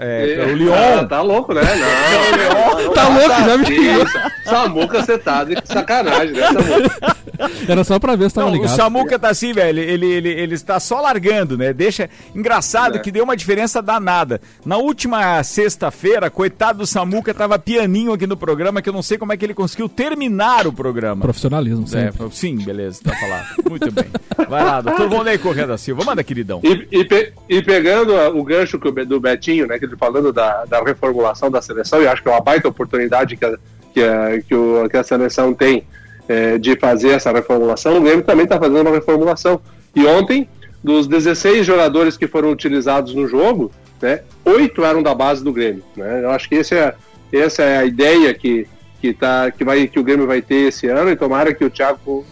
É, 0.00 0.34
É, 0.34 0.44
o 0.46 0.56
Lyon. 0.56 0.74
ah, 0.74 1.04
tá 1.04 1.20
louco, 1.22 1.52
né? 1.54 1.62
Não, 1.62 2.78
não, 2.84 2.92
Tá 2.94 3.08
louco, 3.08 3.28
já 3.28 3.56
me 3.58 3.76
Isso. 3.76 4.18
Samuca, 4.44 5.02
você 5.04 5.18
tá 5.18 5.44
de 5.44 5.54
sacanagem, 5.64 6.32
né, 6.34 6.46
Samuca? 6.46 7.16
Era 7.68 7.84
só 7.84 7.98
pra 8.00 8.16
ver 8.16 8.28
se 8.30 8.34
tava 8.34 8.48
Não, 8.48 8.54
o 8.54 8.56
ligado. 8.60 8.74
Samuca 8.76 9.16
tá 9.18 9.28
assim, 9.28 9.52
velho. 9.52 9.78
Ele, 9.78 10.06
ele, 10.06 10.28
ele 10.28 10.54
está 10.54 10.80
só 10.80 11.00
largando, 11.00 11.56
né? 11.56 11.72
Deixa. 11.72 12.10
Engraçado 12.34 12.96
É. 12.96 12.98
que 12.98 13.12
deu 13.12 13.22
uma 13.22 13.36
diferença 13.36 13.80
danada. 13.80 14.40
Na 14.64 14.76
última 14.76 15.40
sexta-feira, 15.44 16.30
coitado 16.30 16.78
do 16.78 16.86
Samuca, 16.86 17.32
tava 17.32 17.56
pianinho 17.58 18.12
aqui 18.12 18.26
no 18.26 18.36
programa, 18.36 18.82
que 18.82 18.88
eu 18.88 18.92
não 18.92 19.02
sei 19.02 19.18
como 19.18 19.32
é 19.32 19.36
que 19.36 19.44
ele 19.44 19.54
conseguiu 19.54 19.88
terminar 19.88 20.66
o 20.66 20.72
programa. 20.72 21.20
Profissionalismo, 21.22 21.84
É, 21.84 22.10
sempre. 22.10 22.28
sim, 22.32 22.56
beleza, 22.56 23.00
tá 23.04 23.14
falado. 23.14 23.46
Muito 23.70 23.92
bem. 23.92 24.06
Vai 24.48 24.64
lá, 24.64 24.80
doutor 24.80 25.08
Vonei 25.08 25.38
Correia 25.38 25.66
da 25.68 25.78
Silva. 25.78 26.04
Manda, 26.04 26.24
queridão. 26.24 26.60
E, 26.64 26.88
e 26.90 27.04
pe- 27.04 27.32
e 27.48 27.62
pegando 27.62 28.16
a- 28.16 28.30
o 28.30 28.42
gancho 28.42 28.80
o 28.82 29.04
do 29.04 29.20
Betinho, 29.20 29.66
né, 29.66 29.78
que 29.78 29.86
ele 29.88 29.96
falando 29.96 30.32
da, 30.32 30.64
da 30.64 30.82
reformulação 30.82 31.50
da 31.50 31.60
seleção, 31.60 32.02
e 32.02 32.06
acho 32.06 32.22
que 32.22 32.28
é 32.28 32.32
uma 32.32 32.40
baita 32.40 32.68
oportunidade 32.68 33.36
que 33.36 33.44
a, 33.44 33.58
que 33.92 34.02
a, 34.02 34.40
que 34.42 34.54
o- 34.54 34.88
que 34.88 34.96
a 34.96 35.02
seleção 35.02 35.52
tem 35.54 35.84
é, 36.28 36.58
de 36.58 36.76
fazer 36.76 37.10
essa 37.10 37.32
reformulação, 37.32 37.96
o 37.96 38.00
Grêmio 38.02 38.22
também 38.24 38.44
está 38.44 38.58
fazendo 38.58 38.82
uma 38.82 38.90
reformulação. 38.94 39.60
E 39.96 40.04
ontem, 40.06 40.48
dos 40.84 41.06
16 41.06 41.66
jogadores 41.66 42.16
que 42.16 42.26
foram 42.26 42.50
utilizados 42.50 43.14
no 43.14 43.26
jogo, 43.26 43.72
né, 44.00 44.20
oito 44.44 44.84
eram 44.84 45.02
da 45.02 45.14
base 45.14 45.42
do 45.42 45.52
Grêmio. 45.52 45.82
Né? 45.96 46.22
Eu 46.22 46.30
acho 46.30 46.48
que 46.48 46.54
esse 46.56 46.74
é, 46.74 46.94
essa 47.32 47.62
é 47.62 47.78
a 47.78 47.84
ideia 47.84 48.32
que, 48.34 48.66
que, 49.00 49.12
tá, 49.14 49.50
que, 49.50 49.64
vai, 49.64 49.86
que 49.88 49.98
o 49.98 50.04
Grêmio 50.04 50.26
vai 50.26 50.42
ter 50.42 50.68
esse 50.68 50.86
ano, 50.86 51.10
e 51.10 51.16
tomara 51.16 51.54
que 51.54 51.64
o 51.64 51.70
Thiago 51.70 52.24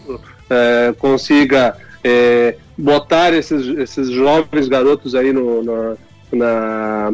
é, 0.49 0.93
consiga 0.99 1.75
é, 2.03 2.55
botar 2.77 3.33
esses, 3.33 3.67
esses 3.79 4.09
jovens 4.09 4.67
garotos 4.67 5.15
aí 5.15 5.33
no, 5.33 5.63
na, 5.63 5.95
na- 6.31 7.11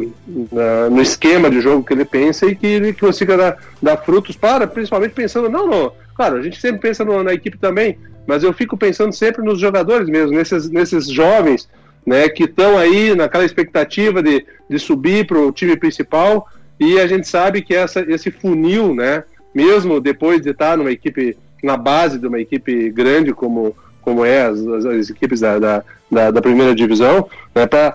na- 0.52 0.90
no 0.90 1.00
esquema 1.00 1.50
de 1.50 1.60
jogo 1.60 1.84
que 1.84 1.92
ele 1.92 2.04
pensa 2.04 2.46
e 2.46 2.54
que 2.56 2.66
ele 2.66 2.92
consiga 2.92 3.36
dar, 3.36 3.56
dar 3.82 3.96
frutos 3.98 4.36
para, 4.36 4.66
principalmente 4.66 5.12
pensando, 5.12 5.48
não, 5.48 5.66
não, 5.66 5.92
claro, 6.16 6.36
a 6.36 6.42
gente 6.42 6.60
sempre 6.60 6.80
pensa 6.80 7.04
no- 7.04 7.22
na 7.22 7.32
equipe 7.32 7.56
também, 7.58 7.96
mas 8.26 8.42
eu 8.42 8.52
fico 8.52 8.76
pensando 8.76 9.12
sempre 9.12 9.42
nos 9.44 9.58
jogadores 9.60 10.08
mesmo, 10.08 10.36
nesses, 10.36 10.68
nesses 10.70 11.06
jovens 11.08 11.68
né, 12.06 12.28
que 12.28 12.44
estão 12.44 12.76
aí 12.76 13.14
naquela 13.14 13.44
expectativa 13.44 14.22
de, 14.22 14.44
de 14.68 14.78
subir 14.78 15.26
para 15.26 15.38
o 15.38 15.50
time 15.52 15.74
principal 15.76 16.46
e 16.78 16.98
a 17.00 17.06
gente 17.06 17.26
sabe 17.28 17.62
que 17.62 17.74
essa, 17.74 18.00
esse 18.00 18.30
funil, 18.30 18.94
né, 18.94 19.24
mesmo 19.54 20.00
depois 20.00 20.40
de 20.42 20.50
estar 20.50 20.76
numa 20.76 20.90
equipe, 20.90 21.36
na 21.62 21.76
base 21.76 22.18
de 22.18 22.26
uma 22.26 22.40
equipe 22.40 22.90
grande 22.90 23.32
como, 23.32 23.74
como 24.02 24.22
é 24.24 24.42
as, 24.42 24.58
as- 24.66 24.84
as 24.84 25.08
equipes 25.10 25.40
da, 25.40 25.58
da, 25.58 25.84
da- 26.10 26.30
da 26.30 26.42
primeira 26.42 26.74
divisão, 26.74 27.26
né, 27.54 27.66
para 27.66 27.94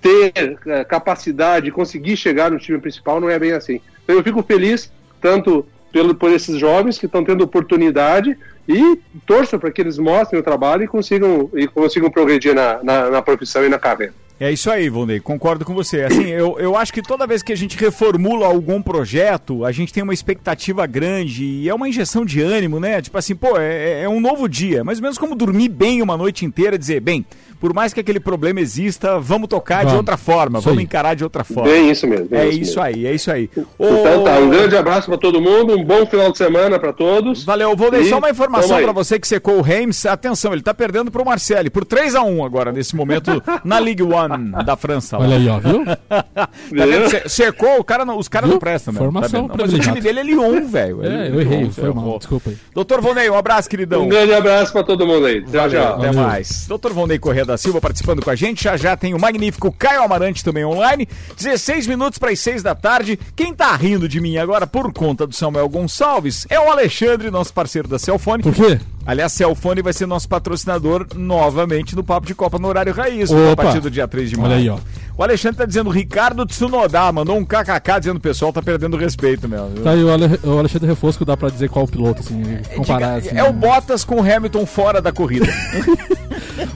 ter 0.00 0.58
eh, 0.66 0.84
capacidade 0.84 1.66
de 1.66 1.70
conseguir 1.70 2.16
chegar 2.16 2.50
no 2.50 2.58
time 2.58 2.78
principal 2.78 3.20
não 3.20 3.28
é 3.28 3.38
bem 3.38 3.52
assim. 3.52 3.80
Então 4.02 4.16
eu 4.16 4.22
fico 4.22 4.42
feliz 4.42 4.90
tanto 5.20 5.66
pelo, 5.92 6.14
por 6.14 6.30
esses 6.30 6.58
jovens 6.58 6.98
que 6.98 7.06
estão 7.06 7.22
tendo 7.22 7.44
oportunidade 7.44 8.36
e 8.68 8.98
torço 9.26 9.58
para 9.58 9.70
que 9.70 9.80
eles 9.80 9.98
mostrem 9.98 10.40
o 10.40 10.44
trabalho 10.44 10.84
e 10.84 10.88
consigam, 10.88 11.50
e 11.54 11.66
consigam 11.68 12.10
progredir 12.10 12.54
na, 12.54 12.82
na, 12.82 13.10
na 13.10 13.22
profissão 13.22 13.64
e 13.64 13.68
na 13.68 13.78
carreira. 13.78 14.12
É 14.40 14.50
isso 14.50 14.68
aí, 14.68 14.88
Vonei, 14.88 15.20
concordo 15.20 15.64
com 15.64 15.72
você. 15.72 16.02
Assim, 16.02 16.26
eu, 16.26 16.58
eu 16.58 16.76
acho 16.76 16.92
que 16.92 17.00
toda 17.00 17.24
vez 17.24 17.40
que 17.40 17.52
a 17.52 17.56
gente 17.56 17.78
reformula 17.78 18.46
algum 18.46 18.82
projeto, 18.82 19.64
a 19.64 19.70
gente 19.70 19.92
tem 19.92 20.02
uma 20.02 20.12
expectativa 20.12 20.84
grande 20.86 21.44
e 21.44 21.68
é 21.68 21.74
uma 21.74 21.88
injeção 21.88 22.24
de 22.24 22.40
ânimo, 22.40 22.80
né? 22.80 23.00
Tipo 23.00 23.16
assim, 23.16 23.36
pô, 23.36 23.56
é, 23.56 24.02
é 24.02 24.08
um 24.08 24.18
novo 24.18 24.48
dia. 24.48 24.82
Mais 24.82 24.98
ou 24.98 25.02
menos 25.02 25.18
como 25.18 25.36
dormir 25.36 25.68
bem 25.68 26.02
uma 26.02 26.16
noite 26.16 26.44
inteira 26.44 26.76
dizer, 26.76 27.00
bem, 27.00 27.24
por 27.64 27.72
mais 27.72 27.94
que 27.94 28.00
aquele 28.00 28.20
problema 28.20 28.60
exista, 28.60 29.18
vamos 29.18 29.48
tocar 29.48 29.78
de 29.78 29.84
Vamos. 29.84 29.96
outra 30.00 30.18
forma, 30.18 30.58
Isso 30.58 30.66
vamos 30.66 30.80
aí. 30.80 30.84
encarar 30.84 31.14
de 31.14 31.24
outra 31.24 31.42
forma. 31.44 31.70
Bem 31.72 31.90
isso 31.90 32.06
mesmo, 32.06 32.26
bem 32.28 32.38
é 32.40 32.48
isso 32.48 32.60
isso, 32.60 32.78
mesmo. 32.78 32.82
aí, 32.82 33.06
é 33.06 33.14
isso 33.14 33.30
aí. 33.32 33.48
Então 33.56 34.22
tá, 34.22 34.32
um 34.38 34.50
grande 34.50 34.76
abraço 34.76 35.06
para 35.08 35.16
todo 35.16 35.40
mundo, 35.40 35.72
um 35.74 35.82
bom 35.82 36.04
final 36.04 36.30
de 36.30 36.36
semana 36.36 36.78
para 36.78 36.92
todos. 36.92 37.42
Valeu, 37.42 37.74
vou 37.74 37.90
deixar 37.90 38.16
E 38.16 38.18
uma 38.18 38.28
informação 38.28 38.82
pra 38.82 38.92
você 38.92 39.18
que 39.18 39.26
secou 39.26 39.56
o 39.56 39.62
Reims. 39.62 40.04
Atenção, 40.04 40.52
ele 40.52 40.60
tá 40.60 40.74
perdendo 40.74 41.10
pro 41.10 41.24
Marcelli 41.24 41.70
por 41.70 41.86
3 41.86 42.14
a 42.14 42.22
1 42.22 42.44
agora, 42.44 42.70
nesse 42.70 42.94
momento, 42.94 43.30
na 43.64 43.78
League 43.78 44.02
One 44.02 44.50
da 44.66 44.76
França. 44.76 45.16
lá. 45.16 45.24
Olha 45.24 45.36
aí, 45.36 45.48
ó, 45.48 45.58
viu? 45.58 45.86
Tá 45.86 46.48
vendo? 46.70 47.08
Se- 47.08 47.28
Secou, 47.30 47.78
o 47.78 47.84
cara 47.84 48.04
não- 48.04 48.18
os 48.18 48.28
caras 48.28 48.50
não 48.50 48.58
prestam, 48.58 48.92
né? 48.92 48.98
Formação 48.98 49.48
Tá 49.48 49.54
mas 49.62 49.72
o 49.72 49.78
time 49.78 50.02
dele 50.02 50.20
é 50.20 50.22
Lyon, 50.22 50.66
velho. 50.66 51.02
É, 51.02 51.28
eu 51.30 51.40
errei, 51.40 51.60
Lyon, 51.62 51.70
foi 51.70 51.84
mal, 51.94 52.04
errou. 52.04 52.18
desculpa 52.18 52.50
aí. 52.50 52.56
Doutor 52.74 53.00
Vonei, 53.00 53.30
um 53.30 53.36
abraço, 53.38 53.70
queridão. 53.70 54.02
Um 54.02 54.08
grande 54.08 54.34
abraço 54.34 54.70
para 54.70 54.84
todo 54.84 55.06
mundo 55.06 55.24
aí. 55.24 55.40
Tchau, 55.42 55.52
Valeu, 55.52 55.80
tchau. 55.82 55.94
Até 55.98 56.12
mais. 56.12 56.66
Doutor 56.68 56.92
Vonei 56.92 57.18
Corrêa 57.18 57.46
da 57.46 57.53
Silva 57.56 57.80
participando 57.80 58.22
com 58.22 58.30
a 58.30 58.34
gente. 58.34 58.64
Já 58.64 58.76
já 58.76 58.96
tem 58.96 59.14
o 59.14 59.18
magnífico 59.20 59.72
Caio 59.72 60.02
Amarante 60.02 60.44
também 60.44 60.64
online. 60.64 61.08
16 61.36 61.86
minutos 61.86 62.18
para 62.18 62.30
as 62.30 62.40
6 62.40 62.62
da 62.62 62.74
tarde. 62.74 63.18
Quem 63.36 63.54
tá 63.54 63.74
rindo 63.76 64.08
de 64.08 64.20
mim 64.20 64.36
agora 64.36 64.66
por 64.66 64.92
conta 64.92 65.26
do 65.26 65.34
Samuel 65.34 65.68
Gonçalves 65.68 66.46
é 66.50 66.58
o 66.58 66.70
Alexandre, 66.70 67.30
nosso 67.30 67.52
parceiro 67.52 67.88
da 67.88 67.98
Celfone. 67.98 68.42
Por 68.42 68.54
quê? 68.54 68.78
Aliás, 69.06 69.32
Celfone 69.34 69.82
vai 69.82 69.92
ser 69.92 70.06
nosso 70.06 70.26
patrocinador 70.26 71.06
novamente 71.14 71.94
no 71.94 72.02
Papo 72.02 72.26
de 72.26 72.34
Copa 72.34 72.58
no 72.58 72.68
horário 72.68 72.92
raiz, 72.94 73.30
a 73.30 73.36
Opa. 73.52 73.64
partir 73.64 73.80
do 73.80 73.90
dia 73.90 74.08
3 74.08 74.30
de 74.30 74.36
maio. 74.36 74.48
Olha 74.50 74.56
aí, 74.56 74.68
ó. 74.70 74.78
O 75.16 75.22
Alexandre 75.22 75.58
tá 75.58 75.66
dizendo 75.66 75.90
Ricardo 75.90 76.44
Tsunoda, 76.46 77.12
mandou 77.12 77.36
um 77.36 77.44
kkk 77.44 77.98
dizendo 78.00 78.16
o 78.16 78.20
pessoal 78.20 78.50
tá 78.52 78.62
perdendo 78.62 78.96
respeito 78.96 79.46
mesmo. 79.48 79.68
Tá 79.82 79.90
aí 79.90 80.02
o, 80.02 80.10
Ale- 80.10 80.40
o 80.42 80.58
Alexandre 80.58 80.88
Refosco, 80.88 81.24
dá 81.24 81.36
pra 81.36 81.50
dizer 81.50 81.68
qual 81.68 81.84
o 81.84 81.88
piloto, 81.88 82.20
assim, 82.20 82.42
comparar, 82.74 83.16
assim. 83.18 83.28
É 83.36 83.44
o 83.44 83.52
Bottas 83.52 84.04
com 84.04 84.16
o 84.16 84.20
Hamilton 84.20 84.64
fora 84.66 85.02
da 85.02 85.12
corrida. 85.12 85.46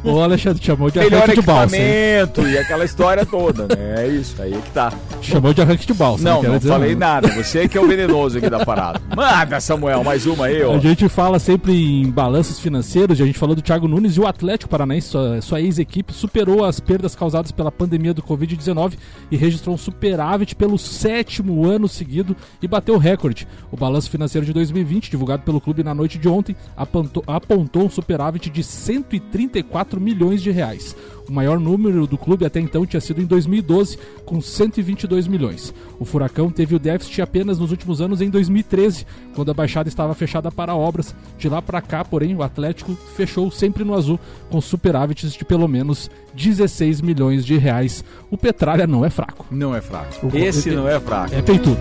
O 0.05 0.21
Alexandre 0.21 0.65
chamou 0.65 0.91
de 0.91 0.99
Melhor 0.99 1.23
arranque 1.25 1.41
de 1.41 1.47
balsa. 1.47 1.77
equipamento 1.77 2.49
e 2.49 2.59
aquela 2.59 2.85
história 2.85 3.27
toda, 3.27 3.65
né? 3.77 4.05
É 4.05 4.07
isso, 4.09 4.41
aí 4.41 4.53
que 4.53 4.71
tá. 4.71 4.93
Chamou 5.23 5.53
de 5.53 5.61
arranque 5.61 5.87
de 5.87 5.95
balsa. 5.95 6.25
Não, 6.25 6.41
quero 6.41 6.53
não 6.53 6.59
dizer 6.59 6.71
falei 6.71 6.95
nada. 6.95 7.29
Você 7.29 7.69
que 7.69 7.77
é 7.77 7.81
o 7.81 7.87
venenoso 7.87 8.39
aqui 8.39 8.49
da 8.49 8.65
parada. 8.65 9.01
Manda, 9.15 9.61
Samuel, 9.61 10.03
mais 10.05 10.27
uma 10.27 10.47
aí, 10.47 10.63
ó. 10.63 10.75
A 10.75 10.79
gente 10.79 11.09
fala 11.09 11.39
sempre 11.39 11.73
em 11.73 12.11
balanços 12.11 12.59
financeiros, 12.59 13.19
e 13.19 13.23
a 13.23 13.27
gente 13.27 13.39
falou 13.39 13.55
do 13.55 13.63
Thiago 13.63 13.89
Nunes 13.89 14.17
e 14.17 14.21
o 14.21 14.27
Atlético 14.27 14.71
Paranaense, 14.71 15.09
sua, 15.09 15.41
sua 15.41 15.61
ex-equipe, 15.61 16.13
superou 16.13 16.65
as 16.65 16.81
perdas 16.81 17.15
causadas 17.15 17.53
pela 17.53 17.71
pandemia 17.71 18.15
do 18.15 18.23
Covid-19 18.23 18.95
e 19.31 19.37
registrou 19.37 19.75
um 19.75 19.79
superávit 19.79 20.55
pelo 20.55 20.79
sétimo 20.79 21.67
ano 21.67 21.89
seguido 21.89 22.37
e 22.63 22.69
bateu 22.69 22.95
o 22.95 22.99
recorde. 22.99 23.47
O 23.71 23.77
balanço 23.77 24.11
financeiro 24.11 24.47
de 24.47 24.53
2020, 24.53 25.11
divulgado 25.11 25.43
pelo 25.43 25.61
clube 25.61 25.83
na 25.83 25.95
noite 25.95 26.19
de 26.19 26.29
ontem, 26.29 26.57
apontou, 26.77 27.23
apontou 27.27 27.85
um 27.85 27.91
superávit 27.91 28.51
de 28.51 28.63
134 28.63 30.01
milhões 30.01 30.43
de 30.43 30.51
reais. 30.51 30.97
O 31.29 31.33
maior 31.33 31.61
número 31.61 32.07
do 32.07 32.17
clube 32.17 32.47
até 32.47 32.59
então 32.59 32.87
tinha 32.87 33.01
sido 33.01 33.21
em 33.21 33.27
2012, 33.27 33.99
com 34.25 34.41
122 34.41 35.27
milhões. 35.27 35.75
O 35.99 36.05
Furacão 36.05 36.49
teve 36.51 36.75
o 36.75 36.79
déficit 36.79 37.21
apenas 37.21 37.59
nos 37.59 37.71
últimos 37.71 38.01
anos 38.01 38.21
em 38.23 38.31
2013, 38.31 39.05
quando 39.35 39.51
a 39.51 39.55
Baixada 39.55 39.89
estava 39.89 40.15
fechada 40.15 40.51
para 40.51 40.75
obras. 40.75 41.15
De 41.37 41.49
lá 41.49 41.61
para 41.61 41.83
cá, 41.83 42.03
porém, 42.05 42.35
o 42.35 42.43
Atlético 42.43 42.97
fechou 43.15 43.51
sempre 43.51 43.85
no 43.85 43.95
azul, 43.95 44.19
com 44.49 44.59
superávites 44.61 45.33
de 45.35 45.45
pelo 45.45 45.69
menos 45.69 46.11
16 46.35 47.01
milhões 47.03 47.45
de 47.45 47.59
reais. 47.59 48.03
O 48.31 48.39
Petralha 48.39 48.87
não 48.87 49.05
é 49.05 49.11
fraco. 49.11 49.45
Não 49.51 49.75
é 49.75 49.81
fraco. 49.83 50.29
O- 50.29 50.37
Esse 50.37 50.71
é- 50.71 50.73
não 50.73 50.89
é 50.89 50.99
fraco. 50.99 51.35
É 51.35 51.43
peitudo. 51.43 51.79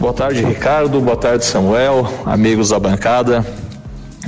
Boa 0.00 0.12
tarde, 0.12 0.44
Ricardo. 0.44 1.00
Boa 1.00 1.16
tarde, 1.16 1.44
Samuel, 1.44 2.08
amigos 2.26 2.70
da 2.70 2.80
bancada. 2.80 3.46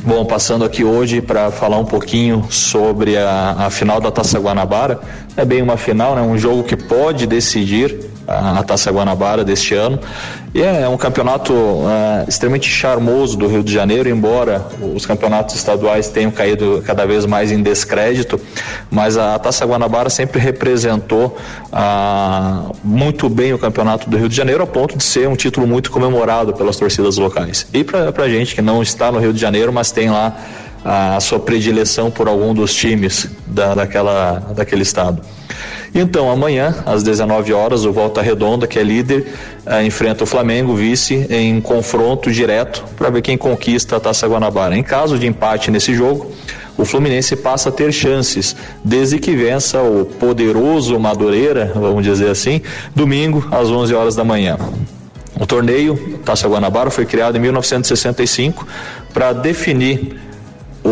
Bom, 0.09 0.25
passando 0.25 0.65
aqui 0.65 0.85
hoje 0.85 1.21
para 1.21 1.51
falar 1.51 1.77
um 1.77 1.85
pouquinho 1.85 2.47
sobre 2.49 3.19
a, 3.19 3.67
a 3.67 3.71
final 3.71 4.01
da 4.01 4.11
Taça 4.11 4.39
Guanabara. 4.39 4.99
É 5.37 5.45
bem 5.45 5.61
uma 5.61 5.77
final, 5.77 6.17
né? 6.17 6.23
Um 6.23 6.39
jogo 6.39 6.65
que 6.65 6.75
pode 6.75 7.27
decidir 7.27 7.95
a, 8.29 8.63
Taça 8.63 8.91
Guanabara 8.91 9.45
deste 9.45 9.75
ano. 9.75 9.99
E 10.55 10.63
é 10.63 10.89
um 10.89 10.97
campeonato 10.97 11.53
ah, 11.87 12.25
extremamente 12.29 12.69
charmoso 12.69 13.37
do 13.37 13.47
Rio 13.47 13.63
de 13.63 13.73
Janeiro, 13.73 14.09
embora 14.09 14.67
os 14.95 15.07
campeonatos 15.07 15.55
estaduais 15.55 16.09
tenham 16.09 16.31
caído 16.31 16.83
cada 16.85 17.07
vez 17.07 17.25
mais 17.25 17.51
em 17.51 17.63
descrédito, 17.63 18.41
mas 18.91 19.17
a 19.17 19.39
Taça 19.39 19.65
Guanabara 19.65 20.11
sempre 20.11 20.39
representou 20.39 21.37
ah, 21.73 22.71
muito 22.85 23.29
bem 23.29 23.55
o 23.55 23.59
campeonato 23.59 24.09
do 24.11 24.17
Rio 24.17 24.29
de 24.29 24.37
Janeiro, 24.37 24.63
a 24.63 24.67
ponto 24.67 24.97
de 24.97 25.05
ser 25.05 25.29
um 25.29 25.37
título 25.37 25.67
muito 25.67 25.91
comemorado 25.91 26.53
pelas 26.53 26.77
torcidas 26.77 27.17
locais. 27.17 27.67
E 27.73 27.83
para 27.83 28.13
a 28.25 28.29
gente 28.29 28.55
que 28.55 28.63
não 28.63 28.83
está 28.83 29.11
no 29.11 29.19
Rio 29.19 29.33
de 29.33 29.41
Janeiro, 29.41 29.73
mas 29.73 29.91
tem 29.91 30.11
lá 30.11 30.37
a 30.85 31.21
sua 31.21 31.39
predileção 31.39 32.11
por 32.11 32.29
algum 32.29 32.55
dos 32.55 32.75
times 32.75 33.29
da, 33.47 33.75
daquela, 33.75 34.53
daquele 34.55 34.83
estado. 34.83 35.21
Então, 35.95 36.31
amanhã, 36.31 36.75
às 36.85 37.03
19 37.03 37.53
horas, 37.53 37.85
o 37.85 37.93
Volta 37.93 38.21
Redonda, 38.21 38.67
que 38.67 38.79
é 38.79 38.83
líder, 38.83 39.27
eh, 39.67 39.85
enfrenta 39.85 40.25
o 40.25 40.27
Flamengo, 40.27 40.75
vice, 40.75 41.27
em 41.31 41.61
confronto 41.61 42.31
direto 42.31 42.85
para 42.97 43.11
ver 43.11 43.23
quem 43.23 43.39
conquista 43.39 43.97
a 43.97 44.01
Taça 44.01 44.27
Guanabara. 44.27 44.77
Em 44.77 44.83
caso 44.83 45.19
de 45.19 45.27
empate 45.27 45.71
nesse 45.71 45.95
jogo, 45.95 46.31
o 46.77 46.85
Fluminense 46.85 47.35
passa 47.35 47.71
a 47.71 47.73
ter 47.73 47.93
chances, 47.93 48.55
desde 48.85 49.19
que 49.19 49.35
vença 49.35 49.83
o 49.83 50.05
poderoso 50.05 50.99
Madureira, 50.99 51.73
vamos 51.75 52.05
dizer 52.05 52.31
assim, 52.31 52.61
domingo 52.95 53.47
às 53.51 53.69
11 53.69 53.95
horas 53.95 54.15
da 54.15 54.23
manhã. 54.23 54.57
O 55.41 55.47
torneio 55.47 56.21
Taça 56.25 56.49
Guanabara 56.49 56.91
foi 56.91 57.07
criado 57.07 57.37
em 57.37 57.41
1965 57.41 58.67
para 59.13 59.33
definir 59.33 60.17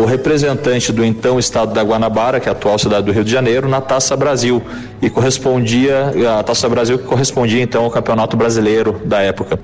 o 0.01 0.05
representante 0.05 0.91
do 0.91 1.03
então 1.03 1.39
estado 1.39 1.73
da 1.73 1.81
Guanabara, 1.81 2.39
que 2.39 2.47
é 2.47 2.51
a 2.51 2.53
atual 2.53 2.77
cidade 2.77 3.05
do 3.05 3.11
Rio 3.11 3.23
de 3.23 3.31
Janeiro, 3.31 3.67
na 3.67 3.81
Taça 3.81 4.15
Brasil 4.15 4.61
e 5.01 5.09
correspondia 5.09 6.13
a 6.37 6.43
Taça 6.43 6.69
Brasil 6.69 6.97
que 6.99 7.05
correspondia 7.05 7.61
então 7.61 7.83
ao 7.83 7.91
Campeonato 7.91 8.37
Brasileiro 8.37 9.01
da 9.05 9.21
época. 9.21 9.59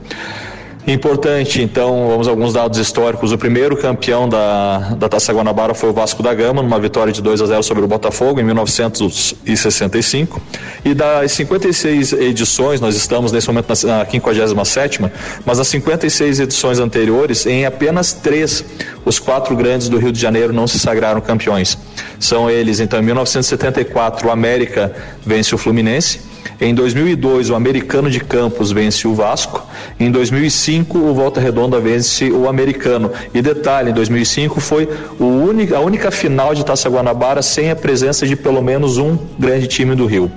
Importante, 0.85 1.61
então, 1.61 2.09
vamos 2.09 2.27
a 2.27 2.31
alguns 2.31 2.51
dados 2.51 2.77
históricos. 2.77 3.31
O 3.31 3.37
primeiro 3.37 3.77
campeão 3.77 4.27
da, 4.27 4.95
da 4.97 5.07
Taça 5.07 5.31
Guanabara 5.31 5.73
foi 5.73 5.89
o 5.89 5.93
Vasco 5.93 6.21
da 6.21 6.33
Gama, 6.33 6.61
numa 6.61 6.77
vitória 6.77 7.13
de 7.13 7.21
2 7.21 7.41
a 7.41 7.45
0 7.45 7.63
sobre 7.63 7.85
o 7.85 7.87
Botafogo 7.87 8.41
em 8.41 8.43
1965. 8.43 10.41
E 10.83 10.93
das 10.93 11.31
56 11.31 12.11
edições, 12.11 12.81
nós 12.81 12.97
estamos 12.97 13.31
nesse 13.31 13.47
momento 13.47 13.69
na 13.69 14.05
57, 14.05 14.99
mas 15.45 15.57
as 15.57 15.69
56 15.69 16.41
edições 16.41 16.79
anteriores, 16.79 17.45
em 17.45 17.65
apenas 17.65 18.11
três, 18.11 18.65
os 19.05 19.19
quatro 19.19 19.55
grandes 19.55 19.87
do 19.87 19.97
Rio 19.97 20.11
de 20.11 20.19
Janeiro 20.19 20.51
não 20.51 20.67
se 20.67 20.77
sagraram 20.77 21.21
campeões. 21.21 21.77
São 22.19 22.49
eles, 22.49 22.81
então, 22.81 22.99
em 22.99 23.03
1974, 23.03 24.27
o 24.27 24.31
América 24.31 24.93
vence 25.25 25.55
o 25.55 25.57
Fluminense. 25.57 26.32
Em 26.59 26.73
2002, 26.73 27.49
o 27.49 27.55
Americano 27.55 28.09
de 28.09 28.19
Campos 28.19 28.71
vence 28.71 29.07
o 29.07 29.13
Vasco. 29.13 29.65
Em 29.99 30.11
2005, 30.11 30.97
o 30.97 31.13
Volta 31.13 31.39
Redonda 31.39 31.79
vence 31.79 32.31
o 32.31 32.47
Americano. 32.47 33.11
E 33.33 33.41
detalhe, 33.41 33.91
em 33.91 33.93
2005 33.93 34.61
foi 34.61 34.87
o 35.19 35.25
única, 35.25 35.77
a 35.77 35.79
única 35.79 36.11
final 36.11 36.53
de 36.53 36.65
Taça 36.65 36.89
Guanabara 36.89 37.41
sem 37.41 37.71
a 37.71 37.75
presença 37.75 38.25
de 38.25 38.35
pelo 38.35 38.61
menos 38.61 38.97
um 38.97 39.17
grande 39.37 39.67
time 39.67 39.95
do 39.95 40.05
Rio. 40.05 40.31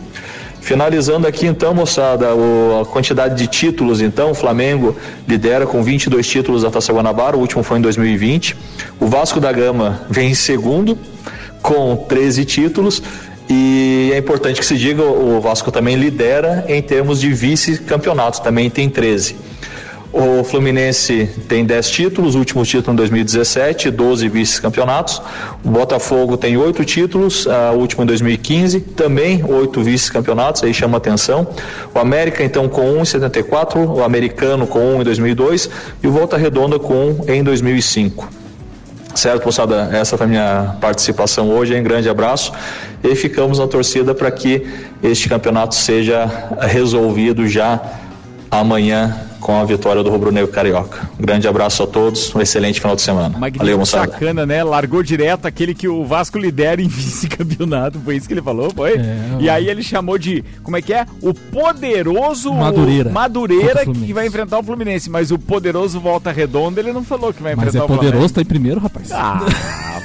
Finalizando 0.67 1.29
aqui 1.29 1.47
então, 1.47 1.73
moçada, 1.73 2.27
a 2.31 2.85
quantidade 2.87 3.37
de 3.37 3.47
títulos, 3.47 4.01
então, 4.01 4.33
o 4.33 4.35
Flamengo 4.35 4.97
lidera 5.29 5.65
com 5.65 5.81
22 5.81 6.27
títulos 6.27 6.63
da 6.63 6.71
Taça 6.73 6.93
Guanabara, 6.93 7.37
o 7.37 7.41
último 7.41 7.63
foi 7.63 7.79
em 7.79 7.81
2020. 7.81 8.57
O 8.99 9.07
Vasco 9.07 9.39
da 9.39 9.53
Gama 9.53 10.01
vem 10.11 10.31
em 10.31 10.35
segundo, 10.35 10.99
com 11.63 11.97
13 12.09 12.45
títulos. 12.45 13.01
E 13.49 14.11
é 14.13 14.19
importante 14.19 14.59
que 14.59 14.67
se 14.67 14.77
diga, 14.77 15.03
o 15.03 15.41
Vasco 15.41 15.71
também 15.71 15.97
lidera 15.97 16.65
em 16.69 16.83
termos 16.83 17.21
de 17.21 17.33
vice-campeonatos, 17.33 18.41
também 18.41 18.69
tem 18.69 18.89
13. 18.89 19.37
O 20.13 20.43
Fluminense 20.45 21.29
tem 21.47 21.65
10 21.65 21.91
títulos, 21.91 22.35
último 22.37 22.65
título 22.65 22.95
em 22.95 22.97
2017, 22.97 23.91
12 23.91 24.29
vice-campeonatos. 24.31 25.21
O 25.63 25.69
Botafogo 25.69 26.39
tem 26.39 26.57
8 26.57 26.85
títulos, 26.87 27.47
último 27.77 28.03
em 28.03 28.07
2015, 28.07 28.81
também 28.81 29.45
8 29.45 29.83
vice-campeonatos, 29.83 30.65
aí 30.65 30.73
chama 30.73 30.97
atenção. 30.97 31.47
O 31.95 31.99
América, 31.99 32.43
então, 32.43 32.67
com 32.67 32.93
1 32.93 33.03
em 33.03 33.05
74, 33.05 33.79
o 33.79 34.03
Americano 34.03 34.67
com 34.67 34.79
1 34.97 35.01
em 35.03 35.05
2002 35.05 35.69
e 36.03 36.07
o 36.09 36.13
Volta 36.13 36.39
Redonda 36.39 36.79
com 36.79 37.19
1 37.29 37.31
em 37.31 37.45
2005. 37.45 38.46
Certo, 39.17 39.47
moçada? 39.47 39.89
Essa 39.95 40.15
foi 40.19 40.27
a 40.27 40.29
minha 40.29 40.77
participação 40.79 41.49
hoje. 41.49 41.75
Um 41.75 41.83
grande 41.83 42.07
abraço. 42.07 42.53
E 43.03 43.15
ficamos 43.15 43.59
na 43.59 43.67
torcida 43.67 44.15
para 44.15 44.31
que 44.31 44.67
este 45.03 45.27
campeonato 45.27 45.75
seja 45.75 46.31
resolvido 46.61 47.49
já 47.49 47.81
amanhã 48.51 49.26
com 49.41 49.61
a 49.61 49.65
vitória 49.65 50.03
do 50.03 50.11
Rubro 50.11 50.31
Negro 50.33 50.51
Carioca. 50.51 51.09
Um 51.19 51.23
grande 51.23 51.47
abraço 51.47 51.83
a 51.83 51.87
todos. 51.87 52.35
Um 52.35 52.41
excelente 52.41 52.81
final 52.81 52.97
de 52.97 53.03
semana. 53.03 53.39
Valeu, 53.57 53.79
moçada. 53.79 54.11
sacana, 54.13 54.45
né? 54.47 54.63
Largou 54.65 55.03
direto 55.03 55.47
aquele 55.47 55.75
que 55.75 55.89
o 55.89 56.05
Vasco 56.05 56.39
lidera 56.39 56.81
em 56.83 56.89
vice-campeonato. 56.89 57.99
Foi 58.01 58.17
isso 58.17 58.27
que 58.27 58.35
ele 58.35 58.43
falou, 58.43 58.71
foi? 58.71 58.95
e 59.41 59.49
aí 59.49 59.69
ele 59.69 59.83
chamou 59.83 60.19
de, 60.19 60.45
como 60.63 60.77
é 60.77 60.83
que 60.83 60.93
é? 60.93 61.07
O 61.23 61.33
poderoso 61.35 62.53
Madureira. 62.53 63.11
Madureira 63.11 63.81
Fluminense. 63.85 64.07
que 64.07 64.13
vai 64.13 64.27
enfrentar 64.27 64.59
o 64.59 64.63
Fluminense. 64.63 65.11
Mas 65.11 65.31
o 65.31 65.39
poderoso 65.39 66.01
Volta 66.01 66.33
Redonda, 66.33 66.81
ele 66.81 66.93
não 66.93 67.05
falou 67.05 67.33
que 67.33 67.43
vai 67.43 67.55
Mas 67.55 67.69
enfrentar 67.69 67.83
é 67.83 67.85
o 67.85 67.87
Flamengo. 67.87 68.07
poderoso, 68.13 68.35
tá 68.35 68.41
em 68.43 68.45
primeiro, 68.45 68.81
rapaz. 68.81 69.11
Ah, 69.13 69.41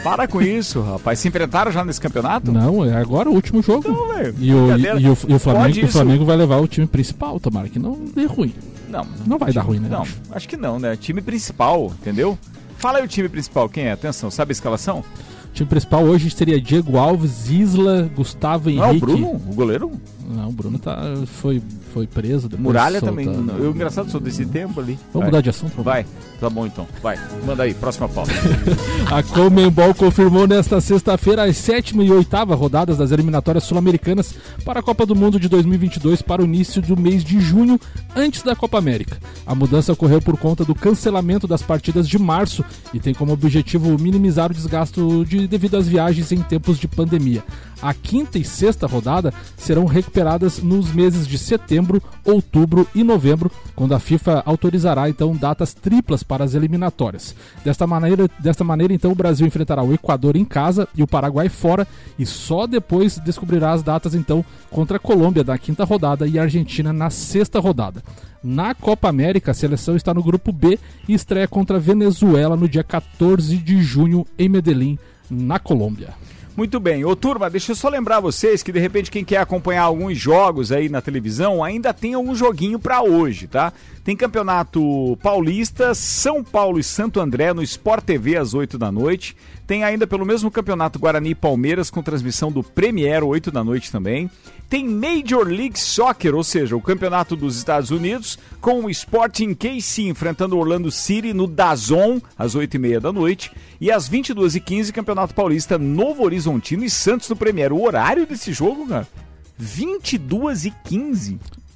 para 0.03 0.27
com 0.27 0.41
isso, 0.41 0.81
rapaz. 0.81 1.19
Se 1.19 1.27
enfrentaram 1.27 1.71
já 1.71 1.83
nesse 1.83 2.01
campeonato? 2.01 2.51
Não, 2.51 2.83
é 2.85 2.93
agora 2.95 3.29
o 3.29 3.33
último 3.33 3.61
jogo. 3.61 4.07
velho, 4.13 4.35
e, 4.39 4.53
o, 4.53 4.77
e, 4.77 4.81
e 4.81 5.09
o, 5.09 5.17
e 5.27 5.33
o 5.33 5.39
Flamengo, 5.39 5.85
o? 5.85 5.87
Flamengo 5.87 6.25
vai 6.25 6.35
levar 6.35 6.57
o 6.57 6.67
time 6.67 6.87
principal, 6.87 7.39
tomara 7.39 7.69
que 7.69 7.79
não 7.79 7.97
dê 8.15 8.25
ruim. 8.25 8.53
Não. 8.91 9.07
Não 9.25 9.37
vai 9.37 9.53
dar 9.53 9.61
ruim, 9.61 9.79
né? 9.79 9.89
Não, 9.89 10.05
acho 10.31 10.47
que 10.47 10.57
não, 10.57 10.79
né? 10.79 10.95
Time 10.95 11.21
principal, 11.21 11.91
entendeu? 11.99 12.37
Fala 12.77 12.97
aí 12.97 13.05
o 13.05 13.07
time 13.07 13.29
principal, 13.29 13.69
quem 13.69 13.85
é? 13.85 13.91
Atenção, 13.91 14.29
sabe 14.29 14.51
a 14.51 14.53
escalação? 14.53 14.99
O 14.99 15.53
time 15.53 15.69
principal 15.69 16.03
hoje 16.03 16.29
seria 16.31 16.59
Diego 16.59 16.97
Alves, 16.97 17.49
Isla, 17.49 18.09
Gustavo 18.15 18.69
Não, 18.69 18.83
o 18.83 18.89
Henrique. 18.89 19.05
Bruno, 19.05 19.27
o 19.35 19.53
goleiro? 19.53 19.91
Não, 20.29 20.49
o 20.49 20.51
Bruno 20.51 20.77
tá, 20.79 20.97
foi, 21.25 21.61
foi 21.93 22.07
preso. 22.07 22.47
depois 22.47 22.63
Muralha 22.63 22.99
soltado. 22.99 23.23
também. 23.25 23.55
Eu, 23.59 23.71
engraçado, 23.71 24.09
sou 24.09 24.19
desse 24.19 24.45
tempo 24.45 24.79
ali. 24.79 24.93
Vamos 25.13 25.13
Vai. 25.13 25.25
mudar 25.25 25.41
de 25.41 25.49
assunto? 25.49 25.81
Vai. 25.83 26.05
Tá 26.39 26.49
bom 26.49 26.65
então. 26.65 26.87
Vai. 27.01 27.19
Manda 27.45 27.63
aí, 27.63 27.73
próxima 27.73 28.09
pauta. 28.09 28.31
A 29.11 29.21
Comembol 29.21 29.93
confirmou 29.93 30.47
nesta 30.47 30.81
sexta-feira 30.81 31.43
as 31.43 31.57
sétima 31.57 32.03
e 32.03 32.11
oitava 32.11 32.55
rodadas 32.55 32.97
das 32.97 33.11
eliminatórias 33.11 33.63
sul-americanas 33.63 34.33
para 34.65 34.79
a 34.79 34.83
Copa 34.83 35.05
do 35.05 35.15
Mundo 35.15 35.39
de 35.39 35.47
2022 35.47 36.21
para 36.21 36.41
o 36.41 36.45
início 36.45 36.81
do 36.81 36.97
mês 36.97 37.23
de 37.23 37.39
junho, 37.39 37.79
antes 38.15 38.41
da 38.41 38.55
Copa 38.55 38.77
América. 38.77 39.17
A 39.45 39.53
mudança 39.53 39.93
ocorreu 39.93 40.21
por 40.21 40.37
conta 40.37 40.65
do 40.65 40.73
cancelamento 40.73 41.47
das 41.47 41.61
partidas 41.61 42.07
de 42.07 42.17
março 42.17 42.63
e 42.93 42.99
tem 42.99 43.13
como 43.13 43.33
objetivo 43.33 43.97
minimizar 43.99 44.49
o 44.51 44.53
desgasto 44.53 45.25
de, 45.25 45.47
devido 45.47 45.77
às 45.77 45.87
viagens 45.87 46.31
em 46.31 46.41
tempos 46.41 46.79
de 46.79 46.87
pandemia. 46.87 47.43
A 47.81 47.93
quinta 47.93 48.37
e 48.37 48.43
sexta 48.43 48.85
rodada 48.85 49.33
serão 49.57 49.85
recuperadas 49.85 50.61
nos 50.61 50.93
meses 50.93 51.27
de 51.27 51.37
setembro, 51.37 52.01
outubro 52.23 52.87
e 52.93 53.03
novembro, 53.03 53.51
quando 53.75 53.95
a 53.95 53.99
FIFA 53.99 54.43
autorizará 54.45 55.09
então 55.09 55.35
datas 55.35 55.73
triplas 55.73 56.21
para 56.21 56.43
as 56.43 56.53
eliminatórias. 56.53 57.35
Desta 57.65 57.87
maneira, 57.87 58.29
desta 58.39 58.63
maneira 58.63 58.93
então 58.93 59.11
o 59.11 59.15
Brasil 59.15 59.47
enfrentará 59.47 59.81
o 59.81 59.93
Equador 59.93 60.35
em 60.35 60.45
casa 60.45 60.87
e 60.95 61.01
o 61.01 61.07
Paraguai 61.07 61.49
fora 61.49 61.87
e 62.19 62.25
só 62.25 62.67
depois 62.67 63.17
descobrirá 63.17 63.71
as 63.71 63.81
datas 63.81 64.13
então 64.13 64.45
contra 64.69 64.97
a 64.97 64.99
Colômbia 64.99 65.43
na 65.43 65.57
quinta 65.57 65.83
rodada 65.83 66.27
e 66.27 66.37
a 66.37 66.43
Argentina 66.43 66.93
na 66.93 67.09
sexta 67.09 67.59
rodada. 67.59 68.03
Na 68.43 68.73
Copa 68.75 69.07
América, 69.07 69.51
a 69.51 69.55
seleção 69.55 69.95
está 69.95 70.13
no 70.13 70.23
grupo 70.23 70.51
B 70.51 70.79
e 71.07 71.13
estreia 71.13 71.47
contra 71.47 71.77
a 71.77 71.79
Venezuela 71.79 72.55
no 72.55 72.67
dia 72.67 72.83
14 72.83 73.57
de 73.57 73.81
junho 73.81 74.25
em 74.37 74.49
Medellín, 74.49 74.97
na 75.29 75.59
Colômbia. 75.59 76.09
Muito 76.55 76.81
bem. 76.81 77.05
Ô, 77.05 77.15
turma, 77.15 77.49
deixa 77.49 77.71
eu 77.71 77.75
só 77.75 77.87
lembrar 77.87 78.19
vocês 78.19 78.61
que, 78.61 78.73
de 78.73 78.79
repente, 78.79 79.09
quem 79.09 79.23
quer 79.23 79.37
acompanhar 79.37 79.83
alguns 79.83 80.17
jogos 80.17 80.71
aí 80.71 80.89
na 80.89 81.01
televisão, 81.01 81.63
ainda 81.63 81.93
tem 81.93 82.13
algum 82.13 82.35
joguinho 82.35 82.77
pra 82.77 83.01
hoje, 83.01 83.47
tá? 83.47 83.71
Tem 84.03 84.17
Campeonato 84.17 85.17
Paulista, 85.23 85.95
São 85.95 86.43
Paulo 86.43 86.77
e 86.77 86.83
Santo 86.83 87.21
André 87.21 87.53
no 87.53 87.63
Sport 87.63 88.03
TV 88.03 88.35
às 88.35 88.53
8 88.53 88.77
da 88.77 88.91
noite. 88.91 89.35
Tem 89.71 89.85
ainda 89.85 90.05
pelo 90.05 90.25
mesmo 90.25 90.51
Campeonato 90.51 90.99
Guarani 90.99 91.29
e 91.29 91.35
Palmeiras 91.35 91.89
com 91.89 92.03
transmissão 92.03 92.51
do 92.51 92.61
Premier, 92.61 93.23
8 93.23 93.49
da 93.49 93.63
noite 93.63 93.89
também. 93.89 94.29
Tem 94.69 94.85
Major 94.85 95.47
League 95.47 95.79
Soccer, 95.79 96.35
ou 96.35 96.43
seja, 96.43 96.75
o 96.75 96.81
campeonato 96.81 97.37
dos 97.37 97.55
Estados 97.55 97.89
Unidos, 97.89 98.37
com 98.59 98.83
o 98.83 98.89
Sporting 98.89 99.53
KC 99.53 100.09
enfrentando 100.09 100.57
o 100.57 100.59
Orlando 100.59 100.91
City 100.91 101.33
no 101.33 101.47
Dazon, 101.47 102.19
às 102.37 102.53
8h30 102.53 102.99
da 102.99 103.13
noite. 103.13 103.49
E 103.79 103.89
às 103.89 104.09
22h15, 104.09 104.91
Campeonato 104.91 105.33
Paulista, 105.33 105.77
Novo 105.77 106.21
Horizontino 106.21 106.83
e 106.83 106.89
Santos 106.89 107.29
no 107.29 107.37
Premier. 107.37 107.71
O 107.71 107.81
horário 107.81 108.27
desse 108.27 108.51
jogo, 108.51 108.85
cara, 108.85 109.07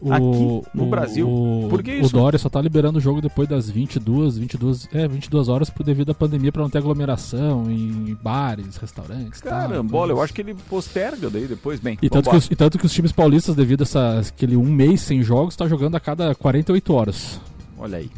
22h15 0.10 0.60
aqui 0.62 0.68
no 0.74 0.84
o- 0.84 0.90
Brasil. 0.90 1.28
O, 1.30 1.68
Por 1.70 1.82
que 1.84 1.92
o 1.92 2.02
isso? 2.02 2.14
Dória 2.14 2.38
só 2.40 2.50
tá 2.50 2.62
liberando 2.62 2.98
o 2.98 3.02
jogo 3.02 3.22
depois 3.22 3.48
das 3.48 3.70
22, 3.70 4.38
22, 4.38 4.88
é, 4.94 5.08
22 5.08 5.48
horas 5.50 5.70
por 5.70 5.84
devido 5.84 6.12
à 6.12 6.14
pandemia 6.14 6.52
para 6.52 6.62
não 6.62 6.70
ter 6.70 6.78
aglomeração 6.78 7.70
em 7.70 8.16
bares, 8.22 8.78
restaurantes. 8.78 9.42
tal, 9.42 9.52
Carambola, 9.70 10.12
eu 10.12 10.22
acho 10.22 10.34
que 10.34 10.42
ele 10.42 10.54
posterga 10.70 11.30
daí 11.30 11.48
depois, 11.48 11.80
bem. 11.80 11.98
E 12.02 12.10
tanto, 12.10 12.30
os, 12.36 12.46
e 12.52 12.56
tanto 12.56 12.78
que 12.78 12.86
os 12.86 12.94
times 12.94 13.12
paulistas, 13.12 13.56
devido 13.56 13.82
a 13.82 13.84
essa, 13.84 14.20
aquele 14.20 14.56
um 14.56 14.66
mês 14.66 15.02
sem 15.02 15.22
jogos, 15.24 15.56
tá 15.56 15.68
jogando 15.68 15.96
a 15.96 16.00
cada 16.00 16.34
48 16.36 16.94
horas. 16.94 17.40
Olha 17.78 17.98
aí. 17.98 18.10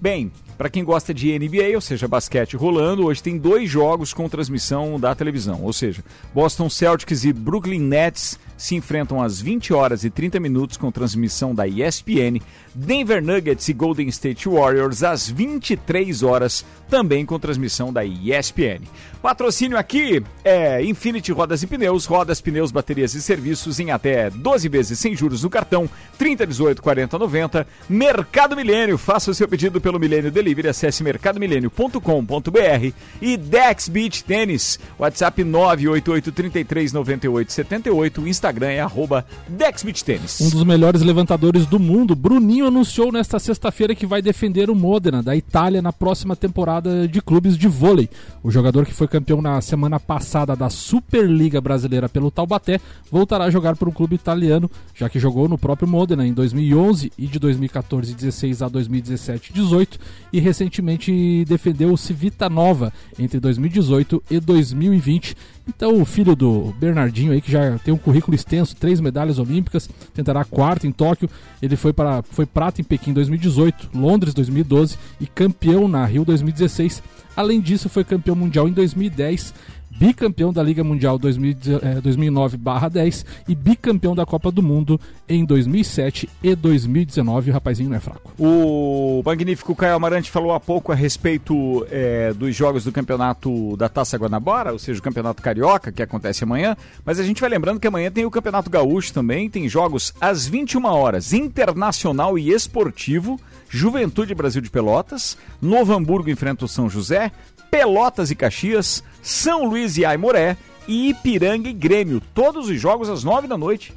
Bem, 0.00 0.32
para 0.60 0.68
quem 0.68 0.84
gosta 0.84 1.14
de 1.14 1.38
NBA, 1.38 1.74
ou 1.74 1.80
seja, 1.80 2.06
basquete 2.06 2.54
rolando, 2.54 3.06
hoje 3.06 3.22
tem 3.22 3.38
dois 3.38 3.70
jogos 3.70 4.12
com 4.12 4.28
transmissão 4.28 5.00
da 5.00 5.14
televisão. 5.14 5.62
Ou 5.62 5.72
seja, 5.72 6.04
Boston 6.34 6.68
Celtics 6.68 7.24
e 7.24 7.32
Brooklyn 7.32 7.80
Nets 7.80 8.38
se 8.60 8.74
enfrentam 8.74 9.22
às 9.22 9.40
20 9.40 9.72
horas 9.72 10.04
e 10.04 10.10
30 10.10 10.38
minutos 10.38 10.76
com 10.76 10.92
transmissão 10.92 11.54
da 11.54 11.66
ESPN. 11.66 12.42
Denver 12.74 13.24
Nuggets 13.24 13.68
e 13.68 13.72
Golden 13.72 14.08
State 14.08 14.46
Warriors 14.48 15.02
às 15.02 15.30
23 15.30 16.22
horas, 16.22 16.64
também 16.90 17.24
com 17.24 17.38
transmissão 17.38 17.90
da 17.90 18.04
ESPN. 18.04 18.82
Patrocínio 19.22 19.78
aqui 19.78 20.22
é 20.44 20.84
Infinity 20.84 21.32
Rodas 21.32 21.62
e 21.62 21.66
Pneus, 21.66 22.04
rodas, 22.04 22.40
pneus, 22.40 22.70
baterias 22.70 23.14
e 23.14 23.22
serviços 23.22 23.80
em 23.80 23.90
até 23.90 24.28
12 24.28 24.68
vezes 24.68 24.98
sem 24.98 25.16
juros 25.16 25.42
no 25.42 25.48
cartão, 25.48 25.88
30, 26.18 26.46
18, 26.46 26.82
40, 26.82 27.18
90. 27.18 27.66
Mercado 27.88 28.56
Milênio, 28.56 28.98
faça 28.98 29.30
o 29.30 29.34
seu 29.34 29.48
pedido 29.48 29.80
pelo 29.80 29.89
pelo 29.90 29.98
Milênio 29.98 30.30
Delivery, 30.30 30.68
acesse 30.68 31.02
mercadomilênio.com.br 31.02 32.92
e 33.20 33.36
Dex 33.36 33.88
Beach 33.88 34.22
Tênis, 34.22 34.78
WhatsApp 34.96 35.42
988339878, 35.42 38.22
o 38.22 38.28
Instagram 38.28 38.68
é 38.68 38.80
arroba 38.80 39.26
Dex 39.48 39.82
Beach 39.82 40.04
Tênis. 40.04 40.40
Um 40.40 40.50
dos 40.50 40.62
melhores 40.62 41.02
levantadores 41.02 41.66
do 41.66 41.80
mundo, 41.80 42.14
Bruninho 42.14 42.68
anunciou 42.68 43.10
nesta 43.10 43.40
sexta-feira 43.40 43.96
que 43.96 44.06
vai 44.06 44.22
defender 44.22 44.70
o 44.70 44.76
Modena 44.76 45.24
da 45.24 45.34
Itália 45.34 45.82
na 45.82 45.92
próxima 45.92 46.36
temporada 46.36 47.08
de 47.08 47.20
clubes 47.20 47.58
de 47.58 47.66
vôlei. 47.66 48.08
O 48.44 48.50
jogador 48.52 48.86
que 48.86 48.94
foi 48.94 49.08
campeão 49.08 49.42
na 49.42 49.60
semana 49.60 49.98
passada 49.98 50.54
da 50.54 50.70
Superliga 50.70 51.60
Brasileira 51.60 52.08
pelo 52.08 52.30
Taubaté 52.30 52.78
voltará 53.10 53.46
a 53.46 53.50
jogar 53.50 53.74
por 53.74 53.88
um 53.88 53.92
clube 53.92 54.14
italiano, 54.14 54.70
já 54.94 55.08
que 55.08 55.18
jogou 55.18 55.48
no 55.48 55.58
próprio 55.58 55.88
Modena 55.88 56.24
em 56.24 56.32
2011 56.32 57.10
e 57.18 57.26
de 57.26 57.40
2014 57.40 58.14
16 58.14 58.62
a 58.62 58.68
2017 58.68 59.52
18 59.52 59.79
2018 59.80 59.98
e 60.32 60.40
recentemente 60.40 61.44
defendeu 61.46 61.92
o 61.92 61.96
Civita 61.96 62.48
Nova 62.48 62.92
entre 63.18 63.40
2018 63.40 64.22
e 64.30 64.40
2020. 64.40 65.36
Então, 65.68 66.00
o 66.00 66.04
filho 66.04 66.36
do 66.36 66.74
Bernardinho 66.78 67.32
aí 67.32 67.40
que 67.40 67.50
já 67.50 67.78
tem 67.78 67.92
um 67.92 67.98
currículo 67.98 68.34
extenso, 68.34 68.76
três 68.76 69.00
medalhas 69.00 69.38
olímpicas, 69.38 69.88
tentará 70.14 70.44
quarta 70.44 70.86
em 70.86 70.92
Tóquio. 70.92 71.28
Ele 71.60 71.76
foi 71.76 71.92
para 71.92 72.22
foi 72.22 72.46
prata 72.46 72.80
em 72.80 72.84
Pequim 72.84 73.12
2018, 73.12 73.90
Londres 73.94 74.34
2012 74.34 74.98
e 75.20 75.26
campeão 75.26 75.88
na 75.88 76.04
Rio 76.04 76.24
2016. 76.24 77.02
Além 77.36 77.60
disso, 77.60 77.88
foi 77.88 78.04
campeão 78.04 78.36
mundial 78.36 78.68
em 78.68 78.72
2010 78.72 79.54
bicampeão 80.00 80.50
da 80.50 80.62
Liga 80.62 80.82
Mundial 80.82 81.18
2009/10 81.18 83.26
e 83.46 83.54
bicampeão 83.54 84.14
da 84.14 84.24
Copa 84.24 84.50
do 84.50 84.62
Mundo 84.62 84.98
em 85.28 85.44
2007 85.44 86.26
e 86.42 86.54
2019. 86.54 87.50
O 87.50 87.52
rapazinho 87.52 87.90
não 87.90 87.98
é 87.98 88.00
fraco. 88.00 88.32
O 88.38 89.20
magnífico 89.22 89.76
Caio 89.76 89.94
Amarante 89.94 90.30
falou 90.30 90.54
há 90.54 90.60
pouco 90.60 90.90
a 90.90 90.94
respeito 90.94 91.86
é, 91.90 92.32
dos 92.32 92.56
jogos 92.56 92.84
do 92.84 92.92
campeonato 92.92 93.76
da 93.76 93.90
Taça 93.90 94.16
Guanabara, 94.16 94.72
ou 94.72 94.78
seja, 94.78 94.98
o 94.98 95.02
campeonato 95.02 95.42
carioca, 95.42 95.92
que 95.92 96.02
acontece 96.02 96.44
amanhã. 96.44 96.74
Mas 97.04 97.20
a 97.20 97.22
gente 97.22 97.42
vai 97.42 97.50
lembrando 97.50 97.78
que 97.78 97.86
amanhã 97.86 98.10
tem 98.10 98.24
o 98.24 98.30
campeonato 98.30 98.70
gaúcho 98.70 99.12
também, 99.12 99.50
tem 99.50 99.68
jogos 99.68 100.14
às 100.18 100.46
21 100.46 100.86
horas, 100.86 101.34
internacional 101.34 102.38
e 102.38 102.50
esportivo. 102.50 103.38
Juventude 103.68 104.34
Brasil 104.34 104.62
de 104.62 104.70
Pelotas, 104.70 105.36
Novo 105.60 105.92
Hamburgo 105.92 106.30
enfrenta 106.30 106.64
o 106.64 106.68
São 106.68 106.90
José, 106.90 107.30
Pelotas 107.70 108.30
e 108.30 108.34
Caxias, 108.34 109.02
São 109.22 109.64
Luís 109.64 109.96
e 109.96 110.04
Aimoré 110.04 110.56
e 110.88 111.10
Ipiranga 111.10 111.68
e 111.68 111.72
Grêmio. 111.72 112.20
Todos 112.34 112.68
os 112.68 112.80
jogos 112.80 113.08
às 113.08 113.22
9 113.22 113.46
da 113.46 113.56
noite. 113.56 113.94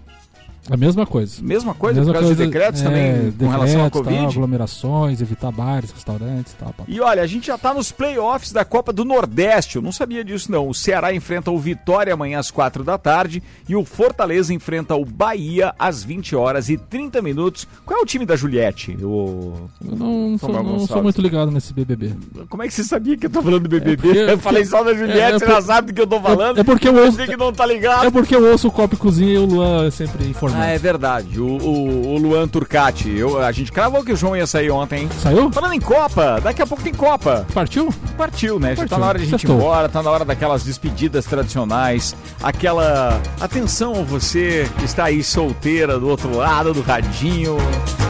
A 0.69 0.77
mesma 0.77 1.05
coisa. 1.05 1.41
Mesma 1.41 1.73
coisa, 1.73 1.99
Mesma 1.99 2.13
por 2.13 2.19
causa 2.19 2.35
coisa, 2.35 2.43
dos 2.43 2.53
decretos 2.53 2.81
é, 2.81 2.83
também 2.85 3.31
com 3.31 3.47
relação 3.47 3.81
à 3.81 3.83
decretos, 3.85 4.01
Covid? 4.01 4.21
Tal, 4.21 4.29
aglomerações, 4.31 5.21
evitar 5.21 5.51
bares, 5.51 5.91
restaurantes 5.91 6.53
e 6.53 6.55
tal. 6.55 6.73
E 6.87 7.01
olha, 7.01 7.21
a 7.21 7.27
gente 7.27 7.47
já 7.47 7.57
tá 7.57 7.73
nos 7.73 7.91
playoffs 7.91 8.51
da 8.51 8.63
Copa 8.63 8.93
do 8.93 9.03
Nordeste. 9.03 9.75
Eu 9.75 9.81
não 9.81 9.91
sabia 9.91 10.23
disso, 10.23 10.51
não. 10.51 10.69
O 10.69 10.73
Ceará 10.73 11.13
enfrenta 11.13 11.51
o 11.51 11.59
Vitória 11.59 12.13
amanhã 12.13 12.39
às 12.39 12.49
4 12.49 12.83
da 12.83 12.97
tarde 12.97 13.43
e 13.67 13.75
o 13.75 13.83
Fortaleza 13.83 14.53
enfrenta 14.53 14.95
o 14.95 15.03
Bahia 15.03 15.73
às 15.77 16.03
20 16.03 16.35
horas 16.35 16.69
e 16.69 16.77
30 16.77 17.21
minutos. 17.21 17.67
Qual 17.85 17.99
é 17.99 18.03
o 18.03 18.05
time 18.05 18.25
da 18.25 18.35
Juliette? 18.35 18.97
O... 19.03 19.69
Eu 19.85 19.95
não, 19.97 20.37
sou, 20.37 20.63
não 20.63 20.87
sou 20.87 21.03
muito 21.03 21.21
ligado 21.21 21.51
nesse 21.51 21.73
BBB. 21.73 22.13
Como 22.49 22.63
é 22.63 22.67
que 22.67 22.73
você 22.73 22.83
sabia 22.83 23.17
que 23.17 23.25
eu 23.25 23.29
tô 23.29 23.41
falando 23.41 23.63
do 23.63 23.69
BBB? 23.69 23.97
porque- 23.97 24.17
eu 24.17 24.39
falei 24.39 24.63
só 24.65 24.83
da 24.83 24.93
Juliette, 24.93 25.19
é- 25.19 25.35
é 25.35 25.39
você 25.39 25.45
já 25.45 25.61
sabe 25.61 25.91
do 25.91 25.95
que 25.95 26.01
eu 26.01 26.07
tô 26.07 26.21
falando. 26.21 26.57
É, 26.57 26.61
é 26.61 26.63
porque 26.63 26.87
eu 26.87 26.95
ouço. 26.95 27.17
Você 27.17 27.27
que 27.27 27.35
não 27.37 27.51
tá 27.51 27.65
ligado. 27.65 28.05
É 28.05 28.11
porque 28.11 28.33
eu 28.35 28.49
ouço 28.51 28.67
o 28.67 28.71
Copo 28.71 28.95
e 28.95 28.97
Cozinha 28.97 29.33
e 29.33 29.37
o 29.37 29.45
Luan 29.45 29.87
é 29.87 29.91
sempre 29.91 30.25
informando. 30.27 30.52
Ah, 30.55 30.67
é 30.67 30.77
verdade. 30.77 31.39
O, 31.39 31.45
o- 31.57 32.13
o 32.13 32.17
Luan 32.17 32.47
Turcati. 32.47 33.09
Eu, 33.09 33.39
a 33.41 33.51
gente 33.51 33.71
cravou 33.71 34.03
que 34.03 34.11
o 34.11 34.15
João 34.15 34.35
ia 34.35 34.45
sair 34.47 34.69
ontem, 34.71 35.01
hein? 35.03 35.09
Saiu? 35.21 35.51
Falando 35.51 35.73
em 35.73 35.79
Copa, 35.79 36.39
daqui 36.41 36.61
a 36.61 36.67
pouco 36.67 36.83
tem 36.83 36.93
Copa. 36.93 37.45
Partiu? 37.53 37.93
Partiu, 38.17 38.59
né? 38.59 38.69
Já 38.69 38.75
Partiu. 38.83 38.89
tá 38.89 38.97
na 38.99 39.07
hora 39.07 39.17
de 39.19 39.25
a 39.25 39.27
gente 39.27 39.43
ir 39.47 39.51
embora, 39.51 39.89
tá 39.89 40.01
na 40.03 40.09
hora 40.11 40.23
daquelas 40.25 40.63
despedidas 40.63 41.25
tradicionais. 41.25 42.15
Aquela. 42.41 43.19
Atenção, 43.41 44.05
você 44.05 44.69
que 44.77 44.85
está 44.85 45.05
aí 45.05 45.23
solteira 45.23 45.99
do 45.99 46.07
outro 46.07 46.35
lado 46.35 46.73
do 46.73 46.81
radinho, 46.81 47.57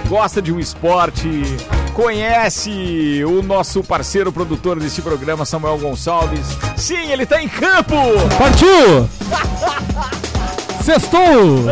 gosta 0.07 0.41
de 0.41 0.51
um 0.51 0.59
esporte, 0.59 1.27
conhece 1.93 3.23
o 3.25 3.41
nosso 3.41 3.83
parceiro 3.83 4.31
produtor 4.31 4.79
deste 4.79 5.01
programa, 5.01 5.45
Samuel 5.45 5.77
Gonçalves. 5.77 6.45
Sim, 6.75 7.11
ele 7.11 7.25
tá 7.25 7.41
em 7.41 7.47
campo! 7.47 7.95
Partiu! 8.37 9.07
Sextou! 10.83 11.63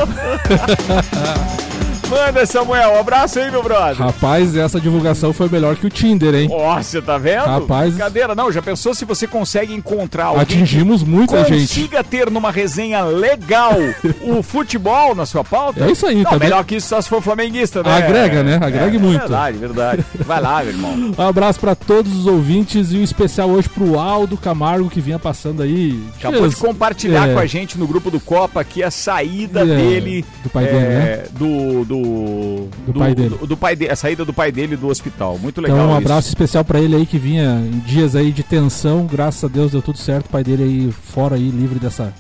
Manda, 2.12 2.46
Samuel. 2.46 2.92
Um 2.96 3.00
abraço 3.00 3.40
aí, 3.40 3.50
meu 3.50 3.64
brother. 3.64 3.96
Rapaz, 3.96 4.56
essa 4.58 4.82
divulgação 4.82 5.32
foi 5.32 5.48
melhor 5.48 5.78
que 5.78 5.88
o 5.88 5.90
Tinder, 5.90 6.36
hein? 6.36 6.50
Nossa, 6.50 7.02
tá 7.02 7.18
vendo? 7.18 7.46
Rapaz. 7.46 7.94
Brincadeira, 7.94 8.36
não. 8.36 8.52
Já 8.52 8.62
pensou 8.62 8.94
se 8.94 9.06
você 9.06 9.26
consegue 9.26 9.74
encontrar 9.74 10.26
alguém 10.26 10.42
Atingimos 10.42 11.04
muita 11.04 11.44
que 11.46 11.54
gente. 11.54 11.68
consiga 11.70 12.04
ter 12.04 12.30
numa 12.30 12.52
resenha 12.52 13.04
legal 13.06 13.76
o 14.22 14.44
futebol 14.44 15.16
na 15.16 15.26
sua 15.26 15.44
pauta? 15.44 15.86
É 15.86 15.92
isso 15.92 16.06
aí, 16.06 16.16
não, 16.22 16.32
tá 16.32 16.38
melhor 16.38 16.66
que 16.66 16.76
isso 16.76 16.90
só 16.90 17.02
se 17.02 17.08
for 17.08 17.22
flamenguista, 17.22 17.82
né? 17.82 17.96
Agrega, 17.96 18.44
né? 18.44 18.56
Agrega 18.56 18.98
É, 18.98 19.00
muito. 19.00 19.20
Verdade, 19.20 19.58
verdade. 19.58 20.06
Vai 20.26 20.42
lá, 20.42 20.60
meu 20.64 20.74
irmão. 20.74 21.14
Um 21.18 21.22
abraço 21.24 21.60
pra 21.62 21.76
todos 21.76 22.14
os 22.14 22.28
ouvintes 22.28 22.92
e 22.92 22.98
um 22.98 23.04
especial 23.04 23.50
hoje 23.50 23.70
pro 23.70 23.98
Aldo 23.98 24.36
Camargo 24.36 24.90
que 24.90 25.00
vinha 25.00 25.18
passando 25.18 25.64
aí. 25.64 25.98
Acabou 26.20 26.42
de 26.42 26.48
Dias- 26.50 26.60
compartilhar 26.60 27.30
é, 27.30 27.34
com 27.34 27.40
a 27.40 27.46
gente 27.46 27.78
no 27.80 27.88
grupo 27.88 28.12
do 28.12 28.20
Copa 28.20 28.60
aqui 28.60 28.84
a 28.84 28.92
saída 28.92 29.62
É, 29.62 29.66
dele. 29.66 30.26
do 30.44 30.50
pai 30.50 30.66
é, 30.66 30.68
dele, 30.68 30.86
né? 30.88 31.24
Do, 31.32 31.86
do, 31.86 32.01
Do 32.02 32.94
pai 32.94 33.16
dele. 33.16 33.30
Do, 33.30 33.48
do 33.48 33.58
pai 33.58 33.76
dele. 33.76 33.92
A 33.92 33.96
saída 33.96 34.26
do 34.26 34.34
pai 34.34 34.52
dele 34.52 34.76
do 34.76 34.88
hospital. 34.88 35.38
Muito 35.38 35.62
legal. 35.62 35.78
Então 35.78 35.90
um 35.90 35.98
isso. 35.98 36.06
abraço 36.06 36.28
especial 36.30 36.64
pra 36.64 36.80
ele 36.80 36.96
aí 36.96 37.06
que 37.06 37.18
vinha 37.18 37.60
em 37.60 37.80
dias 37.80 38.16
aí 38.16 38.32
de 38.32 38.44
tensão. 38.44 39.06
Graças 39.06 39.44
a 39.44 39.48
Deus 39.48 39.72
deu 39.72 39.82
tudo 39.82 39.98
certo. 39.98 40.28
O 40.28 40.30
pai 40.30 40.44
dele 40.44 40.64
aí 40.64 40.92
fora 40.92 41.36
aí, 41.36 41.50
livre 41.50 41.80
dessa 41.80 42.14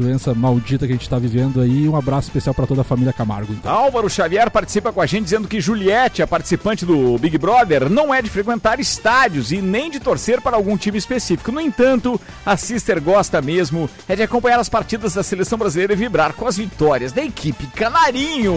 doença 0.00 0.34
maldita 0.34 0.86
que 0.86 0.92
a 0.92 0.96
gente 0.96 1.08
tá 1.08 1.18
vivendo 1.18 1.60
aí. 1.60 1.88
Um 1.88 1.96
abraço 1.96 2.28
especial 2.28 2.54
pra 2.54 2.66
toda 2.66 2.80
a 2.80 2.84
família 2.84 3.12
Camargo. 3.12 3.52
Então. 3.52 3.70
Álvaro 3.70 4.08
Xavier 4.08 4.50
participa 4.50 4.92
com 4.92 5.00
a 5.00 5.06
gente 5.06 5.24
dizendo 5.24 5.46
que 5.46 5.60
Juliette, 5.60 6.22
a 6.22 6.26
participante 6.26 6.84
do 6.86 7.18
Big 7.18 7.36
Brother, 7.38 7.88
não 7.88 8.12
é 8.12 8.22
de 8.22 8.30
frequentar 8.30 8.80
estádios 8.80 9.52
e 9.52 9.60
nem 9.60 9.90
de 9.90 10.00
torcer 10.00 10.40
para 10.40 10.56
algum 10.56 10.76
time 10.76 10.98
específico. 10.98 11.52
No 11.52 11.60
entanto, 11.60 12.20
a 12.44 12.56
Sister 12.56 13.00
gosta 13.02 13.40
mesmo 13.42 13.88
é 14.08 14.16
de 14.16 14.22
acompanhar 14.22 14.58
as 14.58 14.68
partidas 14.68 15.14
da 15.14 15.22
seleção 15.22 15.58
brasileira 15.58 15.92
e 15.92 15.96
vibrar 15.96 16.32
com 16.32 16.46
as 16.46 16.56
vitórias 16.56 17.12
da 17.12 17.22
equipe 17.22 17.66
Canarinho. 17.68 18.54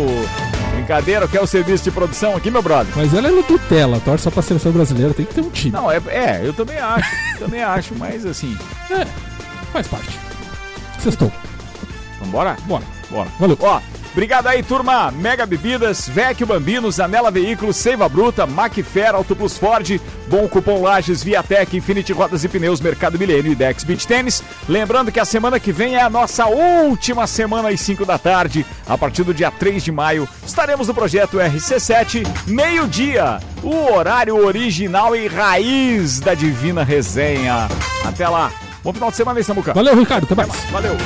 Brincadeira, 0.74 1.28
quer 1.28 1.42
o 1.42 1.48
serviço 1.48 1.84
de 1.84 1.92
produção 1.92 2.36
aqui, 2.36 2.50
meu 2.50 2.62
brother? 2.62 2.92
Mas 2.96 3.14
ela 3.14 3.28
é 3.28 3.32
no 3.32 3.44
tutela, 3.44 4.00
torce 4.00 4.24
só 4.24 4.32
pra 4.32 4.42
seleção 4.42 4.72
brasileira, 4.72 5.14
tem 5.14 5.26
que 5.26 5.34
ter 5.34 5.42
um 5.42 5.50
time. 5.50 5.72
Não, 5.72 5.92
é, 5.92 6.02
é 6.08 6.42
eu 6.44 6.54
também 6.54 6.78
acho. 6.78 7.10
também 7.40 7.62
acho, 7.62 7.94
mas 7.96 8.26
assim. 8.26 8.58
É, 8.90 9.06
faz 9.72 9.88
parte. 9.88 10.33
Sextou. 11.04 11.32
Vambora? 12.20 12.56
Bora. 12.66 12.86
Bora. 13.10 13.30
Valeu. 13.38 13.58
Ó, 13.60 13.82
obrigado 14.14 14.48
aí, 14.48 14.64
turma. 14.64 15.12
Mega 15.12 15.46
Bebidas, 15.46 16.08
Vecchio 16.08 16.48
Bambinos, 16.48 17.00
Anela 17.00 17.30
Veículos, 17.30 17.76
Seiva 17.76 18.08
Bruta, 18.08 18.48
Macfer, 18.48 19.14
Auto 19.14 19.36
Plus 19.36 19.58
Ford, 19.58 20.00
Bom 20.30 20.48
Cupom 20.48 20.82
Lages, 20.82 21.22
Viatec, 21.22 21.76
Infinity 21.76 22.14
Rodas 22.14 22.46
e 22.46 22.48
Pneus, 22.48 22.80
Mercado 22.80 23.20
Milênio 23.20 23.52
e 23.52 23.56
Dex 23.56 23.84
Beach 23.84 24.08
Tênis. 24.08 24.42
Lembrando 24.70 25.12
que 25.12 25.20
a 25.20 25.26
semana 25.26 25.60
que 25.60 25.74
vem 25.74 25.96
é 25.96 26.02
a 26.02 26.10
nossa 26.10 26.46
última 26.46 27.28
semana 27.28 27.70
às 27.70 27.82
5 27.82 28.06
da 28.06 28.18
tarde. 28.18 28.66
A 28.88 28.98
partir 28.98 29.24
do 29.24 29.34
dia 29.34 29.52
3 29.52 29.84
de 29.84 29.92
maio, 29.92 30.28
estaremos 30.46 30.88
no 30.88 30.94
projeto 30.94 31.38
RC7, 31.38 32.26
meio-dia. 32.48 33.40
O 33.62 33.94
horário 33.94 34.38
original 34.38 35.16
e 35.16 35.28
raiz 35.28 36.22
da 36.22 36.34
Divina 36.34 36.84
Resenha. 36.84 37.68
Até 38.06 38.28
lá. 38.28 38.52
Bom 38.84 38.94
final 38.94 39.10
de 39.10 39.16
semana 39.16 39.40
aí, 39.40 39.44
Samuca. 39.44 39.74
Valeu, 39.74 39.98
Ricardo. 39.98 40.26
Até 40.26 40.36
mais. 40.36 40.52
Valeu. 40.72 40.98